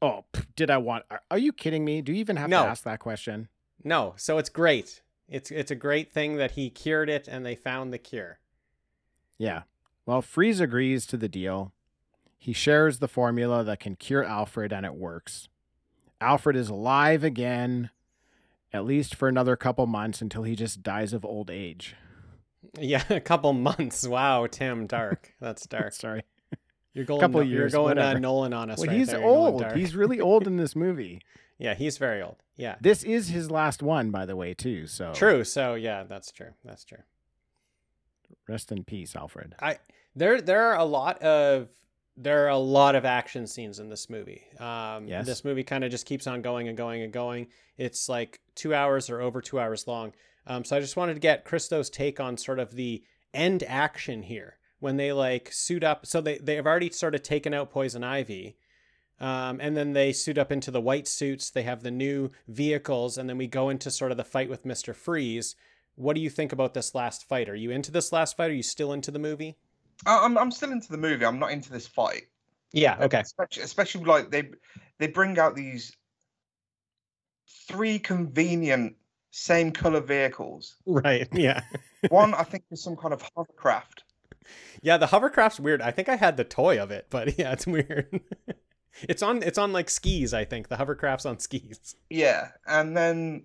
[0.00, 0.24] oh,
[0.56, 1.04] did I want?
[1.10, 2.02] Are, are you kidding me?
[2.02, 2.64] Do you even have No.
[2.64, 3.48] to ask that question?
[3.84, 4.14] No.
[4.16, 5.00] So it's great.
[5.28, 8.38] It's it's a great thing that he cured it and they found the cure.
[9.38, 9.62] Yeah.
[10.04, 11.72] Well, Freeze agrees to the deal.
[12.36, 15.48] He shares the formula that can cure Alfred, and it works.
[16.20, 17.90] Alfred is alive again,
[18.72, 21.94] at least for another couple months until he just dies of old age.
[22.78, 24.06] Yeah, a couple months.
[24.06, 25.32] Wow, Tim, dark.
[25.40, 25.92] That's dark.
[25.92, 26.22] Sorry.
[26.94, 27.20] You're going.
[27.20, 28.14] Couple You're years, going uh.
[28.14, 28.78] Nolan on us.
[28.78, 29.22] Well, right he's there.
[29.24, 29.72] Old.
[29.72, 31.20] He's really old in this movie.
[31.58, 32.36] yeah, he's very old.
[32.56, 32.76] Yeah.
[32.80, 34.86] This is his last one, by the way, too.
[34.86, 35.42] So True.
[35.44, 36.50] So yeah, that's true.
[36.64, 37.02] That's true.
[38.48, 39.54] Rest in peace, Alfred.
[39.60, 39.78] I
[40.14, 41.68] there there are a lot of
[42.16, 44.42] there are a lot of action scenes in this movie.
[44.58, 45.26] Um, Yes.
[45.26, 47.48] This movie kind of just keeps on going and going and going.
[47.78, 50.12] It's like two hours or over two hours long.
[50.46, 53.02] Um, so I just wanted to get Christo's take on sort of the
[53.32, 56.04] end action here when they like suit up.
[56.04, 58.56] So they they've already sort of taken out Poison Ivy.
[59.20, 61.48] Um, and then they suit up into the white suits.
[61.48, 64.66] They have the new vehicles, and then we go into sort of the fight with
[64.66, 65.54] Mister Freeze.
[65.94, 67.48] What do you think about this last fight?
[67.48, 68.50] Are you into this last fight?
[68.50, 69.58] Are you still into the movie?
[70.06, 71.24] I- I'm I'm still into the movie.
[71.24, 72.24] I'm not into this fight.
[72.72, 72.96] Yeah.
[73.00, 73.20] Okay.
[73.20, 74.50] Especially, especially like they
[74.98, 75.92] they bring out these
[77.68, 78.96] three convenient
[79.30, 80.76] same color vehicles.
[80.86, 81.28] Right.
[81.34, 81.62] Yeah.
[82.08, 84.04] One I think is some kind of hovercraft.
[84.82, 84.96] Yeah.
[84.96, 85.80] The hovercraft's weird.
[85.80, 88.20] I think I had the toy of it, but yeah, it's weird.
[89.02, 89.42] it's on.
[89.42, 90.34] It's on like skis.
[90.34, 91.94] I think the hovercraft's on skis.
[92.10, 93.44] Yeah, and then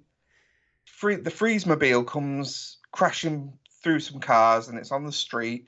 [0.85, 3.53] free the freeze mobile comes crashing
[3.83, 5.67] through some cars, and it's on the street.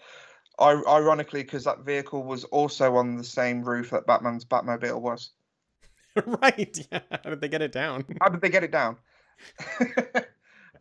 [0.59, 5.31] I, ironically, because that vehicle was also on the same roof that Batman's Batmobile was.
[6.25, 6.87] right.
[6.91, 6.99] Yeah.
[7.23, 8.05] How did they get it down?
[8.21, 8.97] How did they get it down?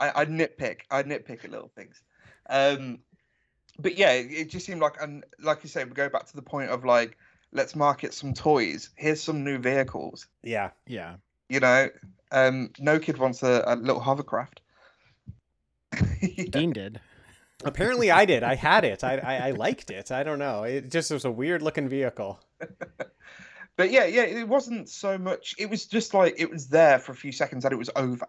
[0.00, 0.80] I, I nitpick.
[0.90, 2.02] I nitpick at little things.
[2.48, 3.00] Um,
[3.78, 6.36] but yeah, it, it just seemed like, and like you say, we go back to
[6.36, 7.16] the point of like,
[7.52, 8.90] let's market some toys.
[8.96, 10.26] Here's some new vehicles.
[10.42, 10.70] Yeah.
[10.86, 11.16] Yeah.
[11.48, 11.88] You know,
[12.32, 14.60] um, no kid wants a, a little hovercraft.
[16.20, 16.44] Yeah.
[16.50, 17.00] Dean did.
[17.64, 18.42] Apparently, I did.
[18.42, 19.02] I had it.
[19.02, 20.10] I, I I liked it.
[20.12, 20.62] I don't know.
[20.62, 22.40] It just was a weird looking vehicle.
[23.78, 25.54] But yeah, yeah, it wasn't so much.
[25.56, 28.26] It was just like it was there for a few seconds and it was over.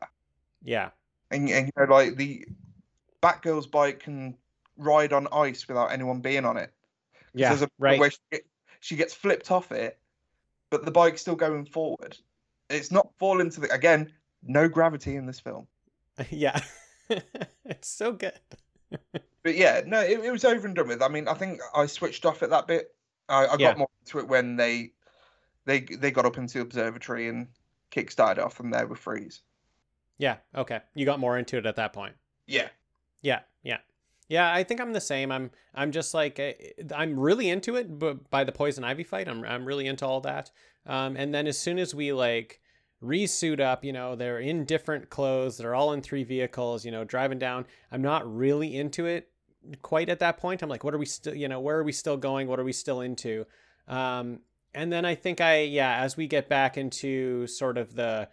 [0.64, 0.92] Yeah.
[1.32, 2.46] And, and you know, like the
[3.24, 4.38] Batgirl's bike can
[4.78, 6.72] ride on ice without anyone being on it.
[7.34, 7.50] Yeah.
[7.50, 8.00] there's a Right.
[8.00, 8.46] Where she, get-
[8.80, 9.98] she gets flipped off it,
[10.70, 12.16] but the bike's still going forward.
[12.70, 14.14] It's not falling to the again.
[14.44, 15.68] No gravity in this film.
[16.30, 16.62] Yeah.
[17.66, 18.40] it's so good.
[19.44, 21.02] But yeah, no, it, it was over and done with.
[21.02, 22.94] I mean, I think I switched off at that bit.
[23.30, 23.70] I, I Yeah.
[23.70, 24.92] got more into it when they
[25.66, 27.48] they they got up into the observatory and
[27.90, 29.42] kick started off and there with Freeze.
[30.18, 30.38] Yeah.
[30.56, 30.82] Okay.
[30.94, 32.16] You got more into it at that point.
[32.48, 32.70] Yeah.
[33.22, 33.80] Yeah, yeah,
[34.30, 34.54] yeah.
[34.54, 35.32] I think I'm the same.
[35.32, 36.54] I'm I'm just like eh,
[36.96, 40.22] I'm really into it, but by the poison ivy fight, I'm I'm really into all
[40.22, 40.52] that.
[40.86, 42.62] Um, and then as soon as we like
[43.04, 47.04] resuit up, you know, they're in different clothes, they're all in three vehicles, you know,
[47.04, 47.66] driving down.
[47.92, 49.30] I'm not really into it
[49.82, 50.62] quite at that point.
[50.62, 52.48] I'm like, what are we still, you know, where are we still going?
[52.48, 53.46] What are we still into?
[53.88, 54.40] Um,
[54.74, 58.30] and then I think I, yeah, as we get back into sort of the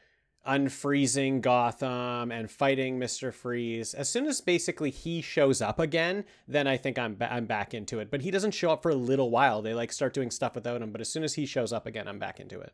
[0.46, 3.34] unfreezing Gotham and fighting Mr.
[3.34, 3.94] Freeze.
[3.94, 7.74] As soon as basically he shows up again, then I think I'm ba- I'm back
[7.74, 8.10] into it.
[8.10, 9.60] But he doesn't show up for a little while.
[9.60, 12.06] They like start doing stuff without him, but as soon as he shows up again,
[12.06, 12.72] I'm back into it.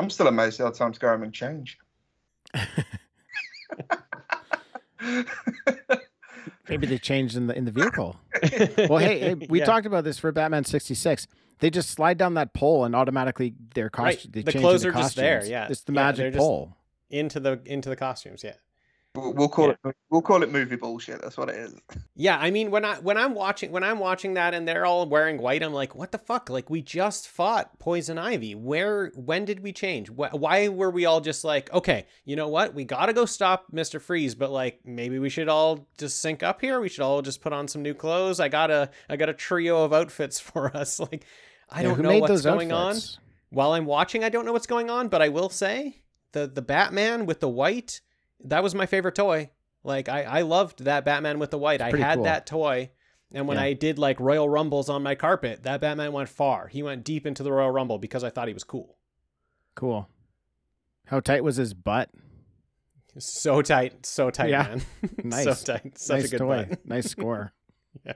[0.00, 1.78] I'm still amazed how times time to go and change.
[6.68, 8.16] Maybe they changed in the in the vehicle.
[8.88, 9.64] Well, hey, hey, we Yeah.
[9.66, 11.26] talked about this for Batman sixty six.
[11.58, 14.14] They just slide down that pole and automatically their Right.
[14.16, 14.32] costume.
[14.32, 15.50] They The clothes into are just there, costumes.
[15.50, 15.66] yeah.
[15.68, 16.76] it's the Yeah, magic just- pole.
[17.10, 18.54] into the into the costumes, yeah.
[19.14, 19.78] We'll, we'll call it
[20.10, 21.20] we'll call it movie bullshit.
[21.22, 21.74] That's what it is.
[22.16, 25.08] Yeah, I mean when I when I'm watching when I'm watching that and they're all
[25.08, 26.50] wearing white, I'm like, what the fuck?
[26.50, 28.54] Like we just fought Poison Ivy.
[28.54, 30.08] Where when did we change?
[30.08, 32.74] Wh- Why were we all just like, okay, you know what?
[32.74, 36.60] We gotta go stop Mister Freeze, but like maybe we should all just sync up
[36.60, 36.80] here.
[36.80, 38.40] We should all just put on some new clothes.
[38.40, 41.00] I got a I got a trio of outfits for us.
[41.00, 41.24] Like
[41.70, 42.72] I Yeah, don't know what's going outfits?
[42.72, 43.04] on.
[43.50, 46.62] While I'm watching, I don't know what's going on, but I will say the the
[46.62, 48.00] Batman with the white,
[48.44, 49.50] that was my favorite toy.
[49.84, 51.80] Like I I loved that Batman with the white.
[51.80, 52.24] I had cool.
[52.24, 52.90] that toy.
[53.32, 53.64] And when Yeah.
[53.64, 56.66] I did like Royal Rumbles on my carpet, that Batman went far.
[56.68, 58.96] He went deep into the Royal Rumble because I thought he was cool.
[59.76, 60.08] Cool.
[61.06, 62.10] How tight was his butt?
[63.18, 64.62] So tight, so tight, Yeah.
[64.62, 64.82] man.
[65.24, 65.44] Nice.
[65.44, 65.96] so tight.
[65.98, 66.66] Such nice a good toy.
[66.68, 66.78] butt.
[66.86, 67.52] nice score.
[68.04, 68.14] yeah.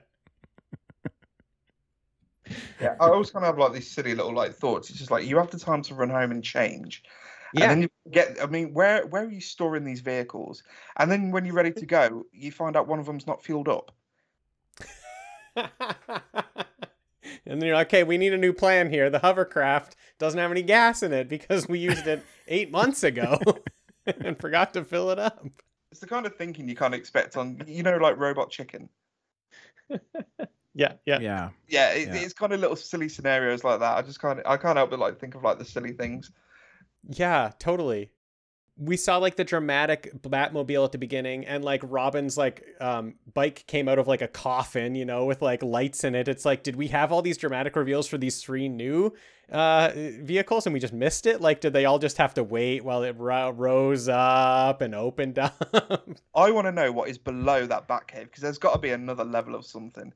[2.80, 4.90] Yeah, I always kind of have like these silly little like thoughts.
[4.90, 7.02] It's just like you have the time to run home and change.
[7.55, 7.70] Yeah.
[7.70, 10.62] And then you get I mean, where where are you storing these vehicles?
[10.97, 13.68] And then when you're ready to go, you find out one of them's not fueled
[13.68, 13.93] up.
[15.56, 15.70] and
[17.47, 19.09] then you're like, okay, we need a new plan here.
[19.09, 23.39] The hovercraft doesn't have any gas in it because we used it eight months ago
[24.06, 25.47] and forgot to fill it up.
[25.93, 28.89] It's the kind of thinking you can't expect on you know like Robot Chicken.
[30.74, 31.20] Yeah, yeah.
[31.20, 31.51] Yeah.
[31.68, 32.14] Yeah, it, Yeah.
[32.16, 33.97] it's kind of little silly scenarios like that.
[33.97, 36.32] I just can't I can't help but like think of like the silly things.
[37.09, 38.10] Yeah, totally.
[38.76, 43.64] We saw like the dramatic Batmobile at the beginning, and like Robin's like um, bike
[43.68, 46.26] came out of like a coffin, you know, with like lights in it.
[46.26, 49.12] It's like, did we have all these dramatic reveals for these three new
[49.52, 51.40] uh, vehicles, and we just missed it?
[51.40, 55.39] Like, did they all just have to wait while it ro- rose up and opened
[55.39, 56.09] up?
[56.35, 59.24] I want to know what is below that Batcave because there's got to be another
[59.24, 60.12] level of something.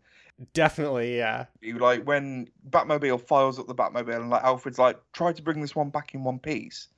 [0.55, 1.47] Definitely, yeah.
[1.60, 5.60] You like when Batmobile files up the Batmobile and like Alfred's like, try to bring
[5.60, 6.89] this one back in one piece.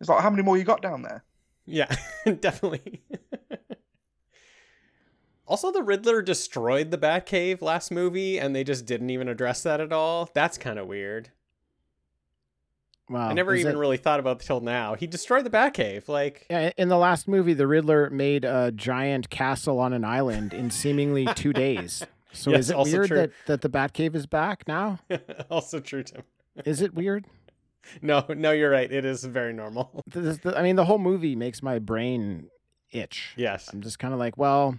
[0.00, 1.22] It's like, how many more you got down there?
[1.66, 1.94] Yeah,
[2.40, 3.02] definitely.
[5.46, 9.80] also, the Riddler destroyed the Batcave last movie, and they just didn't even address that
[9.80, 10.28] at all.
[10.34, 11.30] That's kind of weird.
[13.08, 13.28] Wow.
[13.28, 14.94] I never Is even it- really thought about it till now.
[14.94, 16.08] He destroyed the Batcave.
[16.08, 20.54] Like, Yeah, in the last movie, the Riddler made a giant castle on an island
[20.54, 22.04] in seemingly two days.
[22.32, 23.16] So Yes, is it weird true.
[23.16, 24.98] that, that the Batcave is back now?
[25.50, 26.22] also true, Tim.
[26.64, 27.26] Is it weird?
[28.02, 28.92] No, no, you're right.
[28.92, 30.04] It is very normal.
[30.06, 32.48] This- the- I mean, the whole movie makes my brain
[32.92, 33.32] itch.
[33.36, 33.70] Yes.
[33.72, 34.78] I'm just kind of like, well,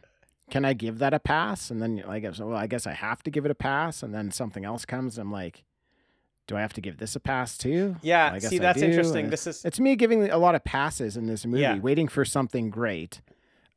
[0.52, 1.72] can I give that a pass?
[1.72, 4.04] And then I guess, well, I guess I have to give it a pass.
[4.04, 5.18] And then something else comes.
[5.18, 5.64] And I'm like,
[6.46, 7.96] do I have to give this a pass too?
[8.04, 8.34] Yeah.
[8.34, 9.24] I guess see, that's interesting.
[9.26, 11.80] and This is It's me giving a lot of passes in this movie, Yeah.
[11.80, 13.22] waiting for something great,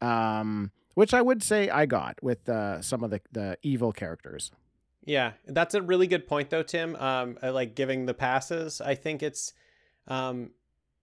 [0.03, 4.51] um, which I would say I got with uh, some of the, the evil characters.
[5.05, 6.97] Yeah, that's a really good point though, Tim.
[6.97, 8.81] Um, I like giving the passes.
[8.81, 9.53] I think it's
[10.09, 10.51] um,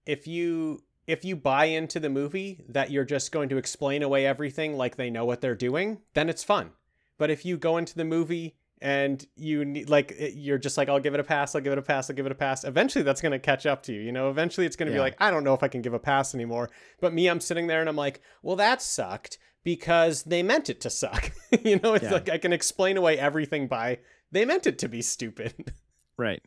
[0.05, 4.25] if you if you buy into the movie that you're just going to explain away
[4.25, 6.71] everything like they know what they're doing, then it's fun.
[7.17, 10.99] But if you go into the movie and you need like you're just like I'll
[10.99, 12.63] give it a pass, I'll give it a pass, I'll give it a pass.
[12.63, 14.01] Eventually that's going to catch up to you.
[14.01, 15.93] You know, eventually it's going to be like I don't know if I can give
[15.93, 16.71] a pass anymore.
[16.99, 20.81] But me I'm sitting there and I'm like, "Well, that sucked because they meant it
[20.81, 21.31] to suck."
[21.63, 22.11] you know, it's Yeah.
[22.11, 23.99] like I can explain away everything by
[24.31, 25.73] they meant it to be stupid.
[26.17, 26.43] Right.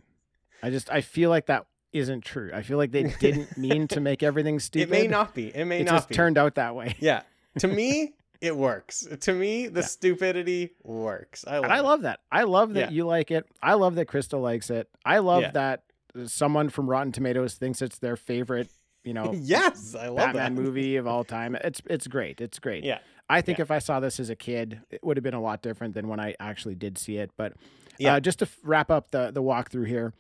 [0.63, 2.51] I just I feel like that isn't true.
[2.55, 4.89] I feel like they didn't mean to make everything stupid.
[4.89, 5.49] it may not be.
[5.49, 5.81] It may not be.
[5.81, 6.15] It not just be.
[6.15, 6.95] turned out that way.
[7.01, 7.23] Yeah.
[7.59, 9.07] To me, it works.
[9.21, 9.87] To me, the Yeah.
[9.87, 11.45] stupidity works.
[11.47, 12.21] I love I love that.
[12.31, 12.97] I love that Yeah.
[12.97, 13.47] you like it.
[13.63, 14.89] I love that Christo likes it.
[15.05, 15.51] I love Yeah.
[15.53, 15.83] that
[16.27, 18.69] someone from Rotten Tomatoes thinks it's their favorite,
[19.05, 20.63] you know, yes, I love Batman that.
[20.63, 21.55] movie of all time.
[21.57, 22.41] It's it's great.
[22.41, 22.85] It's great.
[22.85, 22.99] Yeah.
[23.29, 23.63] I think Yeah.
[23.63, 26.09] if I saw this as a kid, it would have been a lot different than
[26.09, 27.31] when I actually did see it.
[27.37, 27.55] But
[27.99, 28.15] Yeah.
[28.15, 30.13] uh, just to f- wrap up the the walkthrough here,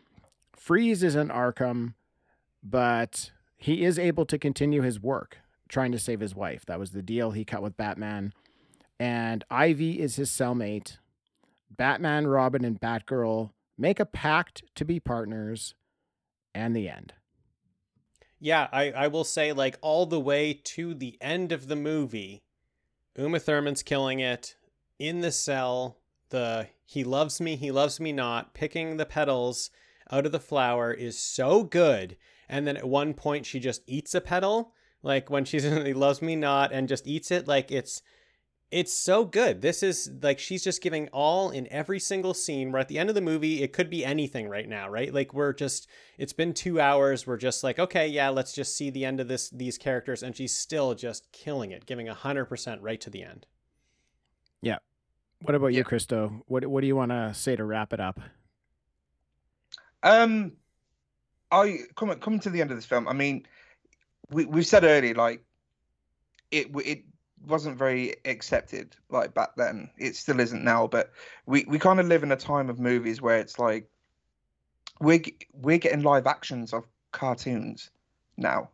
[0.56, 1.94] Freeze is in Arkham,
[2.62, 5.38] but he is able to continue his work
[5.68, 6.64] trying to save his wife.
[6.66, 8.32] That was the deal he cut with Batman.
[9.00, 10.98] And Ivy is his cellmate.
[11.70, 15.74] Batman, Robin, and Batgirl make a pact to be partners,
[16.54, 17.12] and the end.
[18.44, 22.42] Yeah, I, I will say, like, all the way to the end of the movie,
[23.16, 24.56] Uma Thurman's killing it
[24.98, 25.96] in the cell.
[26.28, 29.70] The he loves me, he loves me not, picking the petals
[30.12, 32.18] out of the flower is so good.
[32.46, 35.94] And then at one point, she just eats a petal, like when she's in he
[35.94, 37.48] loves me not, and just eats it.
[37.48, 38.02] Like, it's.
[38.74, 39.62] It's so good.
[39.62, 42.72] This is like she's just giving all in every single scene.
[42.72, 43.62] We're at the end of the movie.
[43.62, 45.14] It could be anything right now, right?
[45.14, 45.88] Like we're just
[46.18, 47.24] it's been two hours.
[47.24, 50.34] We're just like, okay, yeah, let's just see the end of this these characters, and
[50.36, 53.46] she's still just killing it, giving hundred percent right to the end.
[54.60, 54.78] Yeah.
[55.42, 55.74] What about Yeah.
[55.74, 56.42] you, Christo?
[56.46, 58.20] What What do you want to say to wrap it up?
[60.02, 60.52] Um,
[61.50, 63.08] I coming coming to the end of this film.
[63.08, 63.46] I mean,
[64.30, 65.44] we we've said earlier like
[66.50, 67.04] it it
[67.46, 69.90] wasn't very accepted like back then.
[69.98, 70.86] It still isn't now.
[70.86, 71.12] But
[71.46, 73.88] we we kind of live in a time of movies where it's like
[75.00, 75.22] we're
[75.52, 77.90] we're getting live actions of cartoons
[78.36, 78.70] now.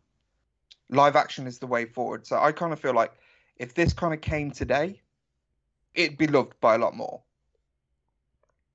[0.89, 2.27] Live action is the way forward.
[2.27, 3.13] So I kind of feel like
[3.57, 5.01] if this kind of came today,
[5.93, 7.21] it'd be loved by a lot more.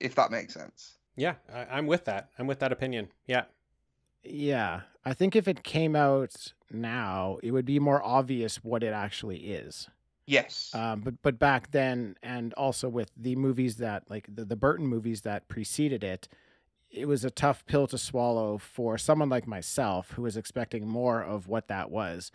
[0.00, 0.96] If that makes sense.
[1.16, 2.30] Yeah, I, I'm with that.
[2.38, 3.08] I'm with that opinion.
[3.26, 3.44] Yeah,
[4.22, 8.92] Yeah, I think if it came out now, it would be more obvious what it
[8.92, 9.88] actually is.
[10.26, 10.70] Yes.
[10.74, 14.86] Um, but but back then, and also with the movies that like the, the Burton
[14.86, 16.28] movies that preceded it,
[16.90, 21.22] it was a tough pill to swallow for someone like myself who was expecting more
[21.22, 22.32] of what that was.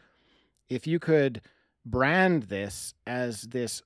[0.69, 1.41] If you could
[1.85, 3.81] brand this as this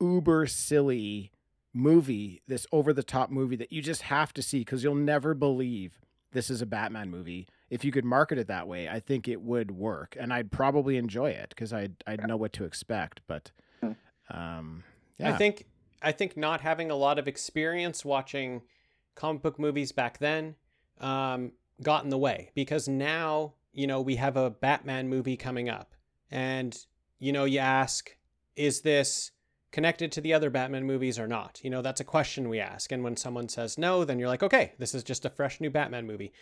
[0.00, 1.32] uber silly
[1.74, 5.34] movie, this over the top movie that you just have to see because you'll never
[5.34, 5.98] believe
[6.32, 7.48] this is a Batman movie.
[7.70, 10.96] If you could market it that way, I think it would work, and I'd probably
[10.96, 13.20] enjoy it because I'd I'd know what to expect.
[13.26, 13.50] But,
[13.82, 13.92] Hmm.
[14.30, 14.84] um,
[15.18, 15.66] yeah, I think
[16.00, 18.62] I think not having a lot of experience watching
[19.14, 20.54] comic book movies back then
[21.00, 25.68] um, got in the way because now you know we have a Batman movie coming
[25.68, 25.94] up,
[26.30, 26.86] and
[27.18, 28.16] you know you ask,
[28.56, 29.32] is this
[29.70, 31.60] connected to the other Batman movies or not?
[31.62, 34.42] You know that's a question we ask, and when someone says no, then you're like,
[34.42, 36.32] okay, this is just a fresh new Batman movie.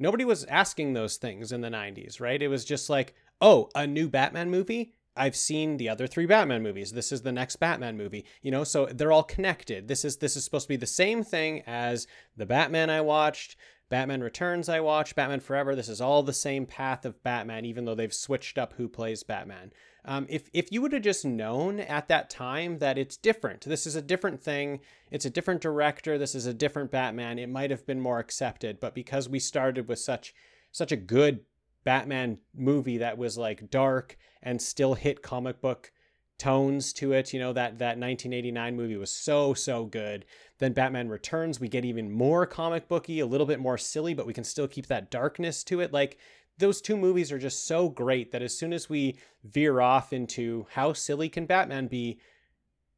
[0.00, 2.40] Nobody was asking those things in the 90s, right?
[2.40, 4.94] It was just like, oh, a new Batman movie?
[5.14, 6.92] I've seen the other three Batman movies.
[6.92, 8.24] This is the next Batman movie.
[8.40, 9.86] You know, so they're all connected.
[9.86, 12.06] This is this is supposed to be the same thing as
[12.36, 13.56] the Batman I watched,
[13.90, 15.74] Batman Returns I watched, Batman Forever.
[15.74, 19.22] This is all the same path of Batman, even though they've switched up who plays
[19.22, 19.72] Batman.
[20.04, 23.86] Um, if if you would have just known at that time that it's different, this
[23.86, 24.80] is a different thing.
[25.10, 26.16] It's a different director.
[26.18, 27.38] This is a different Batman.
[27.38, 30.34] It might have been more accepted, but because we started with such
[30.72, 31.40] such a good
[31.84, 35.92] Batman movie that was like dark and still hit comic book
[36.40, 37.32] tones to it.
[37.32, 40.24] You know, that that 1989 movie was so so good.
[40.58, 44.26] Then Batman Returns, we get even more comic booky, a little bit more silly, but
[44.26, 45.92] we can still keep that darkness to it.
[45.92, 46.18] Like
[46.60, 50.66] those two movies are just so great that as soon as we veer off into
[50.72, 52.20] how silly can Batman be,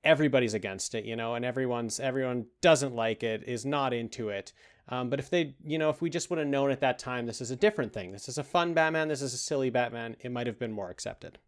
[0.04, 4.52] everybody's against it, you know, and everyone's everyone doesn't like it, is not into it.
[4.88, 7.26] Um, but if they, you know, if we just would have known at that time,
[7.26, 8.12] this is a different thing.
[8.12, 9.08] This is a fun Batman.
[9.08, 10.16] This is a silly Batman.
[10.20, 11.38] It might have been more accepted.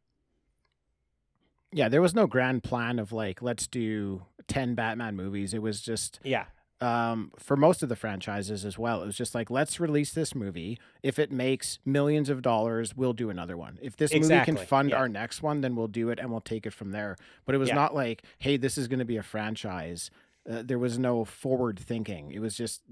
[1.73, 5.53] yeah, there was no grand plan of like let's do ten Batman movies.
[5.53, 6.45] It was just Yeah,
[6.81, 9.03] um, for most of the franchises as well.
[9.03, 10.79] It was just like, let's release this movie.
[11.03, 13.79] If it makes millions of dollars, we'll do another one.
[13.81, 14.97] If this movie can fund yeah.
[14.97, 17.17] our next one, then we'll do it and we'll take it from there.
[17.47, 17.77] But it was Yeah.
[17.77, 20.11] not like, hey, this is going to be a franchise.
[20.49, 22.31] Uh, there was no forward thinking.
[22.31, 22.83] It was just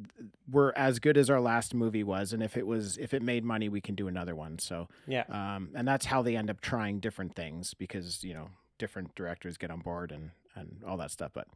[0.50, 3.44] we're as good as our last movie was, and if it was if it made
[3.44, 4.59] money, we can do another one.
[4.59, 8.48] So yeah, um, and that's how they end up trying different things because you know
[8.78, 11.46] different directors get on board and and all that stuff but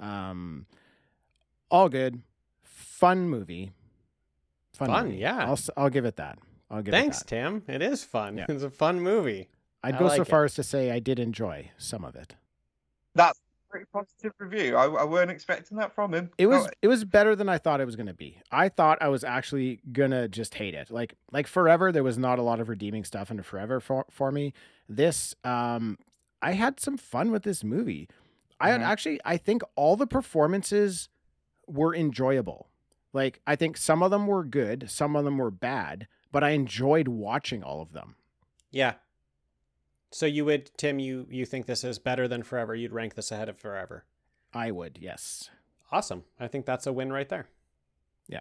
[0.00, 0.64] um
[1.72, 2.22] all good.
[2.62, 3.72] Fun movie.
[4.74, 5.16] Fun, movie.
[5.18, 5.38] yeah.
[5.44, 6.38] I'll, s- I'll give it that.
[6.70, 7.36] I'll give Thanks, it that.
[7.36, 7.62] Tim.
[7.66, 8.38] It is fun.
[8.38, 8.46] Yeah.
[8.48, 9.48] It's a fun movie.
[9.82, 10.30] I'd I go so like it.
[10.30, 12.36] far as to say I did enjoy some of it.
[13.14, 14.76] That's a pretty positive review.
[14.76, 16.30] I, I weren't expecting that from him.
[16.38, 18.38] It was No, it was better than I thought it was gonna be.
[18.52, 20.90] I thought I was actually gonna just hate it.
[20.90, 24.30] Like like forever, there was not a lot of redeeming stuff in forever for for
[24.30, 24.54] me.
[24.88, 25.98] This um
[26.40, 28.08] I had some fun with this movie.
[28.60, 28.84] I had Mhm.
[28.84, 31.08] actually I think all the performances
[31.66, 32.68] were enjoyable.
[33.12, 36.50] Like I think some of them were good, some of them were bad, but I
[36.50, 38.16] enjoyed watching all of them.
[38.70, 38.94] Yeah.
[40.10, 42.74] So you would, Tim, you you think this is better than Forever?
[42.74, 44.04] You'd rank this ahead of Forever.
[44.54, 45.48] I would, yes.
[45.90, 46.24] Awesome.
[46.40, 47.46] I think that's a win right there.
[48.28, 48.40] Yeah.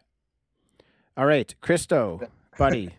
[1.18, 2.22] All right, Christo,
[2.58, 2.92] buddy.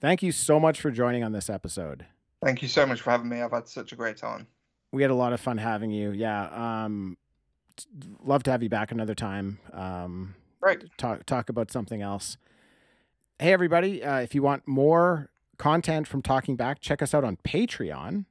[0.00, 2.06] thank you so much for joining on this episode.
[2.44, 3.40] Thank you so much for having me.
[3.40, 4.46] I've had such a great time.
[4.92, 6.10] we had a lot of fun having you.
[6.10, 6.48] Yeah.
[6.84, 7.21] Um, t-
[8.22, 9.58] love to have you back another time.
[9.72, 10.84] Um, Great.
[10.96, 12.36] talk talk about something else.
[13.38, 14.02] Hey everybody!
[14.04, 18.24] Uh, if you want more content from Talking Back, check us out on Patreon,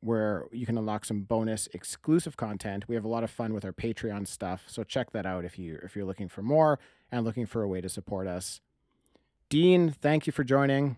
[0.00, 2.84] where you can unlock some bonus exclusive content.
[2.88, 5.58] We have a lot of fun with our Patreon stuff, so check that out if
[5.58, 6.78] you if you're looking for more
[7.10, 8.60] and looking for a way to support us.
[9.48, 10.96] Dean, thank you for joining.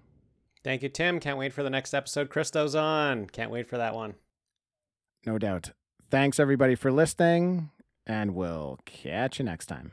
[0.65, 1.20] Thank you, Tim.
[1.20, 2.28] Can't wait for the next episode.
[2.28, 3.27] Christo's on.
[3.27, 4.15] Can't wait for that one.
[5.24, 5.70] No doubt.
[6.10, 7.70] Thanks everybody for listening,
[8.06, 9.92] and we'll catch you next time.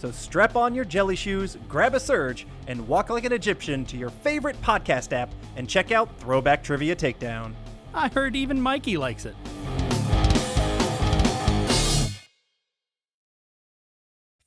[0.00, 3.98] So strap on your jelly shoes, grab a surge, and walk like an Egyptian to
[3.98, 7.52] your favorite podcast app and check out Throwback Trivia Takedown.
[7.92, 9.36] I heard even Mikey likes it.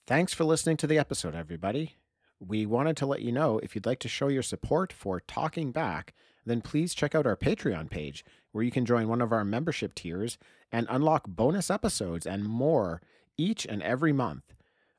[0.08, 1.98] Thanks for listening to the episode, everybody.
[2.40, 5.72] We wanted to let you know if you'd like to show your support for Talking
[5.72, 6.16] Back,
[6.48, 9.94] then please check out our Patreon page where you can join one of our membership
[9.94, 10.40] tiers
[10.72, 13.04] and unlock bonus episodes and more
[13.38, 14.56] each and every month.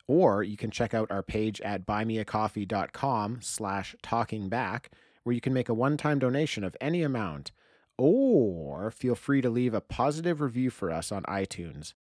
[0.06, 4.90] Or you can check out our page at buymeacoffee.com slash talking back
[5.22, 7.50] where you can make a one-time donation of any amount.
[7.96, 11.94] Or feel free to leave a positive review for us on iTunes.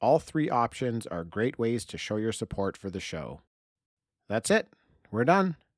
[0.00, 3.40] All three options are great ways to show your support for the show.
[4.28, 4.68] That's it.
[5.10, 5.56] We're done.